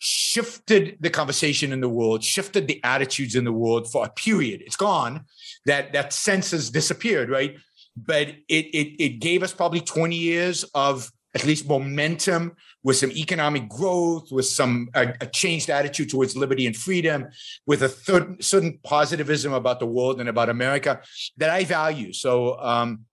Shifted 0.00 0.96
the 1.00 1.10
conversation 1.10 1.72
in 1.72 1.80
the 1.80 1.88
world, 1.88 2.22
shifted 2.22 2.68
the 2.68 2.80
attitudes 2.84 3.34
in 3.34 3.44
the 3.44 3.52
world 3.52 3.90
for 3.90 4.04
a 4.04 4.08
period. 4.08 4.62
It's 4.64 4.76
gone. 4.76 5.24
That 5.66 5.92
that 5.92 6.12
sense 6.12 6.52
has 6.52 6.70
disappeared, 6.70 7.30
right? 7.30 7.56
But 7.96 8.28
it 8.48 8.66
it 8.66 9.02
it 9.02 9.18
gave 9.18 9.42
us 9.42 9.52
probably 9.52 9.80
20 9.80 10.14
years 10.14 10.64
of 10.74 11.10
at 11.34 11.44
least 11.44 11.68
momentum 11.68 12.54
with 12.82 12.96
some 12.96 13.10
economic 13.12 13.68
growth, 13.68 14.30
with 14.30 14.46
some 14.46 14.88
a, 14.94 15.12
a 15.20 15.26
changed 15.26 15.68
attitude 15.70 16.10
towards 16.10 16.36
liberty 16.36 16.66
and 16.66 16.76
freedom, 16.76 17.26
with 17.66 17.82
a 17.82 17.88
third, 17.88 18.42
certain 18.42 18.78
positivism 18.84 19.52
about 19.52 19.80
the 19.80 19.86
world 19.86 20.20
and 20.20 20.28
about 20.28 20.48
America 20.48 21.00
that 21.36 21.50
I 21.50 21.64
value. 21.64 22.12
So, 22.12 22.58
um, 22.60 23.04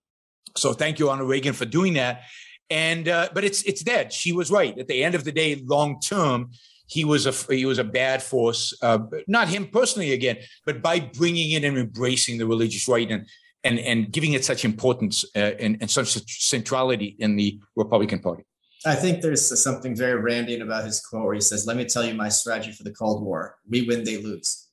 so 0.56 0.72
thank 0.72 0.98
you, 0.98 1.08
Ronald 1.08 1.28
Reagan, 1.28 1.52
for 1.52 1.64
doing 1.64 1.94
that. 1.94 2.22
And 2.70 3.08
uh, 3.08 3.28
but 3.32 3.44
it's 3.44 3.62
it's 3.62 3.82
dead. 3.82 4.12
She 4.12 4.32
was 4.32 4.50
right. 4.50 4.76
At 4.78 4.88
the 4.88 5.04
end 5.04 5.14
of 5.14 5.24
the 5.24 5.32
day, 5.32 5.62
long 5.66 6.00
term, 6.00 6.50
he 6.88 7.04
was 7.04 7.26
a 7.26 7.32
he 7.52 7.64
was 7.64 7.78
a 7.78 7.84
bad 7.84 8.22
force. 8.22 8.76
Uh, 8.82 8.98
not 9.28 9.48
him 9.48 9.68
personally 9.68 10.12
again, 10.12 10.38
but 10.64 10.82
by 10.82 10.98
bringing 11.00 11.52
in 11.52 11.64
and 11.64 11.78
embracing 11.78 12.38
the 12.38 12.46
religious 12.46 12.88
right 12.88 13.08
and 13.10 13.26
and 13.62 13.78
and 13.78 14.10
giving 14.10 14.32
it 14.32 14.44
such 14.44 14.64
importance 14.64 15.24
uh, 15.36 15.52
and, 15.60 15.78
and 15.80 15.90
such 15.90 16.08
centrality 16.42 17.16
in 17.18 17.36
the 17.36 17.60
Republican 17.76 18.18
Party. 18.20 18.44
I 18.86 18.94
think 18.94 19.20
there's 19.20 19.62
something 19.62 19.96
very 19.96 20.20
Randian 20.22 20.62
about 20.62 20.84
his 20.84 21.00
quote 21.00 21.24
where 21.24 21.34
he 21.34 21.40
says, 21.40 21.66
"Let 21.66 21.76
me 21.76 21.84
tell 21.84 22.04
you 22.04 22.14
my 22.14 22.28
strategy 22.28 22.72
for 22.72 22.84
the 22.84 22.92
Cold 22.92 23.24
War: 23.24 23.56
we 23.68 23.82
win, 23.82 24.04
they 24.04 24.18
lose." 24.18 24.68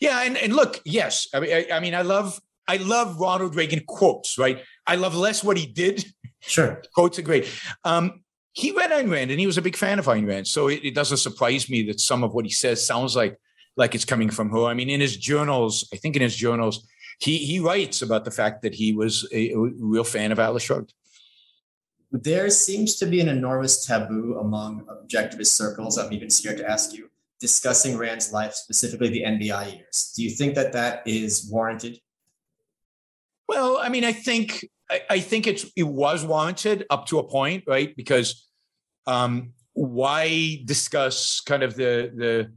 Yeah, 0.00 0.22
and, 0.22 0.36
and 0.36 0.54
look, 0.54 0.80
yes, 0.84 1.28
I 1.34 1.40
mean, 1.40 1.52
I, 1.52 1.76
I 1.76 1.80
mean, 1.80 1.94
I 1.94 2.02
love 2.02 2.40
I 2.66 2.76
love 2.76 3.20
Ronald 3.20 3.54
Reagan 3.54 3.82
quotes, 3.86 4.38
right? 4.38 4.62
I 4.86 4.96
love 4.96 5.14
less 5.14 5.44
what 5.44 5.56
he 5.56 5.66
did. 5.66 6.04
Sure, 6.40 6.82
quotes 6.94 7.18
are 7.18 7.22
great. 7.22 7.46
Um, 7.84 8.22
he 8.52 8.72
read 8.72 8.90
Ayn 8.90 9.10
Rand, 9.10 9.30
and 9.30 9.40
he 9.40 9.46
was 9.46 9.58
a 9.58 9.62
big 9.62 9.76
fan 9.76 9.98
of 9.98 10.06
Ayn 10.06 10.26
Rand, 10.26 10.46
so 10.46 10.68
it, 10.68 10.80
it 10.82 10.94
doesn't 10.94 11.18
surprise 11.18 11.68
me 11.68 11.82
that 11.84 12.00
some 12.00 12.24
of 12.24 12.34
what 12.34 12.44
he 12.44 12.50
says 12.50 12.84
sounds 12.84 13.14
like 13.14 13.38
like 13.76 13.94
it's 13.94 14.04
coming 14.04 14.30
from 14.30 14.50
her. 14.50 14.64
I 14.64 14.74
mean, 14.74 14.90
in 14.90 15.00
his 15.00 15.16
journals, 15.16 15.88
I 15.92 15.96
think 15.96 16.16
in 16.16 16.22
his 16.22 16.36
journals, 16.36 16.86
he 17.18 17.36
he 17.38 17.60
writes 17.60 18.00
about 18.00 18.24
the 18.24 18.30
fact 18.30 18.62
that 18.62 18.74
he 18.74 18.94
was 18.94 19.28
a, 19.32 19.52
a 19.52 19.58
real 19.58 20.04
fan 20.04 20.32
of 20.32 20.38
Atlas 20.38 20.62
Shrugged 20.62 20.94
there 22.12 22.50
seems 22.50 22.96
to 22.96 23.06
be 23.06 23.20
an 23.20 23.28
enormous 23.28 23.86
taboo 23.86 24.36
among 24.38 24.84
objectivist 24.84 25.46
circles. 25.46 25.96
I'm 25.96 26.12
even 26.12 26.28
scared 26.28 26.58
to 26.58 26.70
ask 26.70 26.92
you, 26.92 27.08
discussing 27.40 27.96
Rand's 27.96 28.32
life, 28.32 28.54
specifically 28.54 29.08
the 29.08 29.22
NBI 29.22 29.78
years. 29.78 30.12
Do 30.14 30.22
you 30.22 30.30
think 30.30 30.54
that 30.54 30.74
that 30.74 31.02
is 31.06 31.48
warranted? 31.50 31.98
Well, 33.48 33.78
I 33.78 33.88
mean, 33.88 34.04
I 34.04 34.12
think 34.12 34.68
I, 34.90 35.00
I 35.08 35.20
think 35.20 35.46
it's 35.46 35.64
it 35.74 35.84
was 35.84 36.24
warranted 36.24 36.84
up 36.90 37.06
to 37.06 37.18
a 37.18 37.24
point, 37.24 37.64
right? 37.66 37.96
Because 37.96 38.46
um, 39.06 39.54
why 39.72 40.62
discuss 40.66 41.40
kind 41.40 41.62
of 41.62 41.74
the 41.74 42.12
the 42.14 42.50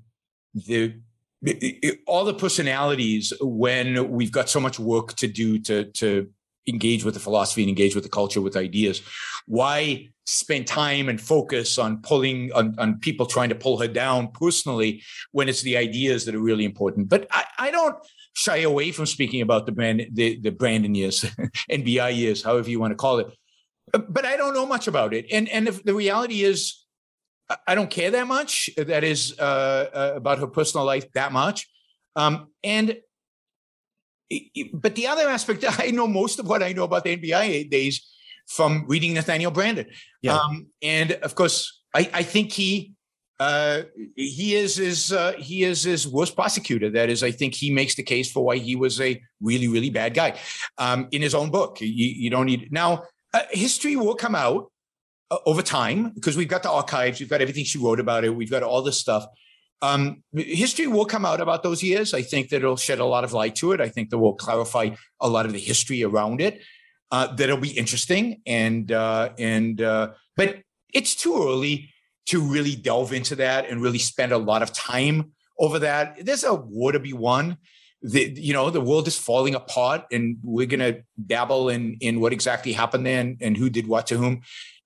the 0.54 2.00
all 2.08 2.26
the 2.26 2.34
personalities 2.34 3.32
when 3.40 4.12
we've 4.12 4.32
got 4.32 4.50
so 4.50 4.60
much 4.60 4.80
work 4.80 5.14
to 5.14 5.28
do 5.28 5.60
to 5.60 5.86
to 5.94 6.30
engage 6.68 7.04
with 7.04 7.14
the 7.14 7.20
philosophy 7.20 7.62
and 7.62 7.70
engage 7.70 7.96
with 7.96 8.04
the 8.04 8.10
culture 8.10 8.42
with 8.42 8.58
ideas. 8.58 9.02
Why 9.46 10.10
spend 10.26 10.66
time 10.66 11.08
and 11.08 11.22
focus 11.22 11.78
on 11.78 12.02
pulling 12.02 12.52
on, 12.54 12.76
on 12.80 13.00
people 13.00 13.26
trying 13.26 13.50
to 13.50 13.56
pull 13.56 13.80
her 13.80 13.88
down 13.88 14.30
personally 14.32 15.04
when 15.32 15.48
it's 15.48 15.62
the 15.62 15.78
ideas 15.78 16.26
that 16.26 16.36
are 16.36 16.40
really 16.40 16.66
important? 16.66 17.10
But 17.10 17.28
i, 17.32 17.46
I 17.60 17.72
don't 17.72 17.96
shy 18.34 18.58
away 18.58 18.92
from 18.92 19.06
speaking 19.06 19.42
about 19.42 19.66
the 19.66 19.72
brand 19.72 20.06
the, 20.12 20.40
the 20.40 20.52
Branden 20.52 20.96
years 20.96 21.22
nbi 21.72 22.18
years 22.18 22.44
however 22.44 22.70
you 22.70 22.80
want 22.80 22.92
to 22.92 22.96
call 22.96 23.20
it. 23.20 23.28
But 23.92 24.26
i 24.26 24.36
don't 24.36 24.54
know 24.54 24.66
much 24.66 24.88
about 24.88 25.14
it. 25.14 25.26
And 25.32 25.48
and 25.50 25.68
the 25.68 25.94
reality 25.94 26.44
is 26.44 26.82
i 27.68 27.76
don't 27.76 27.92
care 27.92 28.10
that 28.10 28.28
much 28.28 28.72
that 28.76 29.04
is 29.04 29.36
uh, 29.38 29.90
uh, 29.94 30.14
about 30.16 30.40
her 30.40 30.48
personal 30.48 30.86
life 30.86 31.12
that 31.14 31.32
much. 31.32 31.70
Um, 32.16 32.48
and 32.64 32.98
but 34.74 34.96
the 34.96 35.08
other 35.08 35.28
aspect, 35.30 35.66
I 35.80 35.92
know 35.92 36.08
most 36.08 36.40
of 36.40 36.48
what 36.48 36.64
I 36.64 36.74
know 36.74 36.84
about 36.84 37.04
the 37.04 37.18
NBI 37.18 37.70
days 37.70 38.06
from 38.48 38.86
reading 38.88 39.14
Nathaniel 39.14 39.52
Branden. 39.52 39.88
Yeah. 40.22 40.38
Um, 40.38 40.68
and 40.82 41.14
of 41.14 41.36
course, 41.36 41.82
I, 41.94 42.10
I 42.14 42.24
think 42.24 42.52
he 42.52 42.94
uh, 43.40 43.82
he 44.16 44.56
is 44.56 44.78
his 44.78 45.12
uh, 45.12 45.34
he 45.38 45.64
is 45.64 45.84
his 45.84 46.08
worst 46.08 46.36
prosecutor. 46.36 46.90
That 46.90 47.10
is, 47.10 47.22
I 47.22 47.32
think 47.32 47.54
he 47.54 47.70
makes 47.70 47.96
the 47.96 48.04
case 48.04 48.32
for 48.32 48.46
why 48.46 48.58
he 48.58 48.76
was 48.76 49.02
a 49.02 49.22
really 49.42 49.68
really 49.68 49.90
bad 49.90 50.14
guy 50.14 50.40
um, 50.78 51.08
in 51.12 51.22
his 51.22 51.36
own 51.36 51.52
book. 51.52 51.82
You, 51.82 51.88
you 51.90 52.30
don't 52.30 52.46
need 52.46 52.72
now. 52.72 53.04
Uh, 53.34 53.42
history 53.52 53.98
will 53.98 54.16
come 54.16 54.36
out 54.36 54.72
uh, 55.30 55.38
over 55.46 55.62
time 55.62 56.12
because 56.12 56.38
we've 56.38 56.48
got 56.48 56.64
the 56.64 56.72
archives, 56.72 57.20
we've 57.20 57.30
got 57.30 57.42
everything 57.42 57.66
she 57.66 57.78
wrote 57.78 58.00
about 58.00 58.24
it, 58.24 58.30
we've 58.30 58.50
got 58.50 58.64
all 58.64 58.82
this 58.82 59.00
stuff. 59.00 59.26
Um, 59.82 60.24
history 60.34 60.88
will 60.88 61.06
come 61.06 61.26
out 61.26 61.42
about 61.42 61.64
those 61.64 61.84
years. 61.84 62.14
I 62.14 62.22
think 62.22 62.50
that 62.50 62.58
it'll 62.58 62.78
shed 62.78 63.00
a 63.00 63.06
lot 63.06 63.24
of 63.24 63.34
light 63.34 63.56
to 63.58 63.72
it. 63.74 63.82
I 63.82 63.90
think 63.90 64.10
that 64.10 64.18
will 64.18 64.34
clarify 64.34 64.92
a 65.20 65.30
lot 65.30 65.46
of 65.46 65.54
the 65.54 65.60
history 65.60 66.04
around 66.04 66.42
it. 66.42 66.62
Uh, 67.12 67.34
that'll 67.36 67.58
be 67.58 67.78
interesting. 67.78 68.42
And 68.46 68.92
uh, 68.92 69.30
and 69.38 69.82
uh, 69.82 70.12
but 70.36 70.60
it's 70.94 71.16
too 71.16 71.36
early 71.38 71.90
to 72.28 72.42
really 72.42 72.76
delve 72.76 73.14
into 73.14 73.36
that 73.36 73.70
and 73.70 73.82
really 73.82 74.00
spend 74.00 74.32
a 74.32 74.38
lot 74.38 74.64
of 74.64 74.74
time 74.74 75.32
over 75.60 75.80
that. 75.80 76.26
There's 76.26 76.44
a 76.44 76.54
war 76.54 76.92
to 76.92 77.00
be 77.00 77.14
won. 77.14 77.58
The, 78.02 78.34
you 78.36 78.54
know 78.54 78.70
the 78.70 78.82
world 78.82 79.08
is 79.08 79.18
falling 79.18 79.56
apart, 79.56 80.04
and 80.12 80.38
we're 80.44 80.68
gonna 80.68 80.98
dabble 81.26 81.70
in 81.70 81.98
in 82.02 82.20
what 82.20 82.34
exactly 82.34 82.74
happened 82.74 83.06
then 83.06 83.38
and 83.42 83.58
who 83.58 83.70
did 83.70 83.88
what 83.88 84.08
to 84.08 84.18
whom. 84.18 84.42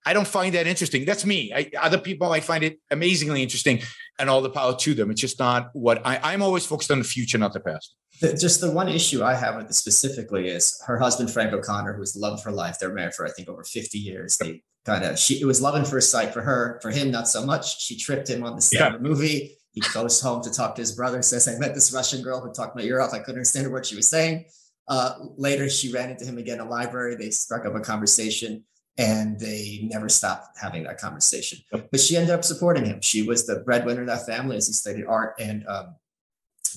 I 0.06 0.14
don't 0.14 0.28
find 0.28 0.54
that 0.56 0.68
interesting. 0.68 1.06
That's 1.06 1.26
me. 1.26 1.54
I, 1.54 1.70
other 1.80 1.98
people 1.98 2.30
might 2.30 2.44
find 2.44 2.64
it 2.64 2.80
amazingly 2.90 3.44
interesting, 3.44 3.82
and 4.18 4.30
all 4.30 4.42
the 4.42 4.50
power 4.50 4.76
to 4.76 4.94
them. 4.94 5.12
It's 5.12 5.22
just 5.22 5.40
not 5.40 5.70
what 5.74 6.02
I, 6.06 6.20
I'm 6.24 6.42
always 6.42 6.66
focused 6.66 6.92
on 6.92 7.00
the 7.00 7.06
future, 7.06 7.38
not 7.38 7.54
the 7.54 7.60
past. 7.60 7.96
The, 8.22 8.34
just 8.34 8.62
the 8.62 8.72
one 8.72 8.90
issue 8.90 9.24
I 9.24 9.36
have 9.36 9.56
with 9.56 9.68
this 9.68 9.78
specifically 9.78 10.50
is 10.50 10.82
her 10.86 10.98
husband 10.98 11.32
Frank 11.32 11.54
O'Connor, 11.54 11.94
who 11.94 12.00
was 12.00 12.14
the 12.14 12.20
love 12.20 12.34
of 12.34 12.44
her 12.44 12.52
life. 12.52 12.78
They're 12.80 12.94
married 12.94 13.14
for 13.14 13.26
I 13.26 13.32
think 13.32 13.50
over 13.50 13.64
50 13.64 13.98
years. 13.98 14.38
They 14.38 14.62
kind 14.86 15.04
of 15.04 15.20
she 15.20 15.42
it 15.42 15.46
was 15.46 15.62
love 15.62 15.76
at 15.76 15.88
first 15.88 16.12
sight 16.12 16.34
for 16.34 16.42
her. 16.42 16.80
For 16.82 16.92
him, 16.92 17.12
not 17.12 17.28
so 17.28 17.46
much. 17.46 17.82
She 17.82 17.98
tripped 17.98 18.30
him 18.30 18.44
on 18.44 18.56
the 18.56 18.62
set 18.62 18.80
yeah. 18.80 18.88
of 18.88 18.94
the 18.94 19.08
movie. 19.08 19.56
He 19.72 19.82
goes 19.94 20.20
home 20.20 20.42
to 20.44 20.52
talk 20.52 20.76
to 20.76 20.82
his 20.82 20.94
brother. 20.94 21.22
Says, 21.22 21.48
"I 21.48 21.58
met 21.58 21.76
this 21.76 21.94
Russian 21.94 22.22
girl 22.22 22.42
who 22.42 22.52
talked 22.52 22.76
my 22.76 22.82
ear 22.82 23.00
off. 23.02 23.14
I 23.14 23.20
couldn't 23.20 23.36
understand 23.36 23.72
what 23.72 23.86
she 23.86 23.96
was 23.96 24.10
saying." 24.10 24.46
Uh, 24.88 25.14
later, 25.38 25.70
she 25.70 25.92
ran 25.92 26.10
into 26.10 26.26
him 26.26 26.40
again 26.40 26.60
in 26.60 26.66
a 26.66 26.70
library. 26.70 27.16
They 27.16 27.30
struck 27.30 27.66
up 27.66 27.76
a 27.76 27.80
conversation 27.80 28.64
and 29.00 29.40
they 29.40 29.80
never 29.84 30.10
stopped 30.10 30.58
having 30.60 30.84
that 30.84 31.00
conversation. 31.00 31.58
But 31.72 32.02
she 32.02 32.18
ended 32.18 32.32
up 32.32 32.44
supporting 32.44 32.84
him. 32.86 33.00
She 33.00 33.24
was 33.24 33.48
the 33.48 33.62
breadwinner 33.62 34.02
of 34.02 34.08
that 34.08 34.26
family 34.26 34.58
as 34.58 34.68
he 34.68 34.74
studied 34.74 35.06
art 35.06 35.36
and 35.40 35.66
um, 35.68 35.96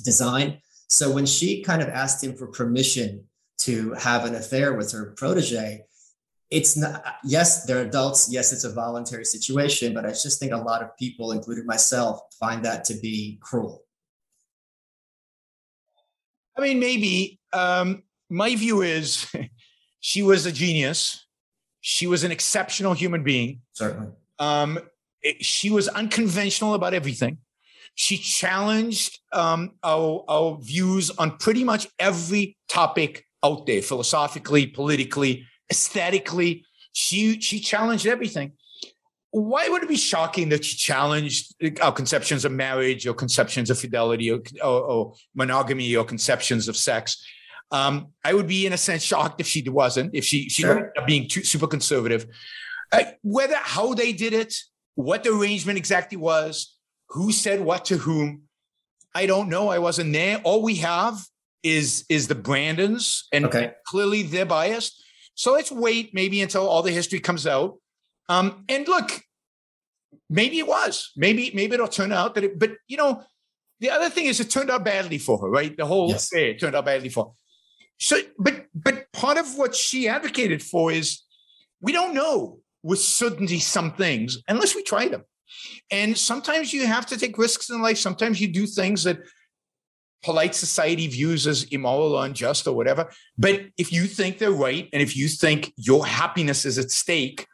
design. 0.05 0.59
So 0.89 1.11
when 1.11 1.27
she 1.27 1.65
kind 1.65 1.83
of 1.83 1.89
asked 1.89 2.23
him 2.23 2.37
for 2.37 2.47
permission 2.47 3.25
to 3.63 3.93
have 3.95 4.25
an 4.25 4.37
affair 4.37 4.75
with 4.75 4.93
her 4.93 5.15
protege, 5.17 5.83
it's 6.49 6.77
not, 6.77 7.03
yes, 7.25 7.65
they're 7.65 7.83
adults. 7.83 8.31
Yes, 8.31 8.53
it's 8.53 8.65
a 8.65 8.73
voluntary 8.73 9.25
situation, 9.25 9.93
but 9.93 10.07
I 10.07 10.11
just 10.11 10.39
think 10.39 10.53
a 10.53 10.59
lot 10.59 10.81
of 10.83 10.97
people, 10.97 11.33
including 11.33 11.67
myself, 11.67 12.21
find 12.39 12.65
that 12.65 12.85
to 12.85 12.95
be 12.95 13.41
cruel. 13.43 13.83
I 16.57 16.61
mean, 16.61 16.79
maybe. 16.79 17.41
Um, 17.53 18.05
my 18.31 18.55
view 18.55 18.83
is 18.83 19.27
she 20.01 20.23
was 20.23 20.47
a 20.47 20.53
genius. 20.53 21.22
She 21.83 22.07
was 22.07 22.25
an 22.25 22.33
exceptional 22.33 22.95
human 22.95 23.23
being. 23.23 23.61
Certainly. 23.73 24.13
Um, 24.39 24.79
it, 25.21 25.45
she 25.45 25.71
was 25.71 25.89
unconventional 25.89 26.75
about 26.75 26.95
everything. 26.95 27.39
She 27.95 28.17
challenged 28.17 29.21
um, 29.33 29.73
our, 29.83 30.25
our 30.29 30.59
views 30.63 31.11
on 31.11 31.37
pretty 31.37 31.65
much 31.65 31.89
every 31.99 32.57
topic 32.69 33.27
out 33.45 33.67
there, 33.67 33.83
philosophically, 33.83 34.67
politically, 34.67 35.45
aesthetically. 35.71 36.65
She 36.93 37.41
she 37.41 37.59
challenged 37.59 38.07
everything. 38.07 38.53
Why 39.31 39.69
would 39.69 39.83
it 39.83 39.89
be 39.89 39.97
shocking 39.97 40.51
that 40.51 40.65
she 40.65 40.77
challenged 40.77 41.55
our 41.81 41.93
conceptions 41.93 42.45
of 42.45 42.53
marriage 42.53 43.07
or 43.07 43.15
conceptions 43.15 43.71
of 43.71 43.79
fidelity 43.79 44.31
or, 44.31 44.41
or, 44.63 44.81
or 44.83 45.15
monogamy 45.35 45.97
or 45.97 46.05
conceptions 46.05 46.69
of 46.69 46.77
sex? 46.77 47.25
Um, 47.73 48.09
I 48.23 48.35
would 48.35 48.47
be 48.47 48.67
in 48.67 48.75
a 48.75 48.77
sense 48.77 49.03
shocked 49.03 49.41
if 49.41 49.47
she 49.47 49.67
wasn't, 49.69 50.15
if 50.15 50.25
she 50.25 50.49
she 50.51 50.63
sure. 50.63 50.93
being 51.07 51.27
too, 51.29 51.43
super 51.43 51.67
conservative. 51.67 52.27
Uh, 52.93 53.05
whether 53.23 53.57
how 53.57 53.95
they 53.95 54.13
did 54.13 54.35
it, 54.35 54.55
what 54.95 55.25
the 55.25 55.33
arrangement 55.33 55.79
exactly 55.79 56.19
was, 56.19 56.77
who 57.09 57.33
said 57.33 57.61
what 57.63 57.87
to 57.87 57.97
whom, 57.97 58.43
I 59.15 59.25
don't 59.25 59.49
know. 59.49 59.69
I 59.69 59.79
wasn't 59.79 60.13
there. 60.13 60.39
All 60.45 60.63
we 60.63 60.77
have 60.77 61.19
is 61.63 62.05
is 62.11 62.29
the 62.29 62.35
Brandens, 62.35 63.23
and 63.33 63.47
okay. 63.47 63.73
clearly 63.87 64.23
they're 64.23 64.45
biased. 64.45 65.03
So 65.35 65.53
let's 65.53 65.73
wait 65.73 66.13
maybe 66.13 66.43
until 66.43 66.69
all 66.69 66.83
the 66.83 66.91
history 66.91 67.21
comes 67.21 67.47
out. 67.47 67.79
Um, 68.29 68.65
and 68.69 68.87
look, 68.87 69.23
maybe 70.29 70.59
it 70.59 70.67
was. 70.67 71.11
Maybe 71.17 71.51
maybe 71.55 71.75
it'll 71.75 71.89
turn 71.89 72.13
out 72.13 72.35
that 72.35 72.45
it. 72.45 72.59
But 72.59 72.73
you 72.87 72.99
know, 72.99 73.23
the 73.81 73.91
other 73.91 74.11
thing 74.11 74.27
is 74.27 74.41
it 74.41 74.51
turned 74.51 74.71
out 74.71 74.85
badly 74.85 75.19
for 75.19 75.39
her, 75.39 75.49
right? 75.49 75.75
The 75.75 75.87
whole 75.87 76.11
yes. 76.11 76.31
affair 76.31 76.55
turned 76.55 76.77
out 76.77 76.85
badly 76.85 77.09
for. 77.09 77.25
Her. 77.27 77.31
So, 78.03 78.19
but 78.37 78.67
but 78.75 79.13
part 79.13 79.39
of 79.39 79.57
what 79.57 79.77
she 79.77 80.09
advocated 80.09 80.61
for 80.61 80.91
is 80.91 81.23
we 81.81 81.93
don't 81.93 82.15
know 82.15 82.59
with 82.83 82.99
certainty 82.99 83.61
some 83.61 83.93
things 83.93 84.43
unless 84.49 84.75
we 84.75 84.83
try 84.83 85.07
them. 85.07 85.23
And 85.89 86.19
sometimes 86.19 86.73
you 86.73 86.85
have 86.85 87.07
to 87.07 87.17
take 87.17 87.39
risks 87.39 87.71
in 87.71 87.81
life. 87.81 87.99
Sometimes 87.99 88.41
you 88.41 88.49
do 88.49 88.67
things 88.67 89.05
that 89.05 89.21
polite 90.25 90.57
society 90.57 91.07
views 91.07 91.47
as 91.47 91.63
immoral 91.65 92.17
or 92.17 92.27
unjust 92.27 92.67
or 92.67 92.75
whatever. 92.75 93.09
But 93.39 93.67
if 93.79 93.93
you 93.93 94.07
think 94.07 94.39
they're 94.39 94.51
right 94.51 94.89
and 94.93 95.01
if 95.01 95.17
you 95.17 95.29
think 95.29 95.73
your 95.77 96.05
happiness 96.05 96.65
is 96.65 96.79
at 96.79 96.91
stake, 96.91 97.47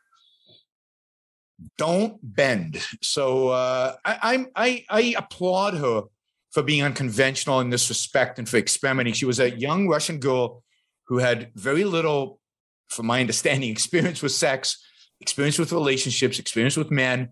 don't 1.77 2.17
bend. 2.23 2.83
So 3.03 3.49
uh, 3.49 3.97
I, 4.03 4.47
I, 4.57 4.85
I 4.89 5.15
applaud 5.19 5.75
her 5.75 6.05
for 6.53 6.63
being 6.63 6.83
unconventional 6.83 7.61
in 7.61 7.71
this 7.71 7.89
respect 7.89 8.39
and 8.39 8.49
for 8.49 8.57
experimenting. 8.57 9.15
She 9.15 9.27
was 9.27 9.41
a 9.41 9.51
young 9.51 9.89
Russian 9.89 10.19
girl 10.19 10.63
who 11.07 11.19
had 11.19 11.51
very 11.55 11.85
little, 11.85 12.41
from 12.89 13.07
my 13.07 13.21
understanding, 13.21 13.71
experience 13.79 14.23
with 14.23 14.33
sex, 14.33 14.83
experience 15.21 15.59
with 15.59 15.73
relationships, 15.73 16.39
experience 16.39 16.77
with 16.77 16.91
men. 16.91 17.31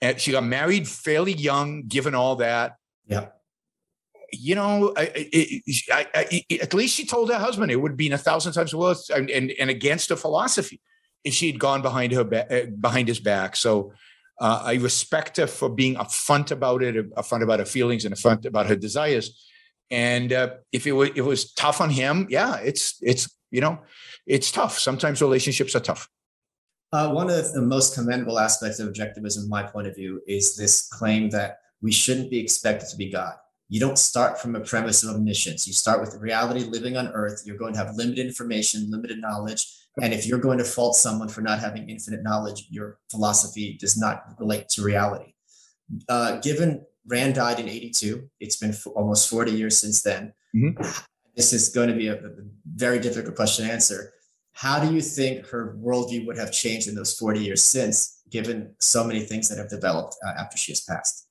And 0.00 0.18
she 0.20 0.32
got 0.32 0.44
married 0.44 0.88
fairly 0.88 1.32
young, 1.32 1.84
given 1.86 2.14
all 2.14 2.36
that. 2.36 2.76
Yeah. 3.06 3.28
You 4.32 4.54
know, 4.54 4.94
I, 4.96 5.28
I, 5.92 6.06
I, 6.14 6.42
at 6.62 6.72
least 6.72 6.94
she 6.94 7.04
told 7.04 7.30
her 7.30 7.38
husband 7.38 7.70
it 7.70 7.76
would 7.76 7.92
have 7.92 7.98
been 7.98 8.12
a 8.12 8.18
thousand 8.18 8.52
times 8.52 8.74
worse 8.74 9.10
and, 9.10 9.28
and, 9.28 9.50
and 9.58 9.68
against 9.68 10.08
her 10.08 10.16
philosophy 10.16 10.80
if 11.24 11.34
she 11.34 11.48
had 11.50 11.58
gone 11.58 11.82
behind 11.82 12.12
her 12.12 12.46
uh, 12.50 12.66
behind 12.78 13.08
his 13.08 13.18
back. 13.18 13.56
So 13.56 13.92
uh, 14.40 14.62
I 14.64 14.74
respect 14.74 15.36
her 15.36 15.46
for 15.46 15.68
being 15.68 15.96
upfront 15.96 16.50
about 16.50 16.82
it, 16.82 17.14
upfront 17.14 17.42
about 17.42 17.58
her 17.58 17.66
feelings, 17.66 18.04
and 18.04 18.14
upfront 18.14 18.46
about 18.46 18.66
her 18.66 18.76
desires. 18.76 19.46
And 19.90 20.32
uh, 20.32 20.54
if 20.72 20.86
it 20.86 20.92
was, 20.92 21.10
it 21.14 21.22
was 21.22 21.52
tough 21.52 21.80
on 21.80 21.90
him, 21.90 22.26
yeah, 22.30 22.56
it's 22.56 22.96
it's 23.02 23.28
you 23.50 23.60
know, 23.60 23.80
it's 24.26 24.50
tough. 24.50 24.78
Sometimes 24.78 25.20
relationships 25.20 25.74
are 25.76 25.80
tough. 25.80 26.08
Uh, 26.92 27.12
one 27.12 27.30
of 27.30 27.52
the 27.52 27.62
most 27.62 27.94
commendable 27.94 28.38
aspects 28.38 28.80
of 28.80 28.88
objectivism, 28.88 29.48
my 29.48 29.62
point 29.62 29.86
of 29.86 29.94
view, 29.94 30.20
is 30.26 30.56
this 30.56 30.88
claim 30.88 31.30
that 31.30 31.58
we 31.82 31.92
shouldn't 31.92 32.30
be 32.30 32.38
expected 32.38 32.88
to 32.88 32.96
be 32.96 33.10
God. 33.10 33.34
You 33.68 33.78
don't 33.78 33.98
start 33.98 34.40
from 34.40 34.56
a 34.56 34.60
premise 34.60 35.04
of 35.04 35.14
omniscience. 35.14 35.66
You 35.66 35.72
start 35.72 36.00
with 36.00 36.16
reality 36.20 36.64
living 36.64 36.96
on 36.96 37.08
earth. 37.08 37.42
You're 37.46 37.56
going 37.56 37.74
to 37.74 37.78
have 37.78 37.94
limited 37.94 38.26
information, 38.26 38.90
limited 38.90 39.20
knowledge. 39.20 39.66
And 40.02 40.14
if 40.14 40.26
you're 40.26 40.38
going 40.38 40.58
to 40.58 40.64
fault 40.64 40.94
someone 40.94 41.28
for 41.28 41.40
not 41.40 41.58
having 41.58 41.88
infinite 41.88 42.22
knowledge, 42.22 42.66
your 42.70 42.98
philosophy 43.10 43.76
does 43.80 43.98
not 43.98 44.22
relate 44.38 44.68
to 44.70 44.82
reality. 44.82 45.34
Uh, 46.08 46.36
given 46.36 46.84
Rand 47.06 47.34
died 47.34 47.58
in 47.58 47.68
82, 47.68 48.28
it's 48.38 48.56
been 48.56 48.70
f- 48.70 48.86
almost 48.94 49.28
40 49.28 49.50
years 49.50 49.78
since 49.78 50.02
then. 50.02 50.32
Mm-hmm. 50.54 50.82
This 51.34 51.52
is 51.52 51.70
going 51.70 51.88
to 51.88 51.94
be 51.94 52.06
a, 52.06 52.14
a 52.14 52.30
very 52.66 53.00
difficult 53.00 53.34
question 53.34 53.66
to 53.66 53.72
answer 53.72 54.12
how 54.52 54.78
do 54.78 54.92
you 54.92 55.00
think 55.00 55.46
her 55.46 55.76
worldview 55.80 56.26
would 56.26 56.36
have 56.36 56.52
changed 56.52 56.88
in 56.88 56.94
those 56.94 57.16
40 57.18 57.40
years 57.40 57.62
since, 57.62 58.20
given 58.28 58.74
so 58.78 59.04
many 59.04 59.20
things 59.20 59.48
that 59.48 59.58
have 59.58 59.70
developed 59.70 60.16
uh, 60.24 60.32
after 60.38 60.56
she 60.56 60.72
has 60.72 60.82
passed? 60.82 61.26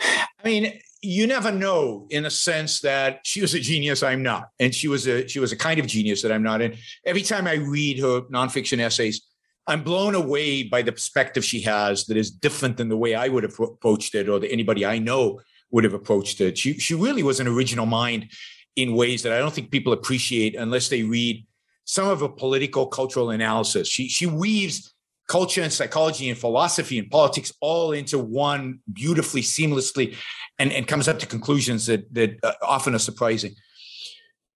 I 0.00 0.28
mean, 0.44 0.80
you 1.02 1.26
never 1.26 1.50
know 1.50 2.06
in 2.10 2.26
a 2.26 2.30
sense 2.30 2.80
that 2.80 3.20
she 3.24 3.40
was 3.40 3.54
a 3.54 3.60
genius 3.60 4.02
i'm 4.02 4.22
not 4.22 4.50
and 4.58 4.74
she 4.74 4.88
was 4.88 5.06
a 5.06 5.26
she 5.28 5.38
was 5.38 5.52
a 5.52 5.56
kind 5.56 5.80
of 5.80 5.86
genius 5.86 6.22
that 6.22 6.32
i'm 6.32 6.42
not 6.42 6.60
and 6.60 6.76
every 7.06 7.22
time 7.22 7.46
i 7.46 7.54
read 7.54 7.98
her 7.98 8.22
nonfiction 8.22 8.78
essays 8.78 9.22
i'm 9.66 9.82
blown 9.82 10.14
away 10.14 10.62
by 10.62 10.82
the 10.82 10.92
perspective 10.92 11.44
she 11.44 11.60
has 11.60 12.04
that 12.06 12.16
is 12.16 12.30
different 12.30 12.76
than 12.76 12.88
the 12.88 12.96
way 12.96 13.14
i 13.14 13.28
would 13.28 13.42
have 13.42 13.58
approached 13.58 14.14
it 14.14 14.28
or 14.28 14.38
that 14.38 14.52
anybody 14.52 14.84
i 14.84 14.98
know 14.98 15.40
would 15.70 15.84
have 15.84 15.94
approached 15.94 16.40
it 16.40 16.58
she, 16.58 16.74
she 16.74 16.94
really 16.94 17.22
was 17.22 17.40
an 17.40 17.48
original 17.48 17.86
mind 17.86 18.30
in 18.76 18.94
ways 18.94 19.22
that 19.22 19.32
i 19.32 19.38
don't 19.38 19.54
think 19.54 19.70
people 19.70 19.92
appreciate 19.92 20.54
unless 20.54 20.88
they 20.88 21.02
read 21.02 21.46
some 21.90 22.08
of 22.08 22.20
her 22.20 22.28
political 22.28 22.86
cultural 22.86 23.30
analysis. 23.30 23.88
She 23.88 24.08
she 24.08 24.24
weaves 24.24 24.94
culture 25.26 25.62
and 25.62 25.72
psychology 25.72 26.28
and 26.28 26.38
philosophy 26.38 26.98
and 26.98 27.10
politics 27.10 27.52
all 27.60 27.90
into 27.92 28.16
one 28.16 28.78
beautifully 28.92 29.42
seamlessly 29.42 30.16
and, 30.60 30.72
and 30.72 30.86
comes 30.86 31.08
up 31.08 31.18
to 31.18 31.26
conclusions 31.26 31.86
that 31.86 32.12
that 32.14 32.38
uh, 32.42 32.52
often 32.62 32.94
are 32.94 33.00
surprising 33.00 33.54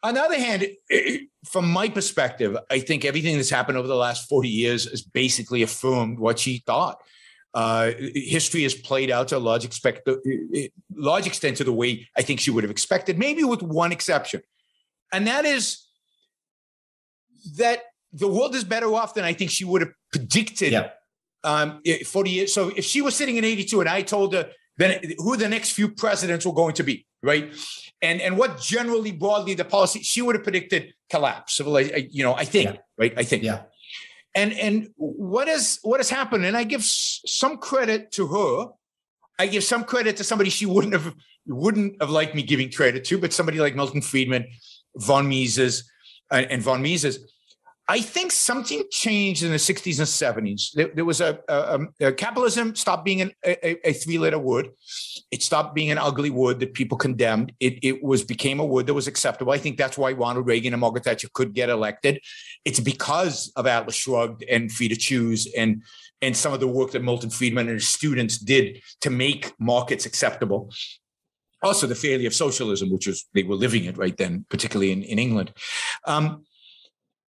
on 0.03 0.15
the 0.15 0.21
other 0.21 0.39
hand 0.39 0.67
from 1.45 1.71
my 1.71 1.89
perspective 1.89 2.57
i 2.71 2.79
think 2.79 3.05
everything 3.05 3.37
that's 3.37 3.51
happened 3.51 3.79
over 3.79 3.89
the 3.89 3.97
last 3.97 4.29
40 4.29 4.49
years 4.49 4.89
has 4.91 5.03
basically 5.03 5.63
affirmed 5.63 6.19
what 6.19 6.39
she 6.39 6.63
thought 6.67 7.01
uh, 7.55 7.93
history 8.15 8.65
has 8.65 8.75
played 8.75 9.13
out 9.13 9.29
to 9.29 9.37
a 9.37 9.39
large, 9.39 9.65
expect, 9.65 10.09
uh, 10.09 10.17
large 10.93 11.25
extent 11.27 11.57
to 11.57 11.65
the 11.65 11.73
way 11.73 12.09
i 12.17 12.23
think 12.23 12.39
she 12.39 12.51
would 12.51 12.65
have 12.65 12.71
expected 12.71 13.19
maybe 13.19 13.43
with 13.43 13.63
one 13.63 13.93
exception 13.93 14.41
and 15.13 15.27
that 15.27 15.45
is 15.45 15.85
that 17.57 17.83
the 18.15 18.29
world 18.29 18.55
is 18.55 18.65
better 18.65 18.93
off 18.95 19.15
than 19.15 19.25
I 19.25 19.33
think 19.33 19.51
she 19.51 19.65
would 19.65 19.83
have 19.83 19.91
predicted 20.13 20.73
yeah. 20.73 20.91
um, 21.43 21.83
40 22.07 22.31
years. 22.31 22.55
So 22.55 22.71
if 22.77 22.85
she 22.85 23.03
was 23.03 23.15
sitting 23.17 23.37
in 23.37 23.45
82 23.45 23.81
and 23.81 23.89
I 23.89 24.03
told 24.03 24.35
her 24.35 24.51
then 24.77 25.01
who 25.19 25.37
the 25.37 25.49
next 25.49 25.73
few 25.73 25.89
presidents 25.89 26.45
were 26.45 26.53
going 26.53 26.75
to 26.75 26.83
be, 26.83 27.07
right? 27.23 27.53
And 28.03 28.21
and 28.21 28.37
what 28.37 28.61
generally 28.61 29.13
broadly 29.13 29.55
the 29.55 29.65
policy, 29.65 30.01
she 30.03 30.21
would 30.23 30.35
have 30.35 30.45
predicted 30.45 30.95
collapse. 31.11 31.61
Like, 31.61 32.09
you 32.11 32.25
know, 32.25 32.35
I 32.35 32.45
think, 32.45 32.71
yeah. 32.71 32.81
right? 32.99 33.15
I 33.17 33.25
think. 33.25 33.43
Yeah. 33.43 33.63
And 34.35 34.53
and 34.53 34.91
what 34.97 35.49
has 35.49 35.79
what 35.83 36.01
has 36.01 36.11
happened? 36.11 36.45
And 36.45 36.57
I 36.57 36.65
give 36.65 36.83
some 36.83 37.59
credit 37.59 38.11
to 38.13 38.27
her. 38.27 38.67
I 39.39 39.47
give 39.47 39.65
some 39.65 39.85
credit 39.85 40.17
to 40.19 40.25
somebody 40.25 40.51
she 40.51 40.67
wouldn't 40.67 40.93
have 40.93 41.15
wouldn't 41.47 42.01
have 42.01 42.11
liked 42.11 42.35
me 42.35 42.43
giving 42.43 42.71
credit 42.71 43.05
to, 43.05 43.19
but 43.19 43.33
somebody 43.33 43.61
like 43.61 43.77
Milton 43.77 44.01
Friedman, 44.01 44.47
von 44.97 45.29
Mises, 45.29 45.91
and, 46.31 46.47
and 46.51 46.63
von 46.63 46.83
Mises 46.83 47.34
I 47.87 48.01
think 48.01 48.33
something 48.33 48.83
changed 48.91 49.43
in 49.43 49.51
the 49.51 49.59
60s 49.59 49.99
and 49.99 50.47
70s. 50.47 50.73
There, 50.73 50.89
there 50.95 51.05
was 51.05 51.21
a, 51.21 51.39
a, 51.49 51.81
a, 52.01 52.13
capitalism 52.13 52.75
stopped 52.75 53.05
being 53.05 53.21
an, 53.21 53.33
a, 53.45 53.89
a 53.91 53.93
three-letter 53.93 54.39
word. 54.39 54.71
It 55.31 55.43
stopped 55.43 55.75
being 55.75 55.91
an 55.91 55.99
ugly 55.99 56.31
word 56.31 56.61
that 56.61 56.73
people 56.73 56.97
condemned. 56.97 57.53
It, 57.61 57.79
it 57.83 58.03
was 58.03 58.25
became 58.25 58.59
a 58.59 58.65
word 58.65 58.87
that 58.87 58.95
was 58.95 59.07
acceptable. 59.07 59.53
I 59.53 59.59
think 59.59 59.77
that's 59.77 59.99
why 59.99 60.13
Ronald 60.13 60.47
Reagan 60.47 60.73
and 60.73 60.81
Margaret 60.81 61.05
Thatcher 61.05 61.29
could 61.35 61.53
get 61.53 61.69
elected. 61.69 62.21
It's 62.65 62.81
because 62.81 63.53
of 63.55 63.67
Atlas 63.67 63.95
Shrugged 63.95 64.45
and 64.45 64.73
Free 64.73 64.89
to 64.89 64.97
Choose 64.97 65.47
and 65.55 65.83
and 66.23 66.35
some 66.35 66.55
of 66.55 66.61
the 66.61 66.69
work 66.69 66.93
that 66.93 67.03
Milton 67.03 67.29
Friedman 67.29 67.69
and 67.69 67.75
his 67.75 67.89
students 67.89 68.39
did 68.39 68.81
to 69.03 69.11
make 69.11 69.53
markets 69.59 70.07
acceptable. 70.07 70.73
Also, 71.63 71.87
the 71.87 71.95
failure 71.95 72.29
of 72.29 72.35
socialism, 72.35 72.91
which 72.91 73.07
was 73.07 73.27
they 73.35 73.43
were 73.43 73.57
living 73.57 73.85
it 73.85 73.99
right 73.99 74.17
then, 74.17 74.47
particularly 74.49 74.91
in, 74.91 75.03
in 75.03 75.19
England. 75.19 75.53
Um, 76.07 76.45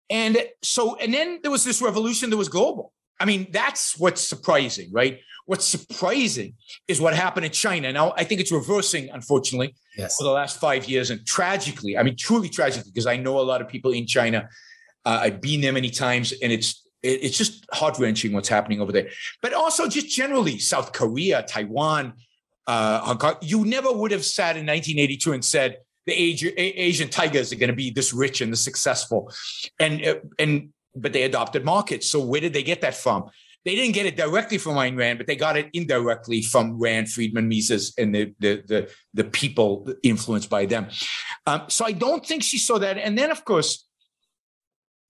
and 0.09 0.37
so, 0.61 0.95
and 0.95 1.13
then 1.13 1.39
there 1.41 1.51
was 1.51 1.63
this 1.63 1.81
revolution 1.81 2.29
that 2.29 2.37
was 2.37 2.49
global. 2.49 2.93
I 3.19 3.25
mean, 3.25 3.47
that's 3.51 3.97
what's 3.97 4.21
surprising, 4.21 4.89
right? 4.91 5.19
What's 5.45 5.65
surprising 5.65 6.53
is 6.87 7.01
what 7.01 7.13
happened 7.15 7.45
in 7.45 7.51
China. 7.51 7.91
Now, 7.91 8.13
I 8.15 8.23
think 8.23 8.39
it's 8.39 8.51
reversing, 8.51 9.09
unfortunately, 9.09 9.75
yes. 9.97 10.15
for 10.17 10.23
the 10.23 10.31
last 10.31 10.59
five 10.59 10.87
years. 10.87 11.09
And 11.09 11.25
tragically, 11.25 11.97
I 11.97 12.03
mean, 12.03 12.15
truly 12.15 12.49
tragically, 12.49 12.91
because 12.91 13.07
I 13.07 13.17
know 13.17 13.39
a 13.39 13.41
lot 13.41 13.61
of 13.61 13.67
people 13.67 13.91
in 13.91 14.05
China. 14.05 14.47
Uh, 15.05 15.19
I've 15.23 15.41
been 15.41 15.61
there 15.61 15.73
many 15.73 15.89
times, 15.89 16.33
and 16.41 16.51
it's 16.51 16.87
it's 17.01 17.37
just 17.37 17.65
heart 17.71 17.97
wrenching 17.97 18.33
what's 18.33 18.49
happening 18.49 18.81
over 18.81 18.91
there. 18.91 19.09
But 19.41 19.53
also, 19.53 19.87
just 19.87 20.09
generally, 20.09 20.59
South 20.59 20.91
Korea, 20.91 21.43
Taiwan, 21.43 22.13
uh, 22.67 22.99
Hong 22.99 23.17
Kong. 23.17 23.35
You 23.41 23.65
never 23.65 23.91
would 23.91 24.11
have 24.11 24.25
sat 24.25 24.55
in 24.55 24.65
1982 24.65 25.33
and 25.33 25.43
said 25.43 25.77
the 26.09 26.59
Asian 26.89 27.09
tigers 27.09 27.51
are 27.51 27.57
going 27.57 27.69
to 27.69 27.75
be 27.75 27.91
this 27.91 28.13
rich 28.13 28.41
and 28.41 28.51
this 28.51 28.61
successful, 28.61 29.31
and 29.79 30.21
and 30.37 30.69
but 30.95 31.13
they 31.13 31.23
adopted 31.23 31.63
markets. 31.63 32.07
So 32.07 32.19
where 32.19 32.41
did 32.41 32.53
they 32.53 32.63
get 32.63 32.81
that 32.81 32.95
from? 32.95 33.29
They 33.65 33.75
didn't 33.75 33.93
get 33.93 34.05
it 34.05 34.15
directly 34.15 34.57
from 34.57 34.75
Ayn 34.75 34.97
Rand, 34.97 35.19
but 35.19 35.27
they 35.27 35.35
got 35.35 35.57
it 35.57 35.69
indirectly 35.73 36.41
from 36.41 36.79
Rand, 36.79 37.11
Friedman, 37.11 37.47
Mises, 37.47 37.93
and 37.97 38.15
the 38.15 38.33
the 38.39 38.63
the, 38.67 38.91
the 39.13 39.23
people 39.25 39.87
influenced 40.01 40.49
by 40.49 40.65
them. 40.65 40.87
Um, 41.45 41.63
so 41.67 41.85
I 41.85 41.91
don't 41.91 42.25
think 42.25 42.43
she 42.43 42.57
saw 42.57 42.79
that. 42.79 42.97
And 42.97 43.17
then, 43.17 43.31
of 43.31 43.43
course, 43.43 43.85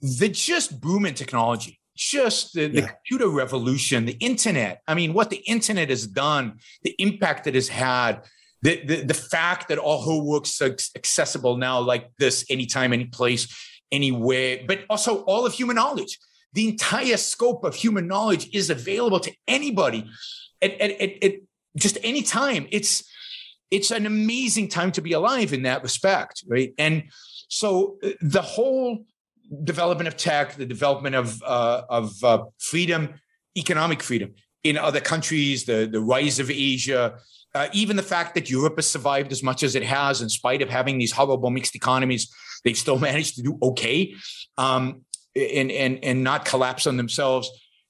the 0.01 0.29
just 0.29 0.81
boom 0.81 1.05
in 1.05 1.13
technology, 1.13 1.79
just 1.95 2.53
the, 2.53 2.61
yeah. 2.61 2.81
the 2.81 2.87
computer 2.87 3.29
revolution, 3.29 4.05
the 4.05 4.17
internet. 4.19 4.81
I 4.87 4.95
mean, 4.95 5.13
what 5.13 5.29
the 5.29 5.43
internet 5.45 5.89
has 5.89 6.07
done, 6.07 6.59
the 6.83 6.95
impact 6.97 7.47
it 7.47 7.55
has 7.55 7.67
had. 7.67 8.23
The, 8.61 8.83
the, 8.85 8.95
the 9.05 9.13
fact 9.13 9.69
that 9.69 9.77
all 9.77 10.01
her 10.03 10.21
work's 10.21 10.61
accessible 10.61 11.57
now 11.57 11.79
like 11.79 12.11
this 12.17 12.45
anytime 12.49 12.91
any 12.91 13.05
place 13.05 13.47
anywhere, 13.91 14.59
but 14.67 14.79
also 14.89 15.23
all 15.23 15.45
of 15.45 15.53
human 15.53 15.75
knowledge. 15.75 16.19
The 16.53 16.67
entire 16.67 17.17
scope 17.17 17.63
of 17.63 17.75
human 17.75 18.07
knowledge 18.07 18.49
is 18.53 18.69
available 18.69 19.19
to 19.21 19.31
anybody 19.47 20.09
at, 20.61 20.71
at, 20.81 20.91
at, 20.91 21.23
at 21.23 21.33
just 21.77 21.97
any 22.03 22.21
time. 22.21 22.67
It's 22.71 23.03
it's 23.71 23.91
an 23.91 24.07
amazing 24.07 24.67
time 24.67 24.91
to 24.93 25.01
be 25.01 25.13
alive 25.13 25.53
in 25.53 25.61
that 25.63 25.83
respect, 25.83 26.43
right? 26.47 26.73
And 26.79 27.03
so 27.49 27.99
uh, 28.03 28.09
the 28.19 28.41
whole 28.41 29.05
development 29.63 30.07
of 30.07 30.17
tech, 30.17 30.55
the 30.55 30.65
development 30.65 31.15
of 31.15 31.41
uh, 31.43 31.83
of 31.89 32.23
uh, 32.23 32.45
freedom, 32.59 33.13
economic 33.55 34.01
freedom 34.01 34.33
in 34.63 34.77
other 34.77 34.99
countries, 34.99 35.65
the 35.65 35.87
the 35.91 36.01
rise 36.01 36.39
of 36.39 36.49
Asia, 36.49 37.19
uh, 37.55 37.67
even 37.73 37.95
the 37.95 38.03
fact 38.03 38.35
that 38.35 38.49
Europe 38.49 38.75
has 38.77 38.87
survived 38.87 39.31
as 39.31 39.41
much 39.41 39.63
as 39.63 39.75
it 39.75 39.83
has, 39.83 40.21
in 40.21 40.29
spite 40.29 40.61
of 40.61 40.69
having 40.69 40.97
these 40.97 41.11
horrible 41.11 41.49
mixed 41.49 41.75
economies, 41.75 42.31
they've 42.63 42.77
still 42.77 42.99
managed 43.09 43.35
to 43.35 43.43
do 43.43 43.57
okay 43.61 44.13
um, 44.57 45.01
and, 45.35 45.71
and, 45.71 46.03
and 46.03 46.23
not 46.23 46.45
collapse 46.45 46.87
on 46.87 46.97
themselves. 46.97 47.49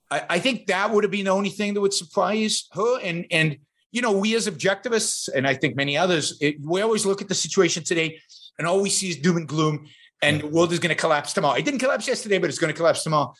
I, 0.10 0.24
I, 0.30 0.40
think 0.40 0.68
that 0.68 0.92
would 0.92 1.04
have 1.04 1.12
been 1.12 1.26
the 1.26 1.32
only 1.32 1.50
thing 1.50 1.74
that 1.74 1.82
would 1.82 1.94
surprise 1.94 2.68
her. 2.74 3.00
And, 3.02 3.26
and 3.32 3.58
you 3.92 4.02
know, 4.02 4.12
we 4.12 4.36
as 4.36 4.48
objectivists, 4.48 5.30
and 5.34 5.48
I 5.48 5.56
think 5.56 5.76
many 5.76 5.98
others, 5.98 6.38
it, 6.42 6.56
we 6.62 6.82
always 6.82 7.06
look 7.06 7.22
at 7.22 7.28
the 7.28 7.36
situation 7.36 7.84
today 7.84 8.20
and 8.58 8.68
all 8.68 8.82
we 8.82 8.90
see 8.90 9.10
is 9.10 9.18
doom 9.18 9.38
and 9.38 9.48
gloom 9.48 9.88
and 10.22 10.42
the 10.42 10.48
world 10.48 10.74
is 10.74 10.80
going 10.80 10.96
to 10.96 11.00
collapse 11.00 11.34
tomorrow. 11.34 11.56
It 11.58 11.66
didn't 11.66 11.80
collapse 11.80 12.08
yesterday, 12.08 12.38
but 12.38 12.50
it's 12.50 12.60
going 12.60 12.74
to 12.74 12.78
collapse 12.78 13.04
tomorrow. 13.04 13.34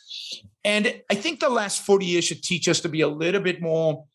And 0.64 1.02
I 1.10 1.14
think 1.14 1.40
the 1.40 1.48
last 1.48 1.82
40 1.82 2.06
years 2.06 2.24
should 2.24 2.42
teach 2.42 2.68
us 2.68 2.80
to 2.80 2.88
be 2.88 3.02
a 3.02 3.08
little 3.08 3.40
bit 3.40 3.60
more 3.60 4.06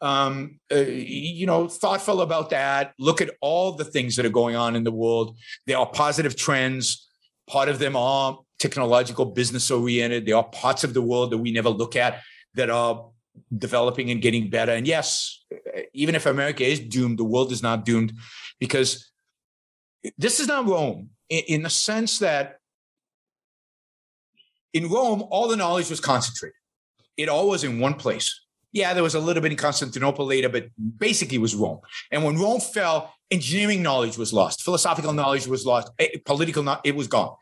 um, 0.00 0.58
uh, 0.72 0.76
you 0.76 1.46
know, 1.46 1.68
thoughtful 1.68 2.22
about 2.22 2.50
that. 2.50 2.94
Look 2.98 3.20
at 3.20 3.30
all 3.40 3.72
the 3.72 3.84
things 3.84 4.16
that 4.16 4.26
are 4.26 4.30
going 4.30 4.56
on 4.56 4.76
in 4.76 4.84
the 4.84 4.92
world. 4.92 5.36
There 5.66 5.78
are 5.78 5.86
positive 5.86 6.36
trends. 6.36 7.08
Part 7.48 7.68
of 7.68 7.78
them 7.78 7.96
are 7.96 8.38
technological, 8.58 9.24
business 9.26 9.70
oriented. 9.70 10.26
There 10.26 10.36
are 10.36 10.44
parts 10.44 10.84
of 10.84 10.94
the 10.94 11.02
world 11.02 11.30
that 11.32 11.38
we 11.38 11.52
never 11.52 11.70
look 11.70 11.96
at 11.96 12.20
that 12.54 12.70
are 12.70 13.06
developing 13.56 14.10
and 14.10 14.22
getting 14.22 14.50
better. 14.50 14.72
And 14.72 14.86
yes, 14.86 15.44
even 15.92 16.14
if 16.14 16.26
America 16.26 16.64
is 16.64 16.80
doomed, 16.80 17.18
the 17.18 17.24
world 17.24 17.52
is 17.52 17.62
not 17.62 17.84
doomed 17.84 18.12
because 18.58 19.10
this 20.16 20.40
is 20.40 20.46
not 20.46 20.66
Rome 20.66 21.10
in 21.28 21.62
the 21.62 21.70
sense 21.70 22.18
that 22.18 22.56
in 24.72 24.88
Rome, 24.88 25.24
all 25.30 25.48
the 25.48 25.56
knowledge 25.56 25.90
was 25.90 26.00
concentrated. 26.00 26.54
It 27.16 27.28
all 27.28 27.48
was 27.48 27.64
in 27.64 27.80
one 27.80 27.94
place. 27.94 28.40
Yeah, 28.72 28.94
there 28.94 29.02
was 29.02 29.14
a 29.14 29.20
little 29.20 29.42
bit 29.42 29.52
in 29.52 29.58
Constantinople 29.58 30.26
later, 30.26 30.48
but 30.48 30.66
basically 30.98 31.38
was 31.38 31.54
Rome. 31.56 31.80
And 32.10 32.24
when 32.24 32.38
Rome 32.38 32.60
fell, 32.60 33.12
engineering 33.30 33.82
knowledge 33.82 34.16
was 34.16 34.32
lost, 34.32 34.62
philosophical 34.62 35.12
knowledge 35.12 35.46
was 35.46 35.66
lost, 35.66 35.90
eh, 35.98 36.08
political 36.24 36.62
knowledge, 36.62 36.82
it 36.84 36.96
was 36.96 37.08
gone. 37.08 37.34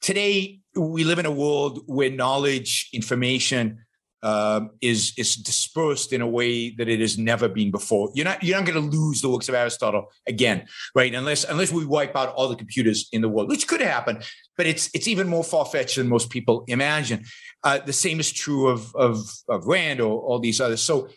Today, 0.00 0.60
we 0.74 1.04
live 1.04 1.18
in 1.18 1.26
a 1.26 1.32
world 1.32 1.82
where 1.86 2.10
knowledge, 2.10 2.88
information, 2.92 3.85
um, 4.26 4.70
is 4.80 5.12
is 5.16 5.36
dispersed 5.36 6.12
in 6.12 6.20
a 6.20 6.26
way 6.26 6.70
that 6.70 6.88
it 6.88 6.98
has 6.98 7.16
never 7.16 7.48
been 7.48 7.70
before. 7.70 8.10
You're 8.12 8.24
not 8.24 8.42
you're 8.42 8.58
not 8.58 8.66
going 8.66 8.90
to 8.90 8.96
lose 8.96 9.20
the 9.20 9.30
works 9.30 9.48
of 9.48 9.54
Aristotle 9.54 10.10
again, 10.26 10.66
right? 10.96 11.14
Unless 11.14 11.44
unless 11.44 11.70
we 11.70 11.86
wipe 11.86 12.16
out 12.16 12.34
all 12.34 12.48
the 12.48 12.56
computers 12.56 13.08
in 13.12 13.20
the 13.22 13.28
world, 13.28 13.48
which 13.48 13.68
could 13.68 13.80
happen, 13.80 14.18
but 14.56 14.66
it's 14.66 14.90
it's 14.94 15.06
even 15.06 15.28
more 15.28 15.44
far 15.44 15.64
fetched 15.64 15.94
than 15.94 16.08
most 16.08 16.28
people 16.30 16.64
imagine. 16.66 17.24
Uh, 17.62 17.78
the 17.78 17.92
same 17.92 18.18
is 18.18 18.32
true 18.32 18.66
of, 18.66 18.92
of 18.96 19.24
of 19.48 19.64
Rand 19.64 20.00
or 20.00 20.20
all 20.20 20.40
these 20.40 20.60
others. 20.60 20.82
So 20.82 21.08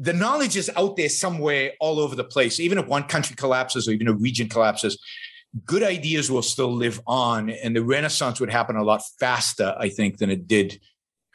the 0.00 0.12
knowledge 0.12 0.56
is 0.56 0.68
out 0.76 0.96
there 0.96 1.08
somewhere 1.08 1.74
all 1.78 2.00
over 2.00 2.16
the 2.16 2.24
place. 2.24 2.58
Even 2.58 2.78
if 2.78 2.88
one 2.88 3.04
country 3.04 3.36
collapses 3.36 3.86
or 3.86 3.92
even 3.92 4.08
a 4.08 4.14
region 4.14 4.48
collapses, 4.48 4.98
good 5.64 5.84
ideas 5.84 6.28
will 6.28 6.42
still 6.42 6.72
live 6.72 7.00
on, 7.06 7.50
and 7.50 7.76
the 7.76 7.84
Renaissance 7.84 8.40
would 8.40 8.50
happen 8.50 8.74
a 8.74 8.82
lot 8.82 9.02
faster, 9.20 9.76
I 9.78 9.90
think, 9.90 10.18
than 10.18 10.28
it 10.28 10.48
did 10.48 10.80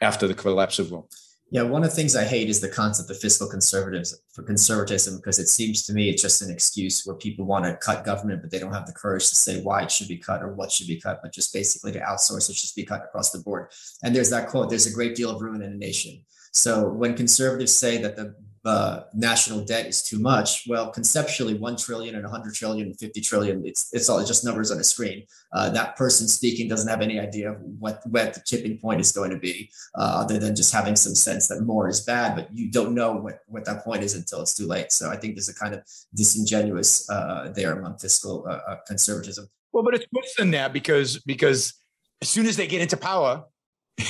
after 0.00 0.26
the 0.26 0.34
collapse 0.34 0.78
of 0.78 0.92
Rome. 0.92 1.04
Yeah, 1.50 1.62
one 1.62 1.82
of 1.82 1.88
the 1.88 1.96
things 1.96 2.14
I 2.14 2.24
hate 2.24 2.50
is 2.50 2.60
the 2.60 2.68
concept 2.68 3.08
of 3.08 3.18
fiscal 3.18 3.48
conservatives 3.48 4.14
for 4.34 4.42
conservatism 4.42 5.16
because 5.16 5.38
it 5.38 5.48
seems 5.48 5.86
to 5.86 5.94
me 5.94 6.10
it's 6.10 6.20
just 6.20 6.42
an 6.42 6.50
excuse 6.50 7.06
where 7.06 7.16
people 7.16 7.46
want 7.46 7.64
to 7.64 7.74
cut 7.76 8.04
government, 8.04 8.42
but 8.42 8.50
they 8.50 8.58
don't 8.58 8.74
have 8.74 8.86
the 8.86 8.92
courage 8.92 9.30
to 9.30 9.34
say 9.34 9.62
why 9.62 9.82
it 9.82 9.90
should 9.90 10.08
be 10.08 10.18
cut 10.18 10.42
or 10.42 10.52
what 10.52 10.70
should 10.70 10.86
be 10.86 11.00
cut, 11.00 11.20
but 11.22 11.32
just 11.32 11.54
basically 11.54 11.90
to 11.92 12.00
outsource 12.00 12.50
it 12.50 12.56
should 12.56 12.74
be 12.76 12.84
cut 12.84 13.02
across 13.02 13.30
the 13.30 13.38
board. 13.38 13.70
And 14.02 14.14
there's 14.14 14.28
that 14.28 14.48
quote: 14.48 14.68
"There's 14.68 14.86
a 14.86 14.92
great 14.92 15.16
deal 15.16 15.30
of 15.30 15.40
ruin 15.40 15.62
in 15.62 15.72
a 15.72 15.76
nation." 15.76 16.22
So 16.52 16.86
when 16.86 17.16
conservatives 17.16 17.74
say 17.74 17.96
that 18.02 18.16
the 18.16 18.34
uh, 18.64 19.02
national 19.14 19.64
debt 19.64 19.86
is 19.86 20.02
too 20.02 20.18
much. 20.18 20.64
Well, 20.68 20.90
conceptually, 20.90 21.54
one 21.54 21.76
trillion 21.76 22.14
and 22.14 22.24
100 22.24 22.54
trillion, 22.54 22.92
50 22.94 23.20
trillion, 23.20 23.66
it's, 23.66 23.88
it's 23.92 24.08
all 24.08 24.24
just 24.24 24.44
numbers 24.44 24.70
on 24.70 24.78
a 24.78 24.84
screen. 24.84 25.24
Uh, 25.52 25.70
that 25.70 25.96
person 25.96 26.28
speaking 26.28 26.68
doesn't 26.68 26.88
have 26.88 27.00
any 27.00 27.18
idea 27.18 27.52
of 27.52 27.60
what, 27.78 28.00
what 28.06 28.34
the 28.34 28.40
tipping 28.40 28.78
point 28.78 29.00
is 29.00 29.12
going 29.12 29.30
to 29.30 29.38
be, 29.38 29.70
uh, 29.94 30.22
other 30.22 30.38
than 30.38 30.54
just 30.54 30.72
having 30.72 30.96
some 30.96 31.14
sense 31.14 31.48
that 31.48 31.62
more 31.62 31.88
is 31.88 32.00
bad, 32.00 32.36
but 32.36 32.48
you 32.52 32.70
don't 32.70 32.94
know 32.94 33.12
what, 33.12 33.40
what 33.46 33.64
that 33.64 33.84
point 33.84 34.02
is 34.02 34.14
until 34.14 34.42
it's 34.42 34.54
too 34.54 34.66
late. 34.66 34.92
So 34.92 35.10
I 35.10 35.16
think 35.16 35.34
there's 35.34 35.48
a 35.48 35.54
kind 35.54 35.74
of 35.74 35.82
disingenuous 36.14 37.08
uh, 37.10 37.52
there 37.54 37.72
among 37.72 37.98
fiscal 37.98 38.46
uh, 38.48 38.60
uh, 38.70 38.76
conservatism. 38.86 39.48
Well, 39.72 39.84
but 39.84 39.94
it's 39.94 40.06
worse 40.12 40.34
than 40.36 40.50
that 40.52 40.72
because 40.72 41.18
because 41.18 41.74
as 42.22 42.28
soon 42.28 42.46
as 42.46 42.56
they 42.56 42.66
get 42.66 42.80
into 42.80 42.96
power, 42.96 43.44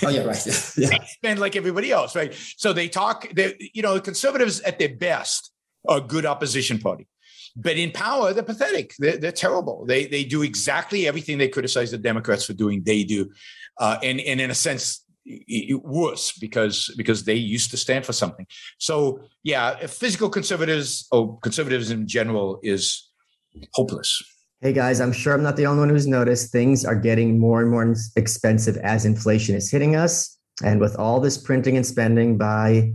Oh 0.05 0.09
yeah, 0.09 0.24
right. 0.24 0.47
Yeah. 0.76 1.05
spend 1.05 1.41
like 1.41 1.57
everybody 1.57 1.91
else, 1.91 2.14
right? 2.14 2.34
So 2.57 2.72
they 2.72 2.89
talk. 2.89 3.28
They, 3.32 3.55
you 3.74 3.82
know, 3.82 4.01
conservatives 4.01 4.61
at 4.61 4.78
their 4.78 4.95
best 4.95 5.53
are 5.89 5.99
a 5.99 6.01
good 6.01 6.26
opposition 6.26 6.78
party, 6.78 7.07
but 7.57 7.76
in 7.76 7.91
power 7.93 8.32
they're 8.32 8.43
pathetic. 8.43 8.95
They're, 8.99 9.16
they're 9.16 9.32
terrible. 9.32 9.86
They 9.86 10.07
they 10.07 10.24
do 10.24 10.43
exactly 10.43 11.07
everything 11.07 11.39
they 11.39 11.49
criticize 11.49 11.91
the 11.91 11.99
Democrats 11.99 12.45
for 12.45 12.53
doing. 12.53 12.82
They 12.84 13.05
do, 13.05 13.30
uh, 13.78 13.99
and 14.03 14.20
and 14.20 14.41
in 14.41 14.51
a 14.51 14.55
sense 14.55 15.05
worse 15.84 16.32
because 16.39 16.95
because 16.97 17.24
they 17.24 17.34
used 17.34 17.70
to 17.70 17.76
stand 17.76 18.07
for 18.07 18.12
something. 18.12 18.47
So 18.78 19.20
yeah, 19.43 19.86
fiscal 19.86 20.28
conservatives 20.28 21.07
or 21.12 21.39
conservatives 21.41 21.91
in 21.91 22.07
general 22.07 22.61
is 22.62 23.11
hopeless. 23.74 24.22
Hey 24.61 24.73
guys, 24.73 25.01
I'm 25.01 25.13
sure 25.13 25.35
I'm 25.35 25.43
not 25.45 25.55
the 25.55 25.67
only 25.67 25.79
one 25.79 25.89
who's 25.89 26.09
noticed 26.09 26.51
things 26.51 26.85
are 26.85 26.97
getting 26.97 27.39
more 27.39 27.61
and 27.61 27.71
more 27.71 27.95
expensive 28.17 28.77
as 28.79 29.05
inflation 29.05 29.55
is 29.55 29.71
hitting 29.71 29.95
us. 29.95 30.37
And 30.65 30.81
with 30.81 30.97
all 30.99 31.21
this 31.21 31.39
printing 31.39 31.77
and 31.77 31.87
spending 31.87 32.37
by 32.37 32.91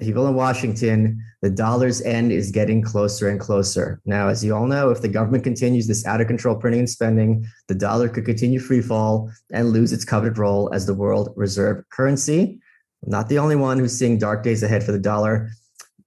people 0.00 0.26
in 0.26 0.34
Washington, 0.34 1.24
the 1.40 1.50
dollar's 1.50 2.02
end 2.02 2.32
is 2.32 2.50
getting 2.50 2.82
closer 2.82 3.28
and 3.28 3.38
closer. 3.38 4.00
Now, 4.06 4.26
as 4.26 4.44
you 4.44 4.56
all 4.56 4.66
know, 4.66 4.90
if 4.90 5.00
the 5.00 5.06
government 5.06 5.44
continues 5.44 5.86
this 5.86 6.04
out 6.04 6.20
of 6.20 6.26
control 6.26 6.56
printing 6.56 6.80
and 6.80 6.90
spending, 6.90 7.46
the 7.68 7.76
dollar 7.76 8.08
could 8.08 8.24
continue 8.24 8.58
free 8.58 8.82
fall 8.82 9.30
and 9.52 9.70
lose 9.70 9.92
its 9.92 10.04
coveted 10.04 10.36
role 10.36 10.68
as 10.74 10.84
the 10.84 10.94
world 10.94 11.32
reserve 11.36 11.84
currency. 11.90 12.58
I'm 13.04 13.12
not 13.12 13.28
the 13.28 13.38
only 13.38 13.54
one 13.54 13.78
who's 13.78 13.96
seeing 13.96 14.18
dark 14.18 14.42
days 14.42 14.64
ahead 14.64 14.82
for 14.82 14.90
the 14.90 14.98
dollar. 14.98 15.50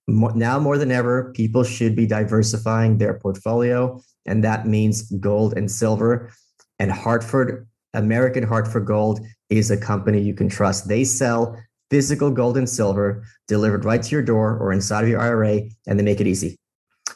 Now 0.09 0.59
more 0.59 0.77
than 0.77 0.91
ever, 0.91 1.31
people 1.31 1.63
should 1.63 1.95
be 1.95 2.05
diversifying 2.07 2.97
their 2.97 3.13
portfolio 3.13 4.01
and 4.25 4.43
that 4.43 4.67
means 4.67 5.11
gold 5.13 5.53
and 5.57 5.69
silver. 5.69 6.31
And 6.79 6.91
Hartford, 6.91 7.67
American 7.93 8.43
Hartford 8.43 8.85
Gold, 8.85 9.19
is 9.49 9.71
a 9.71 9.77
company 9.77 10.21
you 10.21 10.33
can 10.33 10.49
trust. 10.49 10.87
They 10.87 11.03
sell 11.03 11.57
physical 11.89 12.31
gold 12.31 12.57
and 12.57 12.69
silver 12.69 13.23
delivered 13.47 13.83
right 13.83 14.01
to 14.01 14.11
your 14.11 14.21
door 14.21 14.57
or 14.57 14.71
inside 14.71 15.03
of 15.03 15.09
your 15.09 15.19
IRA, 15.19 15.61
and 15.87 15.99
they 15.99 16.03
make 16.03 16.21
it 16.21 16.27
easy. 16.27 16.57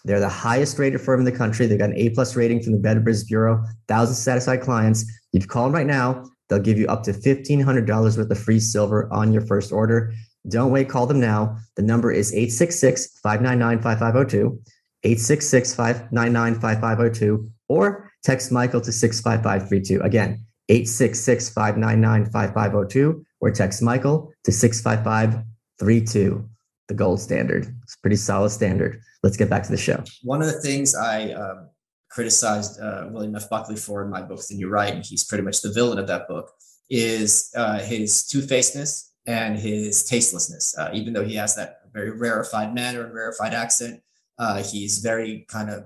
They're 0.03 0.19
the 0.19 0.29
highest 0.29 0.77
rated 0.77 1.01
firm 1.01 1.19
in 1.19 1.25
the 1.25 1.31
country. 1.31 1.65
They 1.65 1.77
got 1.77 1.89
an 1.89 1.97
A 1.97 2.09
plus 2.09 2.35
rating 2.35 2.61
from 2.61 2.73
the 2.73 2.79
Better 2.79 2.99
Business 2.99 3.27
Bureau, 3.27 3.63
thousands 3.87 4.19
satisfied 4.19 4.61
clients. 4.61 5.05
You 5.31 5.39
can 5.39 5.49
call 5.49 5.63
them 5.63 5.73
right 5.73 5.87
now, 5.87 6.25
They'll 6.49 6.59
give 6.59 6.77
you 6.77 6.87
up 6.87 7.03
to 7.03 7.11
$1,500 7.11 8.17
worth 8.17 8.31
of 8.31 8.39
free 8.39 8.59
silver 8.59 9.11
on 9.11 9.33
your 9.33 9.41
first 9.41 9.71
order. 9.71 10.13
Don't 10.47 10.71
wait, 10.71 10.89
call 10.89 11.07
them 11.07 11.19
now. 11.19 11.57
The 11.75 11.81
number 11.81 12.11
is 12.11 12.33
866 12.33 13.19
599 13.19 13.81
5502, 13.81 14.61
866 15.05 15.75
599 15.75 16.55
5502, 16.55 17.51
or 17.69 18.11
text 18.23 18.51
Michael 18.51 18.81
to 18.81 18.91
65532. 18.91 20.01
Again, 20.01 20.43
866 20.69 21.49
599 21.49 22.25
5502, 22.31 23.25
or 23.39 23.51
text 23.51 23.81
Michael 23.83 24.33
to 24.43 24.51
65532. 24.51 26.49
The 26.87 26.93
gold 26.93 27.19
standard. 27.19 27.75
It's 27.83 27.95
pretty 27.95 28.15
solid 28.15 28.49
standard. 28.49 29.01
Let's 29.23 29.37
get 29.37 29.49
back 29.49 29.63
to 29.63 29.71
the 29.71 29.77
show. 29.77 30.03
One 30.23 30.41
of 30.41 30.47
the 30.47 30.59
things 30.61 30.95
I 30.95 31.31
um, 31.31 31.69
criticized 32.09 32.79
uh, 32.79 33.07
William 33.11 33.35
F. 33.35 33.49
Buckley 33.49 33.75
for 33.75 34.03
in 34.03 34.09
my 34.09 34.21
book, 34.21 34.39
The 34.47 34.55
New 34.55 34.69
Right, 34.69 34.93
and 34.93 35.03
he's 35.03 35.23
pretty 35.23 35.43
much 35.43 35.61
the 35.61 35.71
villain 35.71 35.97
of 35.99 36.07
that 36.07 36.27
book, 36.27 36.51
is 36.89 37.51
uh, 37.55 37.79
his 37.79 38.25
two 38.25 38.41
facedness 38.41 39.11
and 39.25 39.57
his 39.57 40.03
tastelessness. 40.03 40.77
Uh, 40.77 40.89
even 40.93 41.13
though 41.13 41.25
he 41.25 41.35
has 41.35 41.55
that 41.55 41.81
very 41.91 42.11
rarefied 42.11 42.73
manner 42.75 43.03
and 43.03 43.13
rarefied 43.13 43.53
accent, 43.53 44.01
uh, 44.38 44.63
he's 44.63 44.99
very 44.99 45.45
kind 45.49 45.69
of 45.69 45.86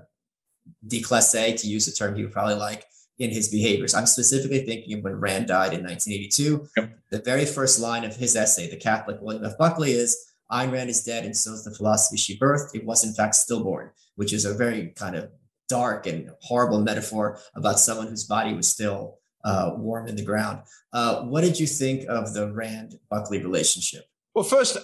déclassé, 0.86 1.58
to 1.60 1.66
use 1.66 1.88
a 1.88 1.94
term 1.94 2.14
he 2.14 2.22
would 2.22 2.32
probably 2.32 2.54
like, 2.54 2.84
in 3.18 3.30
his 3.30 3.48
behaviors. 3.48 3.94
I'm 3.94 4.06
specifically 4.06 4.64
thinking 4.64 4.98
of 4.98 5.04
when 5.04 5.20
Rand 5.20 5.48
died 5.48 5.74
in 5.74 5.84
1982. 5.84 6.68
Yep. 6.76 6.98
The 7.10 7.18
very 7.18 7.44
first 7.44 7.78
line 7.78 8.04
of 8.04 8.16
his 8.16 8.34
essay, 8.34 8.68
The 8.68 8.76
Catholic 8.76 9.18
William 9.20 9.44
F. 9.44 9.58
Buckley, 9.58 9.92
is 9.92 10.16
Ayn 10.50 10.72
Rand 10.72 10.90
is 10.90 11.04
dead, 11.04 11.24
and 11.24 11.36
so 11.36 11.52
is 11.52 11.64
the 11.64 11.70
philosophy 11.70 12.16
she 12.16 12.38
birthed. 12.38 12.74
It 12.74 12.84
was, 12.84 13.04
in 13.04 13.12
fact, 13.12 13.34
stillborn, 13.34 13.90
which 14.16 14.32
is 14.32 14.44
a 14.44 14.54
very 14.54 14.88
kind 14.96 15.14
of 15.14 15.30
dark 15.68 16.06
and 16.06 16.30
horrible 16.40 16.80
metaphor 16.80 17.38
about 17.54 17.78
someone 17.78 18.08
whose 18.08 18.24
body 18.24 18.54
was 18.54 18.66
still 18.66 19.18
uh, 19.44 19.74
warm 19.76 20.08
in 20.08 20.16
the 20.16 20.24
ground. 20.24 20.62
Uh, 20.92 21.22
what 21.22 21.42
did 21.42 21.60
you 21.60 21.66
think 21.66 22.08
of 22.08 22.34
the 22.34 22.52
Rand 22.52 22.98
Buckley 23.08 23.42
relationship? 23.42 24.04
Well, 24.34 24.44
first, 24.44 24.76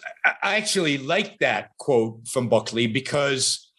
I 0.43 0.57
actually 0.57 0.99
like 0.99 1.39
that 1.39 1.71
quote 1.79 2.27
from 2.27 2.49
Buckley 2.49 2.87
because, 2.87 3.71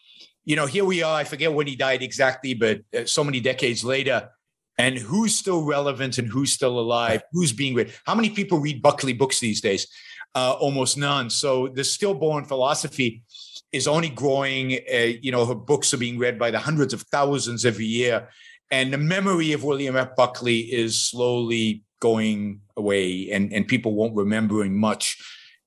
you 0.45 0.55
know, 0.55 0.65
here 0.65 0.86
we 0.86 1.03
are. 1.03 1.15
I 1.15 1.24
forget 1.24 1.53
when 1.53 1.68
he 1.68 1.76
died 1.76 2.01
exactly, 2.01 2.53
but 2.53 2.82
uh, 2.97 3.05
so 3.05 3.24
many 3.24 3.39
decades 3.39 3.84
later. 3.84 4.30
And 4.78 4.97
who's 4.97 5.36
still 5.36 5.65
relevant 5.65 6.20
and 6.20 6.28
who's 6.28 6.53
still 6.53 6.80
alive? 6.80 7.24
Who's 7.32 7.51
being 7.51 7.74
read? 7.74 7.91
How 8.05 8.13
many 8.13 8.30
people 8.30 8.59
read 8.59 8.82
Buckley 8.82 9.13
books 9.13 9.39
these 9.39 9.59
days? 9.59 9.88
Uh, 10.36 10.53
almost 10.59 10.97
none. 10.97 11.30
So 11.30 11.68
the 11.68 11.84
stillborn 11.84 12.45
philosophy 12.45 13.24
is 13.72 13.88
only 13.88 14.09
growing. 14.09 14.74
Uh, 14.74 15.13
you 15.20 15.32
know, 15.32 15.45
her 15.45 15.55
books 15.55 15.93
are 15.93 15.97
being 15.97 16.20
read 16.20 16.38
by 16.38 16.51
the 16.51 16.59
hundreds 16.59 16.93
of 16.93 17.01
thousands 17.11 17.65
every 17.65 17.86
year 17.86 18.30
and 18.72 18.91
the 18.91 18.97
memory 18.97 19.53
of 19.53 19.63
William 19.63 19.95
F. 19.95 20.15
Buckley 20.15 20.59
is 20.59 20.99
slowly 20.99 21.84
going 21.99 22.61
away, 22.76 23.32
and, 23.32 23.51
and 23.53 23.68
people 23.68 23.95
won't 23.95 24.15
remembering 24.15 24.78
much 24.78 25.18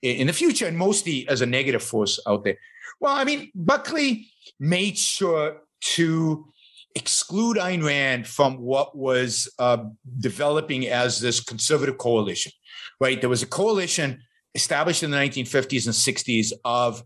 in 0.02 0.26
the 0.26 0.32
future, 0.32 0.66
and 0.66 0.76
mostly 0.76 1.28
as 1.28 1.40
a 1.40 1.46
negative 1.46 1.82
force 1.82 2.18
out 2.26 2.44
there. 2.44 2.56
Well, 3.00 3.14
I 3.14 3.24
mean, 3.24 3.50
Buckley 3.54 4.28
made 4.58 4.98
sure 4.98 5.62
to 5.80 6.46
exclude 6.94 7.56
Ayn 7.56 7.84
Rand 7.84 8.26
from 8.26 8.58
what 8.58 8.96
was 8.96 9.48
uh, 9.58 9.84
developing 10.18 10.86
as 10.88 11.20
this 11.20 11.40
conservative 11.40 11.98
coalition, 11.98 12.52
right? 13.00 13.20
There 13.20 13.30
was 13.30 13.42
a 13.42 13.46
coalition 13.46 14.22
established 14.54 15.02
in 15.02 15.10
the 15.10 15.16
1950s 15.16 15.86
and 15.86 15.94
60s 15.94 16.52
of 16.64 17.02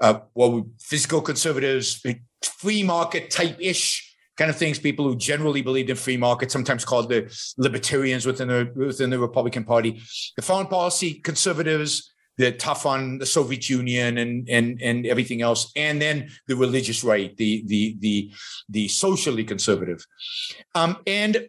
uh, 0.00 0.20
what 0.32 0.52
well, 0.52 0.66
fiscal 0.80 1.20
conservatives, 1.20 2.02
free 2.42 2.82
market 2.82 3.30
type 3.30 3.56
ish 3.60 4.14
kind 4.36 4.50
of 4.50 4.56
things 4.56 4.78
people 4.78 5.06
who 5.06 5.16
generally 5.16 5.62
believed 5.62 5.88
in 5.88 5.96
free 5.96 6.16
market, 6.16 6.50
sometimes 6.50 6.84
called 6.84 7.08
the 7.08 7.32
libertarians 7.56 8.26
within 8.26 8.48
the 8.48 8.70
within 8.74 9.10
the 9.10 9.18
Republican 9.18 9.64
Party, 9.64 10.00
the 10.36 10.42
foreign 10.42 10.66
policy 10.66 11.14
conservatives, 11.14 12.12
the 12.38 12.52
tough 12.52 12.86
on 12.86 13.18
the 13.18 13.26
Soviet 13.26 13.68
Union 13.68 14.18
and 14.18 14.48
and 14.48 14.80
and 14.82 15.06
everything 15.06 15.42
else, 15.42 15.72
and 15.76 16.00
then 16.00 16.30
the 16.48 16.56
religious 16.56 17.02
right, 17.02 17.36
the 17.36 17.64
the 17.66 17.96
the 18.00 18.32
the 18.68 18.88
socially 18.88 19.44
conservative, 19.44 20.04
um, 20.74 20.98
and 21.06 21.48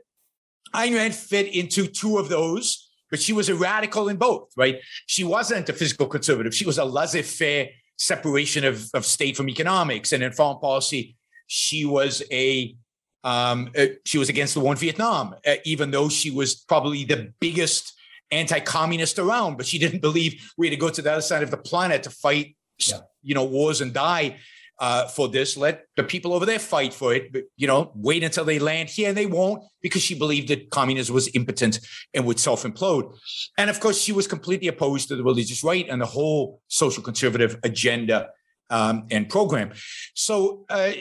Ayn 0.73 0.95
Rand 0.95 1.15
fit 1.15 1.53
into 1.53 1.87
two 1.87 2.17
of 2.17 2.29
those. 2.29 2.83
But 3.09 3.21
she 3.21 3.31
was 3.31 3.47
a 3.47 3.55
radical 3.55 4.09
in 4.09 4.17
both, 4.17 4.49
right? 4.57 4.81
She 5.05 5.23
wasn't 5.23 5.69
a 5.69 5.73
fiscal 5.73 6.07
conservative. 6.07 6.53
She 6.53 6.65
was 6.65 6.77
a 6.77 6.83
laissez-faire 6.83 7.69
separation 7.97 8.65
of, 8.65 8.89
of 8.93 9.05
state 9.05 9.37
from 9.37 9.49
economics. 9.49 10.11
And 10.11 10.23
in 10.23 10.33
foreign 10.33 10.59
policy, 10.59 11.15
she 11.47 11.85
was 11.85 12.21
a 12.31 12.75
um, 13.23 13.71
she 14.05 14.17
was 14.17 14.29
against 14.29 14.53
the 14.53 14.59
war 14.59 14.73
in 14.73 14.77
Vietnam, 14.77 15.35
uh, 15.45 15.55
even 15.65 15.91
though 15.91 16.07
she 16.07 16.31
was 16.31 16.55
probably 16.55 17.03
the 17.03 17.33
biggest 17.39 17.93
anti-communist 18.31 19.19
around. 19.19 19.57
But 19.57 19.65
she 19.65 19.79
didn't 19.79 20.01
believe 20.01 20.51
we 20.57 20.67
had 20.67 20.71
to 20.71 20.79
go 20.79 20.89
to 20.89 21.01
the 21.01 21.11
other 21.11 21.21
side 21.21 21.43
of 21.43 21.51
the 21.51 21.57
planet 21.57 22.03
to 22.03 22.09
fight, 22.09 22.55
yeah. 22.79 22.99
you 23.21 23.35
know, 23.35 23.43
wars 23.43 23.81
and 23.81 23.93
die 23.93 24.37
uh, 24.79 25.07
for 25.07 25.27
this. 25.27 25.57
Let 25.57 25.85
the 25.95 26.03
people 26.03 26.33
over 26.33 26.45
there 26.45 26.59
fight 26.59 26.93
for 26.93 27.13
it. 27.13 27.31
But 27.31 27.43
you 27.55 27.67
know, 27.67 27.91
wait 27.95 28.23
until 28.23 28.45
they 28.45 28.59
land 28.59 28.89
here, 28.89 29.09
and 29.09 29.17
they 29.17 29.25
won't 29.25 29.63
because 29.81 30.01
she 30.01 30.15
believed 30.15 30.49
that 30.49 30.69
communism 30.69 31.15
was 31.15 31.29
impotent 31.33 31.79
and 32.13 32.25
would 32.25 32.39
self 32.39 32.63
implode. 32.63 33.15
And 33.57 33.69
of 33.69 33.79
course, 33.79 33.99
she 33.99 34.11
was 34.11 34.27
completely 34.27 34.67
opposed 34.67 35.07
to 35.09 35.15
the 35.15 35.23
religious 35.23 35.63
right 35.63 35.87
and 35.89 36.01
the 36.01 36.05
whole 36.05 36.61
social 36.67 37.03
conservative 37.03 37.57
agenda 37.63 38.29
um, 38.69 39.07
and 39.11 39.29
program. 39.29 39.71
So, 40.13 40.65
uh, 40.69 40.91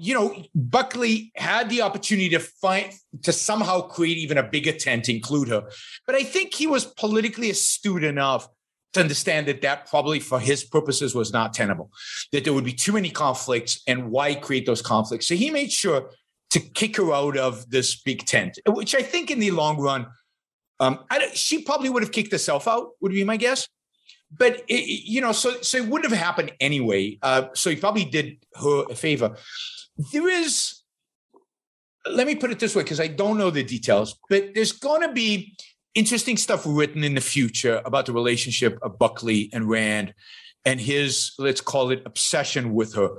you 0.00 0.14
know, 0.14 0.34
Buckley 0.54 1.30
had 1.36 1.68
the 1.68 1.82
opportunity 1.82 2.30
to 2.30 2.38
find 2.40 2.90
to 3.22 3.32
somehow 3.32 3.82
create 3.82 4.16
even 4.16 4.38
a 4.38 4.42
bigger 4.42 4.72
tent, 4.72 5.10
include 5.10 5.48
her. 5.48 5.68
But 6.06 6.14
I 6.14 6.22
think 6.22 6.54
he 6.54 6.66
was 6.66 6.86
politically 6.86 7.50
astute 7.50 8.02
enough 8.02 8.48
to 8.94 9.00
understand 9.00 9.46
that 9.46 9.60
that 9.60 9.86
probably 9.88 10.18
for 10.18 10.40
his 10.40 10.64
purposes 10.64 11.14
was 11.14 11.34
not 11.34 11.52
tenable, 11.52 11.92
that 12.32 12.44
there 12.44 12.54
would 12.54 12.64
be 12.64 12.72
too 12.72 12.92
many 12.92 13.10
conflicts 13.10 13.82
and 13.86 14.10
why 14.10 14.34
create 14.34 14.64
those 14.64 14.80
conflicts. 14.80 15.26
So 15.26 15.34
he 15.34 15.50
made 15.50 15.70
sure 15.70 16.10
to 16.50 16.60
kick 16.60 16.96
her 16.96 17.12
out 17.12 17.36
of 17.36 17.68
this 17.70 18.00
big 18.00 18.24
tent, 18.24 18.58
which 18.66 18.94
I 18.94 19.02
think 19.02 19.30
in 19.30 19.38
the 19.38 19.50
long 19.50 19.78
run, 19.78 20.06
um, 20.80 21.04
she 21.34 21.62
probably 21.62 21.90
would 21.90 22.02
have 22.02 22.10
kicked 22.10 22.32
herself 22.32 22.66
out, 22.66 22.92
would 23.02 23.12
be 23.12 23.22
my 23.22 23.36
guess 23.36 23.68
but 24.36 24.62
it, 24.68 24.84
you 25.04 25.20
know, 25.20 25.32
so 25.32 25.60
so 25.60 25.78
it 25.78 25.86
wouldn't 25.86 26.10
have 26.10 26.18
happened 26.18 26.52
anyway. 26.60 27.18
Uh, 27.22 27.46
so 27.54 27.70
he 27.70 27.76
probably 27.76 28.04
did 28.04 28.38
her 28.54 28.84
a 28.88 28.94
favor. 28.94 29.36
There 30.12 30.28
is, 30.28 30.82
let 32.10 32.26
me 32.26 32.34
put 32.34 32.50
it 32.50 32.58
this 32.58 32.74
way, 32.74 32.82
because 32.82 33.00
I 33.00 33.08
don't 33.08 33.38
know 33.38 33.50
the 33.50 33.62
details, 33.62 34.18
but 34.28 34.54
there's 34.54 34.72
going 34.72 35.02
to 35.02 35.12
be 35.12 35.56
interesting 35.94 36.36
stuff 36.36 36.62
written 36.66 37.04
in 37.04 37.14
the 37.14 37.20
future 37.20 37.82
about 37.84 38.06
the 38.06 38.12
relationship 38.12 38.78
of 38.82 38.98
Buckley 38.98 39.50
and 39.52 39.68
Rand 39.68 40.14
and 40.64 40.80
his, 40.80 41.32
let's 41.38 41.60
call 41.60 41.90
it, 41.90 42.02
obsession 42.06 42.74
with 42.74 42.94
her. 42.94 43.10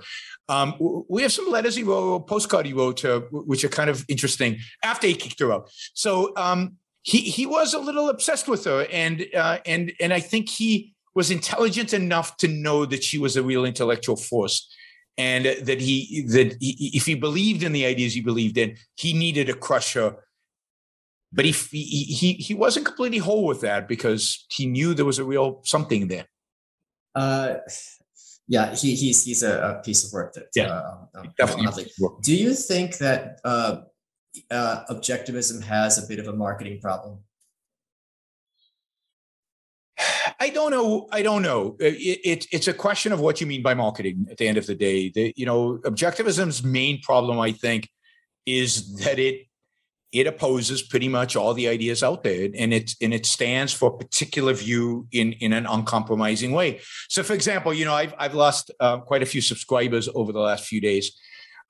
Um, 0.48 0.76
we 1.10 1.22
have 1.22 1.32
some 1.32 1.50
letters 1.50 1.76
he 1.76 1.84
wrote, 1.84 2.28
postcard 2.28 2.66
he 2.66 2.74
wrote, 2.74 3.04
uh, 3.06 3.22
which 3.32 3.64
are 3.64 3.70
kind 3.70 3.90
of 3.90 4.06
interesting 4.08 4.60
after 4.84 5.08
he 5.08 5.14
kicked 5.14 5.40
her 5.40 5.52
out. 5.52 5.70
So 5.94 6.34
um, 6.36 6.78
he 7.04 7.20
he 7.22 7.46
was 7.46 7.74
a 7.74 7.80
little 7.80 8.10
obsessed 8.10 8.48
with 8.48 8.66
her, 8.66 8.86
and 8.92 9.26
uh, 9.34 9.60
and 9.66 9.92
and 10.00 10.14
I 10.14 10.20
think 10.20 10.50
he 10.50 10.94
was 11.16 11.32
intelligent 11.32 11.94
enough 11.94 12.38
to 12.38 12.48
know 12.48 12.86
that 12.86 13.04
she 13.04 13.18
was 13.18 13.38
a 13.38 13.44
real 13.44 13.66
intellectual 13.66 14.18
force 14.18 14.68
and 15.18 15.46
that 15.46 15.82
he 15.82 16.26
that 16.30 16.58
he, 16.60 16.92
if 16.94 17.06
he 17.06 17.16
believed 17.16 17.64
in 17.64 17.72
the 17.72 17.86
ideas 17.86 18.14
he 18.14 18.22
believed 18.22 18.58
in 18.58 18.78
he 18.96 19.14
needed 19.14 19.50
a 19.50 19.54
crusher. 19.54 20.16
but 21.34 21.46
he, 21.46 21.52
he 21.52 22.34
he 22.34 22.54
wasn't 22.54 22.86
completely 22.86 23.20
whole 23.20 23.46
with 23.46 23.62
that 23.62 23.88
because 23.88 24.46
he 24.50 24.66
knew 24.66 24.94
there 24.94 25.06
was 25.06 25.20
a 25.20 25.24
real 25.24 25.62
something 25.64 26.08
there. 26.08 26.26
Uh 27.16 27.56
yeah 28.48 28.76
he, 28.76 28.96
he's 28.96 29.24
he's 29.24 29.44
a, 29.44 29.54
a 29.62 29.82
piece 29.82 30.06
of 30.06 30.12
work 30.12 30.34
that 30.34 30.48
yeah. 30.56 30.68
uh, 30.68 30.98
um, 31.16 31.34
definitely 31.38 31.86
do 32.22 32.36
you 32.36 32.54
think 32.54 32.98
that 32.98 33.40
uh, 33.46 33.78
uh 34.52 34.84
objectivism 34.90 35.64
has 35.64 36.04
a 36.04 36.08
bit 36.08 36.20
of 36.20 36.28
a 36.28 36.34
marketing 36.34 36.80
problem 36.80 37.20
I 40.42 40.50
don't 40.50 40.72
know. 40.72 41.08
I 41.12 41.22
don't 41.22 41.44
know. 41.44 41.78
It, 41.80 42.20
it, 42.26 42.48
it's 42.52 42.68
a 42.68 42.74
question 42.74 43.12
of 43.12 43.20
what 43.20 43.40
you 43.40 43.46
mean 43.46 43.62
by 43.62 43.76
marketing. 43.76 44.26
At 44.32 44.38
the 44.38 44.48
end 44.48 44.58
of 44.58 44.66
the 44.66 44.74
day, 44.74 45.10
the, 45.10 45.32
you 45.38 45.46
know, 45.46 45.78
objectivism's 45.86 46.64
main 46.64 47.00
problem, 47.04 47.40
I 47.40 47.52
think, 47.52 47.88
is 48.48 48.96
that 49.04 49.20
it 49.20 49.46
it 50.12 50.26
opposes 50.28 50.82
pretty 50.82 51.08
much 51.08 51.36
all 51.36 51.54
the 51.54 51.68
ideas 51.68 52.02
out 52.02 52.24
there, 52.24 52.50
and 52.58 52.74
it 52.74 52.96
and 53.04 53.14
it 53.14 53.28
stands 53.28 53.72
for 53.72 53.92
a 53.92 53.98
particular 53.98 54.54
view 54.54 55.08
in 55.12 55.34
in 55.34 55.54
an 55.54 55.68
uncompromising 55.68 56.54
way. 56.54 56.82
So, 57.08 57.22
for 57.22 57.34
example, 57.34 57.72
you 57.72 57.86
know, 57.86 57.94
I've 57.94 58.16
I've 58.18 58.34
lost 58.34 58.72
uh, 58.80 58.98
quite 58.98 59.22
a 59.22 59.28
few 59.28 59.42
subscribers 59.42 60.10
over 60.16 60.32
the 60.32 60.40
last 60.40 60.66
few 60.66 60.82
days 60.82 61.12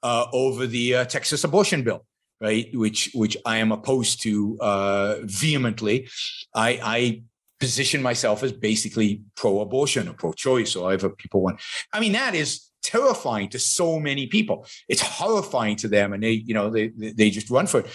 uh, 0.02 0.28
over 0.32 0.66
the 0.66 0.96
uh, 0.96 1.06
Texas 1.06 1.44
abortion 1.44 1.84
bill 1.84 2.06
right? 2.40 2.76
Which 2.76 3.12
which 3.14 3.38
I 3.46 3.58
am 3.58 3.72
opposed 3.72 4.24
to 4.24 4.58
uh, 4.60 5.16
vehemently. 5.22 6.10
I, 6.56 6.80
I 6.84 7.24
position 7.62 8.02
myself 8.02 8.44
as 8.44 8.52
basically 8.52 9.22
pro-abortion 9.36 10.10
or 10.10 10.14
pro-choice 10.14 10.76
or 10.76 10.90
however 10.90 11.10
people 11.12 11.42
want. 11.42 11.62
I 11.94 12.00
mean, 12.02 12.12
that 12.12 12.36
is 12.36 12.72
terrifying 12.84 13.48
to 13.50 13.60
so 13.60 14.00
many 14.00 14.28
people. 14.28 14.66
It's 14.90 15.02
horrifying 15.02 15.78
to 15.78 15.88
them, 15.88 16.12
and 16.14 16.22
they, 16.22 16.32
you 16.32 16.54
know, 16.54 16.70
they 16.70 16.90
they 17.20 17.30
just 17.30 17.50
run 17.50 17.68
for 17.68 17.82
it. 17.82 17.88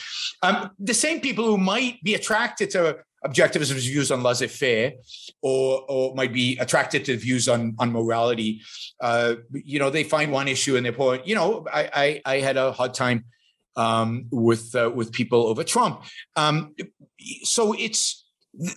Um, 0.43 0.71
the 0.79 0.95
same 0.95 1.21
people 1.21 1.45
who 1.45 1.59
might 1.59 2.03
be 2.03 2.15
attracted 2.15 2.71
to 2.71 2.99
objectivism's 3.25 3.87
views 3.87 4.11
on 4.11 4.23
laissez-faire, 4.23 4.93
or 5.43 5.85
or 5.89 6.15
might 6.15 6.33
be 6.33 6.57
attracted 6.59 7.05
to 7.07 7.17
views 7.17 7.49
on 7.49 7.75
on 7.79 7.93
morality. 7.93 8.63
Uh, 9.01 9.35
you 9.53 9.79
know, 9.79 9.91
they 9.91 10.05
find 10.05 10.33
one 10.33 10.49
issue 10.49 10.77
and 10.77 10.87
they're 10.87 10.93
point. 10.93 11.27
You 11.27 11.35
know, 11.35 11.67
I 11.73 11.83
I, 12.05 12.35
I 12.35 12.41
had 12.41 12.57
a 12.57 12.73
hard 12.73 12.95
time 12.95 13.25
um, 13.75 14.27
with 14.31 14.75
uh, 14.75 14.91
with 14.95 15.13
people 15.13 15.47
over 15.47 15.65
Trump. 15.65 16.05
Um, 16.37 16.75
so 17.43 17.73
it's 17.73 18.26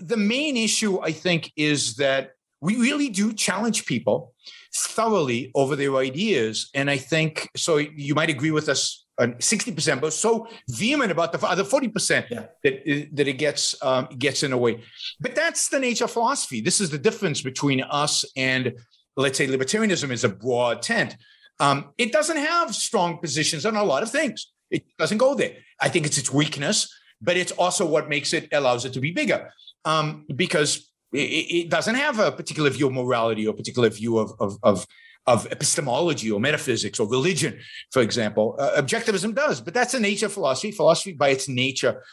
the 0.01 0.17
main 0.17 0.57
issue. 0.57 0.99
I 0.99 1.11
think 1.11 1.51
is 1.55 1.95
that 1.95 2.31
we 2.61 2.75
really 2.77 3.09
do 3.09 3.33
challenge 3.33 3.85
people 3.85 4.33
thoroughly 4.75 5.51
over 5.55 5.75
their 5.75 5.95
ideas, 5.95 6.69
and 6.73 6.89
I 6.89 6.97
think 6.97 7.49
so. 7.55 7.77
You 7.77 8.15
might 8.15 8.29
agree 8.29 8.51
with 8.51 8.69
us 8.69 9.05
on 9.19 9.35
sixty 9.39 9.71
percent, 9.71 10.01
but 10.01 10.13
so 10.13 10.47
vehement 10.69 11.11
about 11.11 11.31
the 11.31 11.45
other 11.45 11.63
forty 11.63 11.87
percent 11.87 12.29
that 12.29 12.55
that 12.63 13.27
it 13.27 13.37
gets 13.37 13.75
um, 13.81 14.07
gets 14.17 14.43
in 14.43 14.53
a 14.53 14.57
way. 14.57 14.83
But 15.19 15.35
that's 15.35 15.69
the 15.69 15.79
nature 15.79 16.05
of 16.05 16.11
philosophy. 16.11 16.61
This 16.61 16.81
is 16.81 16.89
the 16.89 16.97
difference 16.97 17.41
between 17.41 17.81
us 17.81 18.25
and 18.35 18.73
let's 19.17 19.37
say 19.37 19.47
libertarianism 19.47 20.11
is 20.11 20.23
a 20.23 20.29
broad 20.29 20.81
tent. 20.81 21.15
Um, 21.59 21.91
it 21.97 22.11
doesn't 22.11 22.37
have 22.37 22.73
strong 22.73 23.17
positions 23.17 23.65
on 23.65 23.75
a 23.75 23.83
lot 23.83 24.01
of 24.01 24.09
things. 24.09 24.51
It 24.71 24.83
doesn't 24.97 25.17
go 25.17 25.35
there. 25.35 25.55
I 25.81 25.89
think 25.89 26.05
it's 26.05 26.17
its 26.17 26.31
weakness, 26.31 26.93
but 27.21 27.37
it's 27.37 27.51
also 27.53 27.85
what 27.85 28.09
makes 28.09 28.33
it 28.33 28.47
allows 28.51 28.85
it 28.85 28.93
to 28.93 28.99
be 28.99 29.11
bigger 29.11 29.51
um, 29.85 30.25
because 30.35 30.91
it, 31.11 31.17
it, 31.17 31.69
doesn't 31.69 31.95
have 31.95 32.19
a 32.19 32.31
particular 32.31 32.69
view 32.69 32.87
of 32.87 32.93
morality 32.93 33.47
or 33.47 33.53
particular 33.53 33.89
view 33.89 34.19
of, 34.19 34.31
of, 34.39 34.57
of 34.63 34.85
of 35.27 35.45
epistemology 35.51 36.31
or 36.31 36.39
metaphysics 36.39 36.99
or 36.99 37.07
religion, 37.07 37.59
for 37.91 38.01
example. 38.01 38.55
Uh, 38.57 38.81
objectivism 38.81 39.35
does, 39.35 39.61
but 39.61 39.75
that's 39.75 39.91
the 39.91 39.99
nature 39.99 40.25
of 40.25 40.33
philosophy. 40.33 40.71
Philosophy, 40.71 41.13
by 41.13 41.29
its 41.29 41.47
nature, 41.47 42.03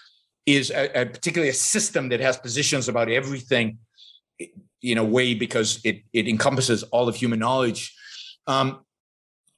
is 0.44 0.70
a, 0.70 1.02
a 1.02 1.07
particularly 1.07 1.48
a 1.48 1.54
system 1.54 2.11
that 2.11 2.20
has 2.20 2.36
positions 2.36 2.88
about 2.88 3.09
everything 3.09 3.78
in 4.82 4.98
a 4.98 5.04
way 5.04 5.34
because 5.34 5.80
it 5.84 6.02
it 6.12 6.28
encompasses 6.28 6.82
all 6.84 7.09
of 7.09 7.16
human 7.16 7.38
knowledge. 7.38 7.94
Um, 8.46 8.80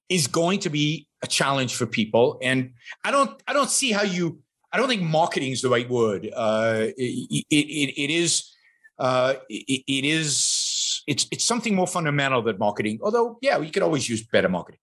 is 0.09 0.27
going 0.27 0.61
to 0.61 0.71
be 0.71 1.07
a 1.23 1.27
challenge 1.27 1.75
for 1.75 1.85
people, 1.85 2.39
and 2.41 2.73
I 3.05 3.11
don't 3.11 3.43
I 3.47 3.53
don't 3.53 3.71
see 3.71 3.93
how 3.93 4.03
you. 4.03 4.41
I 4.73 4.77
don't 4.77 4.89
think 4.89 5.03
marketing 5.03 5.53
is 5.53 5.63
the 5.63 5.71
right 5.71 5.89
word. 5.89 6.29
Uh, 6.35 6.87
it, 6.97 7.45
it, 7.51 7.95
it 7.97 8.11
is. 8.11 8.55
Uh, 8.99 9.35
it, 9.49 9.85
it 9.87 10.05
is 10.05 11.03
it's 11.07 11.27
it's 11.33 11.45
something 11.45 11.75
more 11.75 11.87
fundamental 11.87 12.43
than 12.43 12.59
marketing. 12.59 13.01
Although, 13.03 13.39
yeah, 13.41 13.59
we 13.59 13.71
could 13.71 13.83
always 13.83 14.09
use 14.09 14.25
better 14.27 14.49
marketing. 14.49 14.81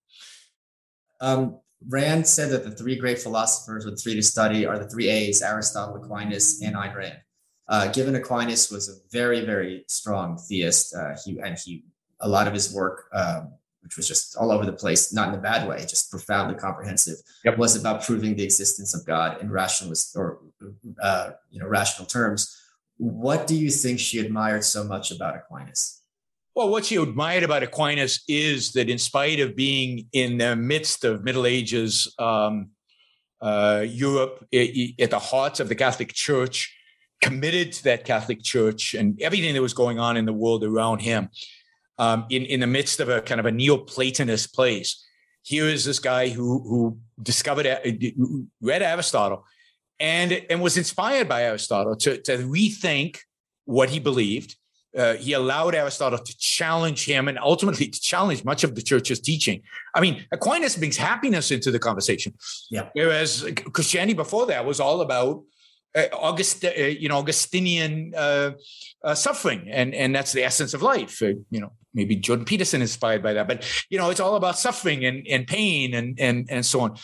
Um, 1.22 1.60
Rand 1.88 2.26
said 2.26 2.50
that 2.52 2.64
the 2.64 2.72
three 2.72 2.96
great 2.96 3.20
philosophers 3.20 3.86
with 3.86 4.02
three 4.02 4.16
to 4.16 4.24
study 4.24 4.66
are 4.66 4.80
the 4.80 4.90
three 4.90 5.10
A's: 5.10 5.42
Aristotle, 5.42 5.96
Aquinas, 5.96 6.62
and 6.62 6.76
Ayn 6.76 6.96
Rand. 6.96 7.20
Uh, 7.68 7.92
given 7.92 8.16
Aquinas 8.16 8.72
was 8.72 8.90
a 8.90 8.94
very, 9.12 9.46
very 9.46 9.86
strong 9.88 10.38
theist, 10.38 10.96
uh, 10.96 11.16
he 11.24 11.40
and 11.40 11.58
he 11.64 11.84
a 12.22 12.28
lot 12.28 12.48
of 12.48 12.54
his 12.54 12.74
work, 12.74 13.06
um, 13.14 13.54
which 13.86 13.98
was 13.98 14.08
just 14.08 14.36
all 14.36 14.52
over 14.52 14.66
the 14.66 14.74
place, 14.74 15.14
not 15.14 15.30
in 15.30 15.36
a 15.36 15.42
bad 15.42 15.68
way, 15.70 15.80
just 15.82 16.10
profoundly 16.10 16.56
comprehensive, 16.56 17.18
yep. 17.46 17.56
was 17.58 17.76
about 17.76 18.04
proving 18.04 18.36
the 18.36 18.44
existence 18.44 18.96
of 18.96 19.06
God 19.06 19.40
in 19.42 19.52
rationalist 19.52 20.18
or 20.18 20.40
uh, 21.02 21.32
you 21.52 21.60
know 21.60 21.68
rational 21.68 22.08
terms. 22.08 22.60
What 22.98 23.46
do 23.46 23.56
you 23.56 23.70
think 23.70 24.00
she 24.00 24.20
admired 24.20 24.64
so 24.64 24.84
much 24.84 25.12
about 25.12 25.36
Aquinas? 25.36 26.02
Well, 26.56 26.70
what 26.70 26.86
she 26.86 26.96
admired 26.96 27.44
about 27.44 27.62
Aquinas 27.62 28.24
is 28.28 28.72
that, 28.72 28.90
in 28.90 28.98
spite 28.98 29.40
of 29.40 29.56
being 29.56 30.08
in 30.14 30.40
the 30.40 30.56
midst 30.56 31.04
of 31.04 31.24
Middle 31.24 31.46
Ages 31.46 32.12
um, 32.18 32.72
uh, 33.40 33.86
Europe, 33.88 34.48
at 34.52 35.12
the 35.12 35.20
heart 35.20 35.60
of 35.60 35.70
the 35.70 35.76
Catholic 35.76 36.12
Church, 36.12 36.76
committed 37.22 37.72
to 37.74 37.84
that 37.84 38.04
Catholic 38.04 38.42
Church 38.42 38.96
and 38.96 39.22
everything 39.22 39.54
that 39.54 39.62
was 39.62 39.74
going 39.74 40.00
on 40.00 40.18
in 40.18 40.26
the 40.26 40.34
world 40.34 40.64
around 40.64 41.02
him, 41.02 41.30
um, 41.98 42.26
in 42.30 42.43
in 42.46 42.60
the 42.60 42.68
midst 42.68 43.00
of 43.00 43.10
a 43.10 43.22
kind 43.22 43.39
of 43.39 43.46
a 43.46 43.52
Neoplatonist 43.52 44.54
place, 44.54 45.04
here 45.43 45.66
is 45.66 45.86
this 45.86 46.00
guy 46.00 46.30
who 46.30 46.60
who 46.60 46.98
discovered 47.22 47.66
uh, 47.66 47.80
read 48.62 48.82
Aristotle, 48.82 49.46
and 50.00 50.32
and 50.50 50.62
was 50.62 50.78
inspired 50.78 51.28
by 51.28 51.43
Aristotle 51.43 51.96
to 51.98 52.18
to 52.22 52.38
rethink 52.38 53.20
what 53.66 53.89
he 53.89 54.00
believed 54.00 54.56
uh, 54.96 55.16
he 55.16 55.34
allowed 55.34 55.76
Aristotle 55.76 56.20
to 56.20 56.38
challenge 56.38 57.06
him 57.06 57.28
and 57.28 57.38
ultimately 57.39 57.88
to 57.88 58.00
challenge 58.00 58.43
much 58.46 58.64
of 58.64 58.76
the 58.76 58.82
church's 58.82 59.20
teaching. 59.20 59.62
I 59.93 60.02
mean, 60.02 60.26
Aquinas 60.32 60.78
brings 60.78 60.98
happiness 60.98 61.52
into 61.52 61.72
the 61.72 61.80
conversation. 61.80 62.34
Yeah. 62.72 62.89
Whereas 62.93 63.46
Christianity 63.74 64.14
before 64.14 64.46
that 64.48 64.66
was 64.66 64.80
all 64.80 65.02
about 65.02 65.43
August, 66.14 66.66
uh, 66.66 66.70
you 66.70 67.10
know, 67.10 67.18
Augustinian 67.18 68.14
uh, 68.16 68.52
uh, 69.04 69.16
suffering, 69.16 69.70
and 69.72 69.93
and 69.96 70.14
that's 70.14 70.34
the 70.34 70.43
essence 70.43 70.74
of 70.74 70.82
life. 70.82 71.22
Uh, 71.22 71.34
you 71.50 71.60
know, 71.60 71.72
maybe 71.93 72.16
Jordan 72.16 72.46
Peterson 72.46 72.82
is 72.82 72.91
inspired 72.91 73.24
by 73.24 73.34
that, 73.34 73.48
but 73.48 73.66
you 73.89 73.98
know, 73.98 74.10
it's 74.10 74.20
all 74.20 74.36
about 74.36 74.58
suffering 74.58 75.06
and 75.06 75.26
and 75.28 75.48
pain 75.48 75.93
and 75.93 76.20
and 76.20 76.48
and 76.50 76.66
so 76.66 76.82
on. 76.82 76.98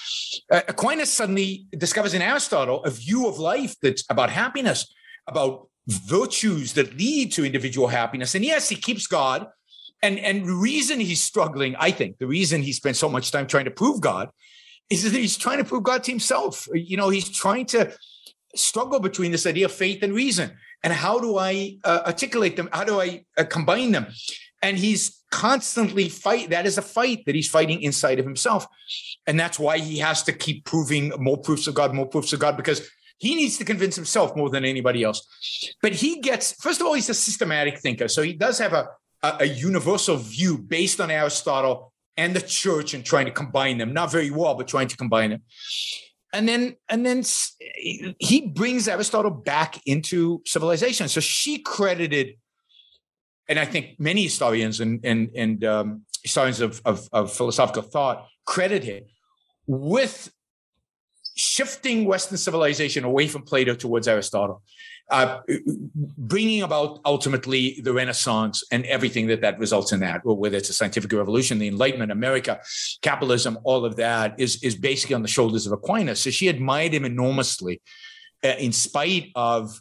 Aquinas 0.51 1.11
suddenly 1.11 1.65
discovers 1.77 2.13
in 2.13 2.21
Aristotle 2.21 2.83
a 2.83 2.89
view 2.89 3.27
of 3.27 3.39
life 3.39 3.75
that's 3.81 4.03
about 4.09 4.29
happiness, 4.29 4.93
about 5.27 5.67
virtues 5.87 6.73
that 6.73 6.97
lead 6.97 7.31
to 7.33 7.45
individual 7.45 7.87
happiness. 7.87 8.35
And 8.35 8.45
yes, 8.45 8.69
he 8.69 8.75
keeps 8.75 9.07
God. 9.07 9.47
And, 10.03 10.17
and 10.19 10.47
the 10.47 10.53
reason 10.53 10.99
he's 10.99 11.23
struggling, 11.23 11.75
I 11.75 11.91
think, 11.91 12.17
the 12.17 12.25
reason 12.25 12.63
he 12.63 12.73
spent 12.73 12.95
so 12.95 13.07
much 13.07 13.31
time 13.31 13.45
trying 13.45 13.65
to 13.65 13.71
prove 13.71 14.01
God 14.01 14.29
is 14.89 15.03
that 15.03 15.13
he's 15.13 15.37
trying 15.37 15.59
to 15.59 15.63
prove 15.63 15.83
God 15.83 16.03
to 16.03 16.11
himself. 16.11 16.67
You 16.73 16.97
know, 16.97 17.09
he's 17.09 17.29
trying 17.29 17.67
to 17.67 17.93
struggle 18.55 18.99
between 18.99 19.31
this 19.31 19.45
idea 19.45 19.65
of 19.65 19.71
faith 19.71 20.03
and 20.03 20.13
reason. 20.13 20.51
And 20.83 20.93
how 20.93 21.19
do 21.19 21.37
I 21.37 21.77
uh, 21.83 22.01
articulate 22.05 22.55
them? 22.55 22.69
How 22.71 22.83
do 22.83 22.99
I 22.99 23.25
uh, 23.37 23.43
combine 23.43 23.91
them? 23.91 24.07
And 24.61 24.77
he's 24.77 25.23
constantly 25.31 26.09
fight. 26.09 26.49
That 26.49 26.65
is 26.65 26.77
a 26.77 26.81
fight 26.81 27.23
that 27.25 27.35
he's 27.35 27.49
fighting 27.49 27.81
inside 27.81 28.19
of 28.19 28.25
himself. 28.25 28.67
And 29.27 29.39
that's 29.39 29.59
why 29.59 29.79
he 29.79 29.99
has 29.99 30.23
to 30.23 30.33
keep 30.33 30.65
proving 30.65 31.11
more 31.17 31.37
proofs 31.37 31.67
of 31.67 31.75
God, 31.75 31.93
more 31.93 32.07
proofs 32.07 32.33
of 32.33 32.39
God, 32.39 32.57
because 32.57 32.87
he 33.17 33.35
needs 33.35 33.57
to 33.57 33.65
convince 33.65 33.95
himself 33.95 34.35
more 34.35 34.49
than 34.49 34.65
anybody 34.65 35.03
else. 35.03 35.27
But 35.81 35.93
he 35.93 36.19
gets, 36.19 36.53
first 36.53 36.81
of 36.81 36.87
all, 36.87 36.93
he's 36.93 37.09
a 37.09 37.13
systematic 37.13 37.79
thinker. 37.79 38.07
So 38.07 38.23
he 38.23 38.33
does 38.33 38.57
have 38.57 38.73
a, 38.73 38.89
a, 39.21 39.37
a 39.41 39.45
universal 39.45 40.17
view 40.17 40.57
based 40.57 40.99
on 40.99 41.11
Aristotle 41.11 41.93
and 42.17 42.35
the 42.35 42.41
church 42.41 42.93
and 42.93 43.05
trying 43.05 43.25
to 43.25 43.31
combine 43.31 43.77
them. 43.77 43.93
Not 43.93 44.11
very 44.11 44.31
well, 44.31 44.55
but 44.55 44.67
trying 44.67 44.87
to 44.87 44.97
combine 44.97 45.29
them. 45.29 45.41
And 46.33 46.47
then, 46.47 46.75
and 46.87 47.05
then 47.05 47.23
he 48.19 48.47
brings 48.47 48.87
Aristotle 48.87 49.31
back 49.31 49.81
into 49.85 50.41
civilization. 50.45 51.09
So 51.09 51.19
she 51.19 51.59
credited, 51.59 52.37
and 53.49 53.59
I 53.59 53.65
think 53.65 53.99
many 53.99 54.23
historians 54.23 54.79
and 54.79 55.03
and 55.03 55.29
and 55.35 55.65
um, 55.65 56.05
historians 56.23 56.61
of, 56.61 56.81
of, 56.85 57.09
of 57.11 57.33
philosophical 57.33 57.81
thought 57.81 58.27
credit 58.45 58.83
him 58.83 59.03
with 59.67 60.31
shifting 61.35 62.05
Western 62.05 62.37
civilization 62.37 63.03
away 63.03 63.27
from 63.27 63.43
Plato 63.43 63.75
towards 63.75 64.07
Aristotle, 64.07 64.63
uh, 65.11 65.41
bringing 66.17 66.63
about 66.63 66.99
ultimately 67.05 67.81
the 67.83 67.93
Renaissance 67.93 68.63
and 68.71 68.85
everything 68.85 69.27
that 69.27 69.41
that 69.41 69.59
results 69.59 69.91
in 69.91 69.99
that, 69.99 70.21
whether 70.23 70.57
it's 70.57 70.69
a 70.69 70.73
scientific 70.73 71.11
revolution, 71.11 71.59
the 71.59 71.67
Enlightenment, 71.67 72.11
America, 72.11 72.59
capitalism, 73.01 73.59
all 73.63 73.85
of 73.85 73.97
that 73.97 74.39
is, 74.39 74.63
is 74.63 74.75
basically 74.75 75.15
on 75.15 75.21
the 75.21 75.27
shoulders 75.27 75.67
of 75.67 75.73
Aquinas. 75.73 76.21
So 76.21 76.29
she 76.29 76.47
admired 76.47 76.93
him 76.93 77.05
enormously, 77.05 77.81
uh, 78.43 78.55
in 78.57 78.71
spite 78.71 79.31
of 79.35 79.79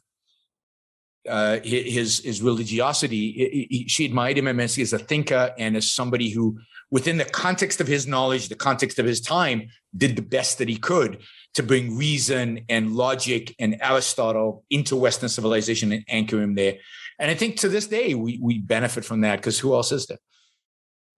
uh, 1.28 1.58
his 1.62 2.20
his 2.20 2.42
religiosity. 2.42 3.86
She 3.88 4.04
admired 4.04 4.38
him 4.38 4.48
immensely 4.48 4.82
as 4.82 4.92
a 4.92 4.98
thinker 4.98 5.52
and 5.58 5.76
as 5.76 5.90
somebody 5.90 6.30
who, 6.30 6.58
within 6.90 7.18
the 7.18 7.24
context 7.24 7.80
of 7.80 7.86
his 7.86 8.06
knowledge, 8.06 8.48
the 8.48 8.54
context 8.54 8.98
of 8.98 9.06
his 9.06 9.20
time, 9.20 9.68
did 9.96 10.16
the 10.16 10.22
best 10.22 10.58
that 10.58 10.68
he 10.68 10.76
could 10.76 11.22
to 11.54 11.62
bring 11.62 11.96
reason 11.96 12.60
and 12.68 12.94
logic 12.94 13.54
and 13.58 13.76
Aristotle 13.80 14.64
into 14.70 14.96
Western 14.96 15.28
civilization 15.28 15.92
and 15.92 16.04
anchor 16.08 16.40
him 16.40 16.54
there. 16.54 16.76
And 17.18 17.30
I 17.30 17.34
think 17.34 17.56
to 17.58 17.68
this 17.68 17.86
day, 17.86 18.14
we, 18.14 18.38
we 18.40 18.58
benefit 18.58 19.04
from 19.04 19.20
that 19.22 19.36
because 19.36 19.58
who 19.58 19.74
else 19.74 19.92
is 19.92 20.06
there? 20.06 20.18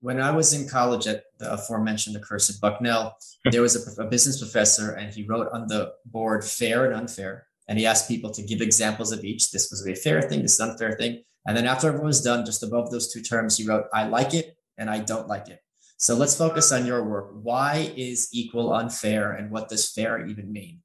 When 0.00 0.20
I 0.20 0.32
was 0.32 0.52
in 0.52 0.68
college 0.68 1.06
at 1.06 1.24
the 1.38 1.52
aforementioned 1.52 2.16
accursed 2.16 2.60
Bucknell, 2.60 3.16
there 3.44 3.62
was 3.62 3.76
a, 3.76 4.02
a 4.02 4.06
business 4.06 4.40
professor 4.40 4.92
and 4.92 5.14
he 5.14 5.22
wrote 5.22 5.48
on 5.52 5.68
the 5.68 5.92
board 6.06 6.44
fair 6.44 6.86
and 6.86 6.94
unfair. 6.94 7.46
And 7.72 7.78
he 7.78 7.86
asked 7.86 8.06
people 8.06 8.30
to 8.32 8.42
give 8.42 8.60
examples 8.60 9.12
of 9.12 9.24
each. 9.24 9.50
This 9.50 9.70
was 9.70 9.86
a 9.86 9.94
fair 9.94 10.20
thing, 10.20 10.42
this 10.42 10.52
is 10.52 10.60
an 10.60 10.72
unfair 10.72 10.92
thing. 10.92 11.22
And 11.46 11.56
then 11.56 11.66
after 11.66 11.86
everyone 11.88 12.08
was 12.08 12.20
done, 12.20 12.44
just 12.44 12.62
above 12.62 12.90
those 12.90 13.10
two 13.10 13.22
terms, 13.22 13.56
he 13.56 13.66
wrote, 13.66 13.86
I 13.94 14.06
like 14.08 14.34
it 14.34 14.58
and 14.76 14.90
I 14.90 14.98
don't 14.98 15.26
like 15.26 15.48
it. 15.48 15.60
So 15.96 16.14
let's 16.14 16.36
focus 16.36 16.70
on 16.70 16.84
your 16.84 17.02
work. 17.02 17.30
Why 17.32 17.90
is 17.96 18.28
equal 18.30 18.74
unfair 18.74 19.32
and 19.32 19.50
what 19.50 19.70
does 19.70 19.90
fair 19.90 20.26
even 20.26 20.52
mean? 20.52 20.82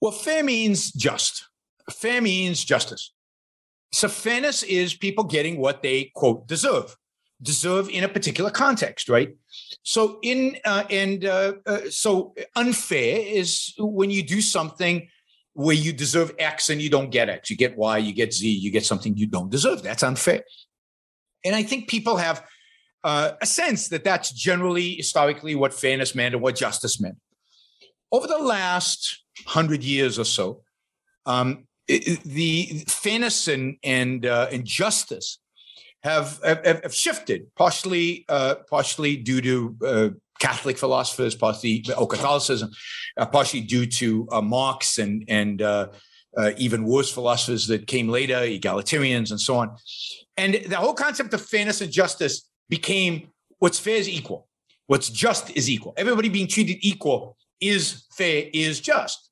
Well, 0.00 0.10
fair 0.10 0.42
means 0.42 0.90
just. 0.90 1.46
Fair 1.92 2.20
means 2.20 2.64
justice. 2.64 3.12
So 3.92 4.08
fairness 4.08 4.64
is 4.64 4.94
people 4.94 5.22
getting 5.22 5.58
what 5.58 5.80
they 5.80 6.10
quote 6.12 6.48
deserve. 6.48 6.96
Deserve 7.44 7.88
in 7.88 8.02
a 8.02 8.08
particular 8.08 8.50
context, 8.50 9.08
right? 9.08 9.36
So 9.82 10.18
in 10.22 10.56
uh, 10.64 10.84
and 10.90 11.24
uh, 11.24 11.54
uh, 11.66 11.90
so 11.90 12.34
unfair 12.56 13.20
is 13.24 13.74
when 13.78 14.10
you 14.10 14.22
do 14.22 14.40
something 14.40 15.08
where 15.52 15.76
you 15.76 15.92
deserve 15.92 16.32
X 16.38 16.70
and 16.70 16.80
you 16.82 16.90
don't 16.90 17.10
get 17.10 17.28
X, 17.28 17.50
you 17.50 17.56
get 17.56 17.76
Y, 17.76 17.98
you 17.98 18.12
get 18.12 18.32
Z, 18.32 18.48
you 18.48 18.70
get 18.72 18.84
something 18.84 19.16
you 19.16 19.26
don't 19.26 19.50
deserve. 19.50 19.82
That's 19.82 20.02
unfair. 20.02 20.42
And 21.44 21.54
I 21.54 21.62
think 21.62 21.88
people 21.88 22.16
have 22.16 22.44
uh, 23.04 23.32
a 23.40 23.46
sense 23.46 23.88
that 23.88 24.02
that's 24.02 24.32
generally 24.32 24.94
historically 24.94 25.54
what 25.54 25.74
fairness 25.74 26.14
meant 26.14 26.34
and 26.34 26.42
what 26.42 26.56
justice 26.56 27.00
meant. 27.00 27.16
Over 28.10 28.26
the 28.26 28.38
last 28.38 29.22
hundred 29.46 29.84
years 29.84 30.18
or 30.18 30.24
so, 30.24 30.62
um, 31.26 31.66
the 31.86 32.84
fairness 32.88 33.46
and 33.48 33.76
and, 33.84 34.24
uh, 34.24 34.48
and 34.50 34.64
justice 34.64 35.38
have, 36.04 36.38
have, 36.44 36.82
have 36.82 36.94
shifted, 36.94 37.46
partially 37.56 38.24
uh, 38.28 38.56
partially 38.68 39.16
due 39.16 39.40
to 39.40 39.76
uh, 39.84 40.08
Catholic 40.38 40.76
philosophers, 40.76 41.34
partially 41.34 41.84
or 41.98 42.06
Catholicism, 42.06 42.70
uh, 43.16 43.26
partially 43.26 43.62
due 43.62 43.86
to 43.86 44.28
uh, 44.30 44.42
Marx 44.42 44.98
and 44.98 45.24
and 45.28 45.62
uh, 45.62 45.88
uh, 46.36 46.50
even 46.58 46.84
worse 46.84 47.10
philosophers 47.12 47.66
that 47.68 47.86
came 47.86 48.08
later, 48.08 48.34
egalitarians 48.34 49.30
and 49.30 49.40
so 49.40 49.56
on. 49.56 49.76
And 50.36 50.54
the 50.66 50.76
whole 50.76 50.94
concept 50.94 51.32
of 51.32 51.40
fairness 51.40 51.80
and 51.80 51.90
justice 51.90 52.48
became 52.68 53.28
what's 53.58 53.78
fair 53.78 53.96
is 53.96 54.08
equal, 54.08 54.48
what's 54.86 55.08
just 55.08 55.56
is 55.56 55.70
equal. 55.70 55.94
Everybody 55.96 56.28
being 56.28 56.48
treated 56.48 56.78
equal 56.80 57.36
is 57.60 58.04
fair, 58.12 58.50
is 58.52 58.80
just. 58.80 59.30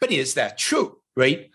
But 0.00 0.12
is 0.12 0.34
that 0.34 0.58
true? 0.58 0.98
Right? 1.16 1.50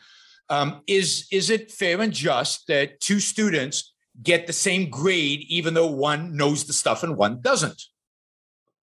Um, 0.49 0.81
is 0.87 1.27
is 1.31 1.49
it 1.49 1.71
fair 1.71 1.99
and 2.01 2.13
just 2.13 2.67
that 2.67 2.99
two 2.99 3.19
students 3.19 3.93
get 4.23 4.47
the 4.47 4.53
same 4.53 4.89
grade 4.89 5.41
even 5.47 5.73
though 5.73 5.91
one 5.91 6.35
knows 6.35 6.65
the 6.65 6.73
stuff 6.73 7.03
and 7.03 7.17
one 7.17 7.41
doesn't? 7.41 7.81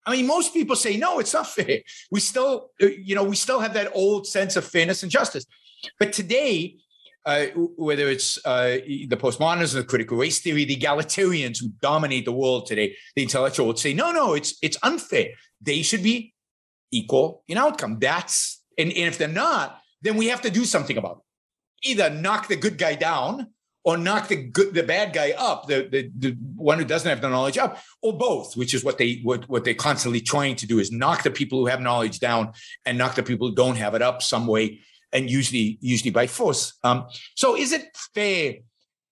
I 0.05 0.11
mean, 0.13 0.27
most 0.27 0.53
people 0.53 0.75
say 0.75 0.97
no, 0.97 1.19
it's 1.19 1.33
not 1.33 1.47
fair. 1.57 1.79
We 2.11 2.19
still, 2.19 2.71
uh, 2.81 2.87
you 2.87 3.15
know, 3.15 3.23
we 3.23 3.35
still 3.35 3.59
have 3.59 3.73
that 3.73 3.91
old 3.93 4.27
sense 4.27 4.55
of 4.55 4.65
fairness 4.65 5.03
and 5.03 5.11
justice. 5.11 5.45
But 5.99 6.13
today, 6.13 6.77
uh, 7.25 7.47
whether 7.55 8.07
it's 8.09 8.43
uh, 8.45 8.79
the 8.85 9.17
postmodernism, 9.17 9.73
the 9.73 9.83
critical 9.83 10.17
race 10.17 10.39
theory, 10.39 10.65
the 10.65 10.75
egalitarians 10.75 11.59
who 11.59 11.69
dominate 11.81 12.25
the 12.25 12.31
world 12.31 12.65
today, 12.65 12.95
the 13.15 13.23
intellectual 13.23 13.67
would 13.67 13.79
say, 13.79 13.93
no, 13.93 14.11
no, 14.11 14.33
it's 14.33 14.57
it's 14.61 14.77
unfair. 14.83 15.29
They 15.61 15.81
should 15.81 16.03
be 16.03 16.33
equal 16.91 17.43
in 17.47 17.57
outcome. 17.57 17.99
That's 17.99 18.63
and, 18.77 18.89
and 18.89 19.07
if 19.07 19.17
they're 19.17 19.27
not, 19.27 19.81
then 20.01 20.15
we 20.15 20.27
have 20.27 20.41
to 20.41 20.49
do 20.49 20.63
something 20.65 20.97
about 20.97 21.17
it 21.17 21.28
either 21.84 22.09
knock 22.09 22.47
the 22.47 22.55
good 22.55 22.77
guy 22.77 22.95
down 22.95 23.47
or 23.84 23.97
knock 23.97 24.27
the 24.27 24.36
good 24.36 24.73
the 24.73 24.84
bad 24.84 25.13
guy 25.13 25.34
up 25.38 25.67
the, 25.67 25.88
the 25.91 26.11
the 26.17 26.38
one 26.55 26.77
who 26.77 26.86
doesn't 26.86 27.09
have 27.09 27.21
the 27.21 27.30
knowledge 27.30 27.57
up 27.57 27.82
or 28.01 28.17
both 28.17 28.55
which 28.57 28.73
is 28.73 28.84
what 28.84 28.97
they 28.97 29.19
what, 29.23 29.47
what 29.49 29.63
they're 29.63 29.73
constantly 29.73 30.21
trying 30.21 30.55
to 30.55 30.67
do 30.67 30.80
is 30.80 30.91
knock 30.91 31.23
the 31.23 31.32
people 31.32 31.59
who 31.59 31.65
have 31.65 31.82
knowledge 31.82 32.19
down 32.19 32.51
and 32.86 32.97
knock 32.97 33.15
the 33.15 33.23
people 33.23 33.47
who 33.47 33.55
don't 33.55 33.77
have 33.77 33.95
it 33.95 34.01
up 34.01 34.21
some 34.21 34.47
way 34.47 34.80
and 35.11 35.30
usually 35.30 35.77
usually 35.82 36.11
by 36.11 36.27
force. 36.27 36.73
Um, 36.84 37.07
so 37.36 37.55
is 37.55 37.71
it 37.71 37.86
fair 38.13 38.55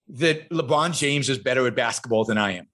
that 0.09 0.49
lebron 0.49 0.97
james 0.97 1.29
is 1.29 1.37
better 1.37 1.65
at 1.67 1.75
basketball 1.75 2.25
than 2.25 2.37
i 2.37 2.51
am? 2.51 2.67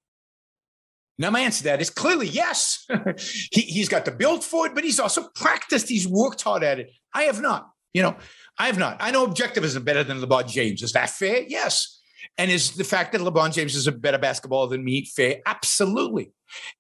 Now 1.18 1.30
my 1.30 1.42
answer 1.42 1.60
to 1.60 1.64
that 1.66 1.82
is 1.82 1.90
clearly 1.90 2.28
yes. 2.28 2.86
He, 3.52 3.62
he's 3.62 3.88
got 3.88 4.04
the 4.06 4.12
build 4.12 4.44
for 4.44 4.66
it 4.66 4.76
but 4.76 4.84
he's 4.84 5.00
also 5.00 5.30
practiced 5.36 5.90
he's 5.90 6.08
worked 6.08 6.42
hard 6.42 6.64
at 6.64 6.80
it. 6.80 6.92
I 7.14 7.24
have 7.24 7.42
not 7.42 7.70
you 7.94 8.02
know 8.02 8.18
I 8.58 8.68
have 8.68 8.78
not. 8.78 8.98
I 9.00 9.12
know 9.12 9.28
objectivism 9.28 9.84
better 9.84 10.04
than 10.04 10.20
LeBron 10.22 10.48
James. 10.48 10.84
Is 10.84 10.94
that 10.94 11.10
fair? 11.10 11.44
Yes. 11.48 12.02
And 12.38 12.50
is 12.50 12.72
the 12.72 12.84
fact 12.84 13.12
that 13.12 13.22
LeBron 13.22 13.54
James 13.54 13.76
is 13.76 13.88
a 13.88 13.92
better 13.92 14.20
basketballer 14.20 14.70
than 14.70 14.84
me 14.84 15.06
fair? 15.06 15.38
Absolutely. 15.46 16.32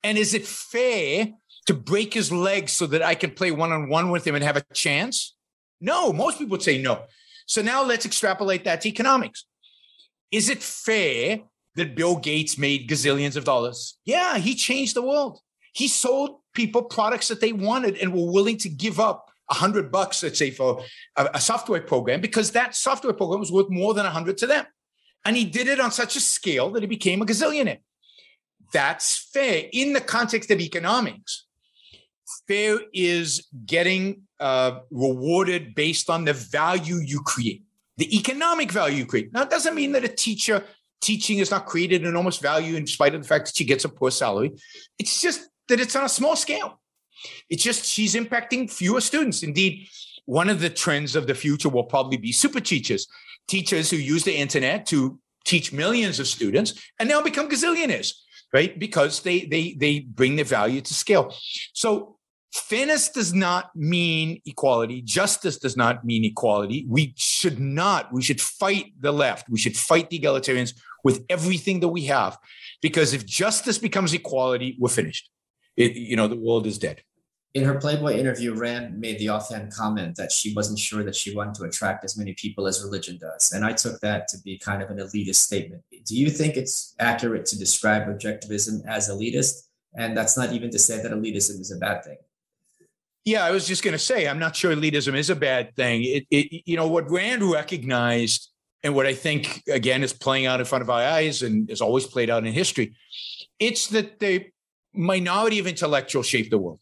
And 0.04 0.18
is 0.18 0.34
it 0.34 0.46
fair 0.46 1.30
to 1.66 1.74
break 1.74 2.14
his 2.14 2.32
legs 2.32 2.74
so 2.74 2.88
that 2.88 3.02
I 3.02 3.16
can 3.16 3.32
play 3.32 3.52
one 3.52 3.72
on 3.72 3.90
one 3.90 4.10
with 4.10 4.26
him 4.26 4.36
and 4.36 4.44
have 4.44 4.58
a 4.58 4.64
chance? 4.74 5.36
No, 5.82 6.14
most 6.14 6.38
people 6.38 6.52
would 6.52 6.64
say 6.64 6.82
no. 6.82 7.04
So 7.46 7.62
now 7.62 7.84
let's 7.84 8.06
extrapolate 8.06 8.64
that 8.66 8.82
to 8.82 8.90
economics. 8.90 9.46
Is 10.32 10.50
it 10.50 10.64
fair 10.64 11.42
that 11.76 11.96
Bill 11.96 12.16
Gates 12.16 12.58
made 12.58 12.90
gazillions 12.90 13.36
of 13.36 13.44
dollars? 13.44 13.98
Yeah, 14.06 14.38
he 14.38 14.56
changed 14.56 14.96
the 14.96 15.02
world. 15.02 15.40
He 15.74 15.88
sold 15.88 16.40
people 16.54 16.84
products 16.84 17.28
that 17.28 17.42
they 17.42 17.52
wanted 17.52 17.98
and 17.98 18.14
were 18.14 18.32
willing 18.32 18.58
to 18.58 18.70
give 18.70 19.00
up 19.00 19.30
a 19.50 19.54
hundred 19.54 19.92
bucks, 19.92 20.24
let's 20.24 20.40
say, 20.40 20.52
for 20.52 20.84
a, 21.16 21.30
a, 21.36 21.42
software 21.42 21.82
program, 21.82 22.22
because 22.22 22.52
that 22.52 22.76
software 22.76 23.14
program 23.14 23.40
was 23.40 23.52
worth 23.52 23.70
more 23.70 23.94
than 23.94 24.06
a 24.06 24.10
hundred 24.10 24.38
to 24.38 24.48
them. 24.48 24.66
And 25.26 25.36
he 25.36 25.46
did 25.46 25.68
it 25.68 25.80
on 25.80 25.92
such 25.92 26.16
a 26.16 26.20
scale 26.20 26.70
that 26.72 26.84
he 26.84 26.88
became 26.88 27.22
a 27.22 27.26
gazillionaire. 27.26 27.80
That's 28.72 29.30
fair 29.32 29.66
in 29.72 29.94
the 29.94 30.02
context 30.02 30.50
of 30.52 30.60
economics. 30.60 31.46
Fair 32.48 32.80
is 32.94 33.48
getting 33.66 34.24
uh, 34.40 34.80
rewarded 34.90 35.76
based 35.76 36.10
on 36.10 36.26
the 36.26 36.34
value 36.34 36.98
you 36.98 37.22
create, 37.22 37.64
the 37.98 38.18
economic 38.18 38.72
value 38.72 38.98
you 38.98 39.06
create. 39.06 39.32
Now, 39.32 39.44
it 39.44 39.50
doesn't 39.50 39.76
mean 39.76 39.92
that 39.92 40.04
a 40.04 40.10
teacher 40.10 40.64
teaching 41.02 41.40
is 41.40 41.52
not 41.52 41.66
created 41.66 42.06
enormous 42.06 42.38
value 42.38 42.76
in 42.76 42.88
spite 42.88 43.14
of 43.14 43.22
the 43.22 43.28
fact 43.28 43.46
that 43.46 43.56
she 43.56 43.66
gets 43.66 43.86
a 43.86 43.90
poor 43.90 44.10
salary. 44.10 44.54
It's 44.98 45.22
just 45.22 45.48
that 45.68 45.80
it's 45.80 45.96
on 45.96 46.06
a 46.06 46.10
small 46.10 46.36
scale. 46.36 46.80
It's 47.50 47.64
just 47.64 47.86
she's 47.86 48.16
impacting 48.16 48.72
fewer 48.72 49.02
students. 49.02 49.44
Indeed, 49.44 49.88
one 50.26 50.50
of 50.50 50.60
the 50.60 50.70
trends 50.70 51.16
of 51.16 51.28
the 51.28 51.36
future 51.36 51.70
will 51.70 51.84
probably 51.84 52.18
be 52.18 52.32
super 52.32 52.60
teachers, 52.60 53.08
teachers 53.48 53.90
who 53.90 53.98
use 53.98 54.24
the 54.24 54.36
internet 54.36 54.86
to 54.88 55.20
teach 55.46 55.74
millions 55.74 56.20
of 56.20 56.28
students 56.28 56.74
and 57.00 57.10
now 57.10 57.22
become 57.22 57.50
gazillionaires, 57.50 58.14
right? 58.54 58.80
Because 58.80 59.22
they 59.22 59.42
they 59.42 59.74
they 59.74 60.00
bring 60.00 60.36
the 60.38 60.44
value 60.44 60.82
to 60.82 60.94
scale. 60.94 61.36
So 61.74 62.18
fairness 62.54 63.10
does 63.10 63.34
not 63.34 63.76
mean 63.76 64.40
equality. 64.46 65.02
Justice 65.02 65.58
does 65.58 65.76
not 65.76 66.06
mean 66.06 66.24
equality. 66.24 66.86
We 66.88 67.14
should 67.18 67.60
not. 67.60 68.14
We 68.14 68.22
should 68.22 68.40
fight 68.40 68.94
the 69.00 69.12
left. 69.12 69.50
We 69.50 69.58
should 69.58 69.76
fight 69.76 70.10
the 70.10 70.20
egalitarians 70.20 70.74
with 71.04 71.26
everything 71.30 71.82
that 71.82 71.90
we 71.90 72.06
have, 72.06 72.38
because 72.82 73.14
if 73.14 73.26
justice 73.26 73.78
becomes 73.78 74.14
equality, 74.14 74.78
we're 74.80 74.88
finished. 74.88 75.30
It, 75.76 75.96
you 75.96 76.16
know, 76.16 76.28
the 76.28 76.36
world 76.36 76.68
is 76.68 76.78
dead 76.78 77.02
in 77.54 77.64
her 77.64 77.76
Playboy 77.76 78.18
interview, 78.18 78.56
Rand 78.56 79.00
made 79.00 79.20
the 79.20 79.30
offhand 79.30 79.72
comment 79.72 80.16
that 80.16 80.32
she 80.32 80.54
wasn't 80.54 80.80
sure 80.80 81.04
that 81.04 81.16
she 81.16 81.36
wanted 81.36 81.54
to 81.56 81.64
attract 81.64 82.04
as 82.04 82.18
many 82.18 82.34
people 82.34 82.68
as 82.68 82.84
religion 82.84 83.20
does. 83.20 83.52
And 83.52 83.64
I 83.64 83.74
took 83.74 84.00
that 84.00 84.28
to 84.30 84.38
be 84.40 84.58
kind 84.58 84.82
of 84.82 84.90
an 84.90 84.98
elitist 84.98 85.36
statement. 85.36 85.84
Do 86.06 86.18
you 86.18 86.32
think 86.32 86.58
it's 86.58 86.96
accurate 87.00 87.46
to 87.48 87.60
describe 87.60 88.08
objectivism 88.08 88.86
as 88.88 89.08
elitist? 89.08 89.68
And 89.96 90.18
that's 90.18 90.36
not 90.36 90.52
even 90.52 90.72
to 90.72 90.80
say 90.80 91.02
that 91.02 91.12
elitism 91.12 91.60
is 91.60 91.72
a 91.72 91.78
bad 91.78 92.04
thing. 92.04 92.18
Yeah, 93.24 93.46
I 93.46 93.52
was 93.52 93.68
just 93.68 93.84
going 93.84 93.94
to 93.94 94.00
say, 94.00 94.28
I'm 94.28 94.40
not 94.40 94.56
sure 94.56 94.76
elitism 94.76 95.16
is 95.16 95.30
a 95.30 95.36
bad 95.36 95.76
thing. 95.76 96.04
It, 96.04 96.26
it, 96.32 96.64
you 96.66 96.76
know, 96.76 96.88
what 96.88 97.10
Rand 97.10 97.44
recognized, 97.44 98.50
and 98.82 98.96
what 98.96 99.06
I 99.06 99.14
think, 99.14 99.62
again, 99.70 100.04
is 100.04 100.12
playing 100.12 100.48
out 100.48 100.60
in 100.60 100.66
front 100.66 100.82
of 100.82 100.90
our 100.90 101.02
eyes 101.02 101.44
and 101.44 101.70
is 101.70 101.82
always 101.82 102.08
played 102.08 102.32
out 102.32 102.46
in 102.46 102.52
history, 102.52 102.96
it's 103.60 103.88
that 103.88 104.20
the 104.20 104.48
minority 104.94 105.60
of 105.60 105.68
intellectuals 105.68 106.28
shape 106.28 106.50
the 106.50 106.58
world 106.58 106.80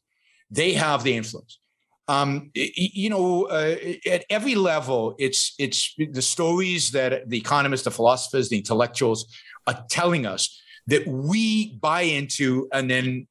they 0.51 0.73
have 0.73 1.03
the 1.03 1.15
influence. 1.15 1.59
Um, 2.07 2.51
you 2.53 3.09
know, 3.09 3.45
uh, 3.45 3.75
at 4.05 4.25
every 4.29 4.55
level, 4.55 5.15
it's 5.17 5.55
it's 5.57 5.95
the 5.97 6.21
stories 6.21 6.91
that 6.91 7.29
the 7.29 7.37
economists, 7.37 7.83
the 7.83 7.91
philosophers, 7.91 8.49
the 8.49 8.57
intellectuals 8.57 9.25
are 9.65 9.85
telling 9.89 10.25
us 10.25 10.61
that 10.87 11.07
we 11.07 11.75
buy 11.75 12.01
into 12.01 12.67
and 12.73 12.91
then 12.91 13.27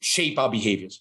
shape 0.00 0.38
our 0.38 0.50
behaviors. 0.50 1.00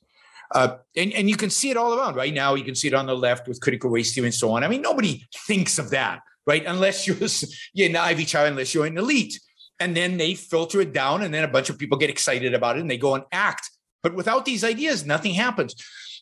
Uh, 0.54 0.78
and, 0.98 1.14
and 1.14 1.30
you 1.30 1.38
can 1.38 1.50
see 1.50 1.70
it 1.70 1.78
all 1.78 1.98
around 1.98 2.16
right 2.16 2.34
now. 2.34 2.56
You 2.56 2.64
can 2.64 2.76
see 2.76 2.88
it 2.88 2.94
on 2.94 3.06
the 3.06 3.16
left 3.16 3.48
with 3.48 3.62
critical 3.62 3.90
race 3.90 4.14
theory 4.14 4.28
and 4.28 4.34
so 4.34 4.52
on. 4.52 4.64
I 4.64 4.68
mean, 4.68 4.82
nobody 4.82 5.26
thinks 5.48 5.80
of 5.80 5.92
that, 5.92 6.20
right? 6.46 6.64
Unless 6.66 7.08
you're, 7.08 7.18
you're 7.74 7.90
an 7.90 7.96
Ivy 7.96 8.26
child, 8.26 8.50
unless 8.50 8.74
you're 8.74 8.86
an 8.86 8.98
elite. 8.98 9.40
And 9.80 9.98
then 9.98 10.18
they 10.18 10.36
filter 10.36 10.80
it 10.82 10.94
down, 10.94 11.24
and 11.24 11.34
then 11.34 11.44
a 11.44 11.48
bunch 11.48 11.70
of 11.70 11.78
people 11.78 11.98
get 11.98 12.10
excited 12.10 12.54
about 12.54 12.78
it 12.78 12.82
and 12.82 12.90
they 12.90 12.98
go 12.98 13.16
and 13.16 13.24
act 13.32 13.70
but 14.04 14.14
without 14.14 14.46
these 14.46 14.64
ideas, 14.64 15.06
nothing 15.06 15.34
happens. 15.34 15.74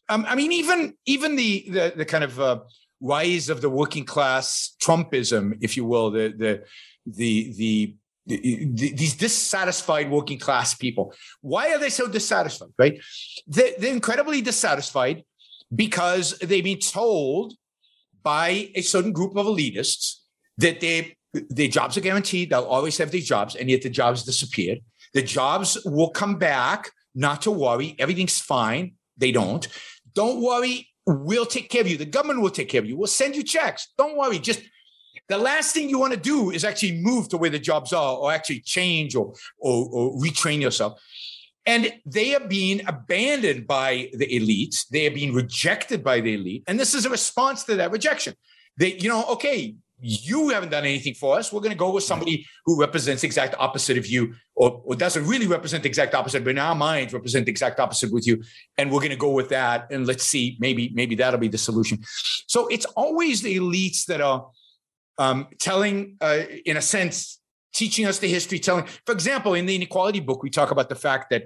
Um, 0.08 0.26
I 0.28 0.36
mean, 0.36 0.52
even 0.52 0.93
even 1.06 1.36
the 1.36 1.66
the, 1.68 1.93
the 1.97 2.06
kind 2.06 2.24
of 2.24 2.39
uh, 2.39 2.60
rise 3.02 3.49
of 3.49 3.62
the 3.62 3.70
working 3.70 4.06
class 4.06 4.76
Trumpism, 4.82 5.58
if 5.62 5.76
you 5.76 5.84
will, 5.84 6.12
the 6.12 6.34
the 6.38 6.64
the 7.06 7.54
the 7.54 7.95
the, 8.28 8.93
these 8.93 9.16
dissatisfied 9.16 10.10
working 10.10 10.38
class 10.38 10.76
people. 10.76 11.14
Why 11.41 11.74
are 11.74 11.80
they 11.80 11.89
so 11.89 12.08
dissatisfied? 12.08 12.70
Right? 12.78 13.02
They're, 13.47 13.72
they're 13.80 13.93
incredibly 13.93 14.41
dissatisfied 14.41 15.24
because 15.74 16.38
they've 16.38 16.64
been 16.64 16.80
told 16.80 17.56
by 18.22 18.70
a 18.76 18.82
certain 18.82 19.12
group 19.12 19.36
of 19.36 19.47
elitists 19.47 20.18
that 20.60 20.80
they 20.80 21.16
their 21.34 21.67
jobs 21.67 21.97
are 21.97 22.01
guaranteed. 22.01 22.49
They'll 22.49 22.63
always 22.63 22.97
have 22.97 23.11
these 23.11 23.27
jobs, 23.27 23.55
and 23.55 23.69
yet 23.69 23.82
the 23.82 23.89
jobs 23.89 24.23
disappeared. 24.23 24.79
The 25.13 25.21
jobs 25.21 25.77
will 25.86 26.09
come 26.09 26.38
back 26.38 26.91
not 27.15 27.41
to 27.43 27.51
worry. 27.51 27.95
Everything's 27.99 28.39
fine. 28.39 28.93
They 29.17 29.32
don't. 29.32 29.67
Don't 30.13 30.41
worry. 30.41 30.89
We'll 31.05 31.45
take 31.45 31.69
care 31.69 31.82
of 31.82 31.88
you. 31.88 31.97
The 31.97 32.05
government 32.05 32.41
will 32.41 32.49
take 32.49 32.69
care 32.69 32.82
of 32.82 32.88
you. 32.88 32.97
We'll 32.97 33.07
send 33.07 33.36
you 33.36 33.43
checks. 33.43 33.88
Don't 33.97 34.17
worry. 34.17 34.39
Just 34.39 34.61
the 35.27 35.38
last 35.38 35.73
thing 35.73 35.89
you 35.89 35.99
want 35.99 36.13
to 36.13 36.19
do 36.19 36.51
is 36.51 36.63
actually 36.63 37.01
move 37.01 37.29
to 37.29 37.38
where 37.38 37.49
the 37.49 37.59
jobs 37.59 37.93
are 37.93 38.17
or 38.17 38.32
actually 38.32 38.61
change 38.61 39.15
or, 39.15 39.34
or, 39.59 39.89
or 39.91 40.17
retrain 40.17 40.61
yourself. 40.61 41.01
And 41.65 41.93
they 42.05 42.36
are 42.36 42.47
being 42.47 42.82
abandoned 42.88 43.67
by 43.67 44.09
the 44.13 44.27
elites. 44.27 44.88
They 44.89 45.07
are 45.07 45.11
being 45.11 45.34
rejected 45.34 46.03
by 46.03 46.19
the 46.19 46.34
elite. 46.34 46.63
And 46.67 46.79
this 46.79 46.93
is 46.93 47.05
a 47.05 47.09
response 47.09 47.63
to 47.65 47.75
that 47.75 47.91
rejection. 47.91 48.34
They, 48.77 48.95
you 48.95 49.09
know, 49.09 49.23
okay, 49.25 49.75
you 50.02 50.49
haven't 50.49 50.70
done 50.70 50.84
anything 50.84 51.14
for 51.14 51.38
us. 51.38 51.54
We're 51.54 51.60
going 51.60 51.72
to 51.72 51.78
go 51.78 51.91
with 51.91 52.04
somebody 52.04 52.45
who 52.66 52.80
represents 52.80 53.24
exact 53.24 53.56
opposite 53.60 53.97
of 53.97 54.08
you, 54.08 54.34
or, 54.56 54.82
or 54.84 54.95
doesn't 54.95 55.26
really 55.28 55.47
represent 55.47 55.84
the 55.84 55.89
exact 55.89 56.16
opposite, 56.16 56.43
but 56.43 56.52
in 56.52 56.58
our 56.58 56.76
minds 56.76 57.14
represent 57.14 57.45
the 57.45 57.52
exact 57.52 57.80
opposite 57.80 58.12
with 58.12 58.26
you. 58.26 58.43
And 58.78 58.91
we're 58.91 58.99
going 58.99 59.12
to 59.12 59.16
go 59.16 59.32
with 59.32 59.49
that. 59.49 59.91
And 59.91 60.08
let's 60.08 60.24
see, 60.24 60.58
maybe, 60.60 60.91
maybe 60.93 61.16
that'll 61.16 61.39
be 61.39 61.47
the 61.47 61.58
solution. 61.58 61.99
So 62.47 62.68
it's 62.68 62.86
always 62.86 63.41
the 63.41 63.56
elites 63.58 64.06
that 64.06 64.22
are 64.22 64.49
um, 65.18 65.47
telling, 65.60 66.18
uh, 66.20 66.39
in 66.66 66.78
a 66.78 66.82
sense, 66.82 67.39
teaching 67.74 68.06
us 68.06 68.20
the 68.20 68.28
history, 68.28 68.60
telling, 68.60 68.86
for 69.06 69.12
example, 69.14 69.54
in 69.54 69.66
the 69.66 69.76
inequality 69.76 70.20
book, 70.20 70.41
we 70.43 70.49
talk 70.49 70.72
about 70.72 70.89
the 70.89 70.95
fact 70.95 71.30
that 71.30 71.43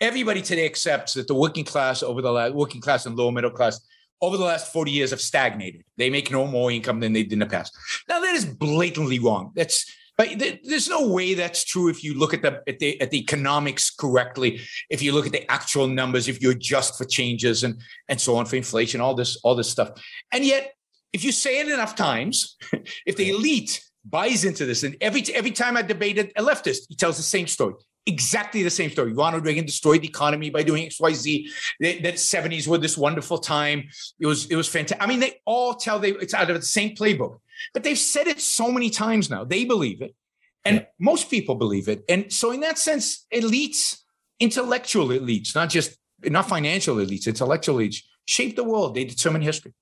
everybody 0.00 0.42
today 0.42 0.66
accepts 0.66 1.14
that 1.14 1.26
the 1.26 1.34
working 1.34 1.64
class 1.64 2.02
over 2.02 2.22
the 2.22 2.30
last 2.30 2.54
working 2.54 2.80
class 2.80 3.06
and 3.06 3.16
lower 3.16 3.32
middle 3.32 3.50
class 3.50 3.80
over 4.20 4.36
the 4.36 4.44
last 4.44 4.72
40 4.72 4.90
years 4.90 5.10
have 5.10 5.20
stagnated. 5.20 5.84
They 5.96 6.10
make 6.10 6.30
no 6.30 6.46
more 6.46 6.70
income 6.70 7.00
than 7.00 7.12
they 7.12 7.22
did 7.22 7.34
in 7.34 7.38
the 7.40 7.46
past. 7.46 7.76
Now 8.08 8.20
that 8.20 8.34
is 8.34 8.44
blatantly 8.44 9.18
wrong. 9.18 9.52
That's 9.54 9.84
but 10.18 10.30
there's 10.64 10.88
no 10.88 11.06
way 11.06 11.34
that's 11.34 11.62
true 11.62 11.88
if 11.88 12.02
you 12.02 12.12
look 12.12 12.34
at 12.34 12.42
the, 12.42 12.60
at 12.66 12.80
the 12.80 13.00
at 13.00 13.12
the 13.12 13.20
economics 13.20 13.88
correctly. 13.88 14.60
If 14.90 15.00
you 15.00 15.12
look 15.12 15.26
at 15.26 15.32
the 15.32 15.48
actual 15.48 15.86
numbers, 15.86 16.26
if 16.26 16.42
you 16.42 16.50
adjust 16.50 16.98
for 16.98 17.04
changes 17.04 17.62
and 17.62 17.80
and 18.08 18.20
so 18.20 18.34
on 18.36 18.44
for 18.46 18.56
inflation, 18.56 19.00
all 19.00 19.14
this 19.14 19.36
all 19.44 19.54
this 19.54 19.70
stuff. 19.70 19.90
And 20.32 20.44
yet, 20.44 20.72
if 21.12 21.22
you 21.22 21.30
say 21.30 21.60
it 21.60 21.68
enough 21.68 21.94
times, 21.94 22.56
if 23.06 23.14
the 23.14 23.30
elite 23.30 23.80
buys 24.04 24.44
into 24.44 24.66
this, 24.66 24.82
and 24.82 24.96
every 25.00 25.22
every 25.32 25.52
time 25.52 25.76
I 25.76 25.82
debated 25.82 26.32
a 26.34 26.42
leftist, 26.42 26.86
he 26.88 26.96
tells 26.96 27.16
the 27.16 27.22
same 27.22 27.46
story 27.46 27.74
exactly 28.08 28.62
the 28.62 28.70
same 28.70 28.90
story. 28.90 29.12
Ronald 29.12 29.44
Reagan 29.44 29.66
destroyed 29.66 30.02
the 30.02 30.08
economy 30.08 30.50
by 30.50 30.62
doing 30.62 30.86
X, 30.86 30.98
Y, 30.98 31.12
Z. 31.12 31.50
That 31.80 32.14
70s 32.14 32.66
were 32.66 32.78
this 32.78 32.98
wonderful 32.98 33.38
time. 33.38 33.88
It 34.18 34.26
was 34.26 34.46
it 34.46 34.56
was 34.56 34.66
fantastic. 34.66 35.02
I 35.02 35.06
mean, 35.06 35.20
they 35.20 35.40
all 35.44 35.74
tell 35.74 35.98
they 35.98 36.12
it's 36.12 36.34
out 36.34 36.50
of 36.50 36.56
the 36.56 36.66
same 36.66 36.96
playbook, 36.96 37.38
but 37.74 37.84
they've 37.84 37.98
said 37.98 38.26
it 38.26 38.40
so 38.40 38.72
many 38.72 38.90
times 38.90 39.30
now. 39.30 39.44
They 39.44 39.64
believe 39.64 40.02
it, 40.02 40.16
and 40.64 40.78
yeah. 40.78 40.86
most 40.98 41.30
people 41.30 41.54
believe 41.54 41.88
it. 41.88 42.02
And 42.08 42.32
so, 42.32 42.50
in 42.50 42.60
that 42.60 42.78
sense, 42.78 43.26
elites, 43.32 43.98
intellectual 44.40 45.08
elites, 45.08 45.54
not 45.54 45.68
just 45.68 45.96
not 46.24 46.48
financial 46.48 46.96
elites, 46.96 47.26
intellectual 47.26 47.76
elites, 47.76 48.02
shape 48.24 48.56
the 48.56 48.64
world. 48.64 48.94
They 48.94 49.04
determine 49.04 49.42
history. 49.42 49.74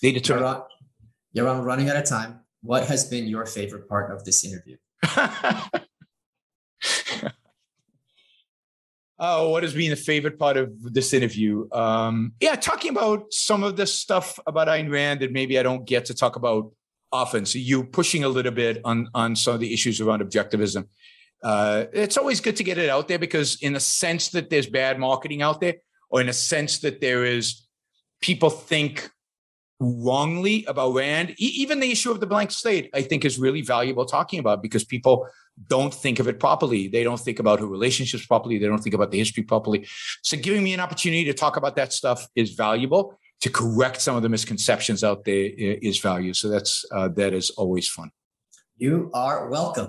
They 0.00 0.12
determine. 0.12 0.62
Yaron 1.36 1.64
running 1.64 1.90
out 1.90 1.96
of 1.96 2.04
time. 2.04 2.40
What 2.62 2.86
has 2.86 3.04
been 3.04 3.26
your 3.26 3.44
favorite 3.44 3.88
part 3.88 4.10
of 4.10 4.24
this 4.24 4.44
interview? 4.44 4.76
Oh, 9.18 9.48
what 9.48 9.62
has 9.62 9.72
been 9.72 9.90
the 9.90 9.96
favorite 9.96 10.38
part 10.38 10.58
of 10.58 10.70
this 10.92 11.14
interview? 11.14 11.66
Um, 11.72 12.32
yeah, 12.40 12.54
talking 12.54 12.90
about 12.90 13.32
some 13.32 13.62
of 13.62 13.76
the 13.76 13.86
stuff 13.86 14.38
about 14.46 14.68
Ayn 14.68 14.90
Rand 14.90 15.20
that 15.20 15.32
maybe 15.32 15.58
I 15.58 15.62
don't 15.62 15.86
get 15.86 16.04
to 16.06 16.14
talk 16.14 16.36
about 16.36 16.70
often. 17.12 17.46
So 17.46 17.58
you 17.58 17.84
pushing 17.84 18.24
a 18.24 18.28
little 18.28 18.52
bit 18.52 18.80
on 18.84 19.08
on 19.14 19.34
some 19.34 19.54
of 19.54 19.60
the 19.60 19.72
issues 19.72 20.00
around 20.00 20.20
objectivism. 20.20 20.88
Uh, 21.42 21.86
it's 21.92 22.16
always 22.16 22.40
good 22.40 22.56
to 22.56 22.64
get 22.64 22.76
it 22.76 22.90
out 22.90 23.08
there 23.08 23.18
because, 23.18 23.56
in 23.62 23.74
a 23.74 23.80
sense 23.80 24.30
that 24.30 24.50
there's 24.50 24.66
bad 24.66 24.98
marketing 24.98 25.42
out 25.42 25.60
there, 25.60 25.76
or 26.10 26.20
in 26.20 26.28
a 26.28 26.32
sense 26.34 26.80
that 26.80 27.00
there 27.00 27.24
is 27.24 27.66
people 28.20 28.50
think 28.50 29.10
wrongly 29.80 30.64
about 30.66 30.94
Rand. 30.94 31.30
E- 31.30 31.54
even 31.56 31.80
the 31.80 31.90
issue 31.90 32.10
of 32.10 32.20
the 32.20 32.26
blank 32.26 32.50
slate, 32.50 32.90
I 32.94 33.02
think, 33.02 33.24
is 33.24 33.38
really 33.38 33.62
valuable 33.62 34.04
talking 34.04 34.40
about 34.40 34.62
because 34.62 34.84
people 34.84 35.28
don't 35.68 35.92
think 35.92 36.18
of 36.18 36.28
it 36.28 36.38
properly. 36.38 36.88
They 36.88 37.02
don't 37.02 37.20
think 37.20 37.38
about 37.38 37.60
her 37.60 37.66
relationships 37.66 38.26
properly. 38.26 38.58
They 38.58 38.66
don't 38.66 38.82
think 38.82 38.94
about 38.94 39.10
the 39.10 39.18
history 39.18 39.42
properly. 39.42 39.86
So 40.22 40.36
giving 40.36 40.62
me 40.62 40.74
an 40.74 40.80
opportunity 40.80 41.24
to 41.24 41.34
talk 41.34 41.56
about 41.56 41.76
that 41.76 41.92
stuff 41.92 42.26
is 42.34 42.52
valuable. 42.54 43.18
To 43.42 43.50
correct 43.50 44.00
some 44.00 44.16
of 44.16 44.22
the 44.22 44.30
misconceptions 44.30 45.04
out 45.04 45.24
there 45.24 45.50
is 45.56 45.98
value. 45.98 46.32
So 46.32 46.48
that's 46.48 46.86
uh, 46.90 47.08
that 47.08 47.34
is 47.34 47.50
always 47.50 47.86
fun. 47.86 48.10
You 48.78 49.10
are 49.12 49.48
welcome. 49.50 49.88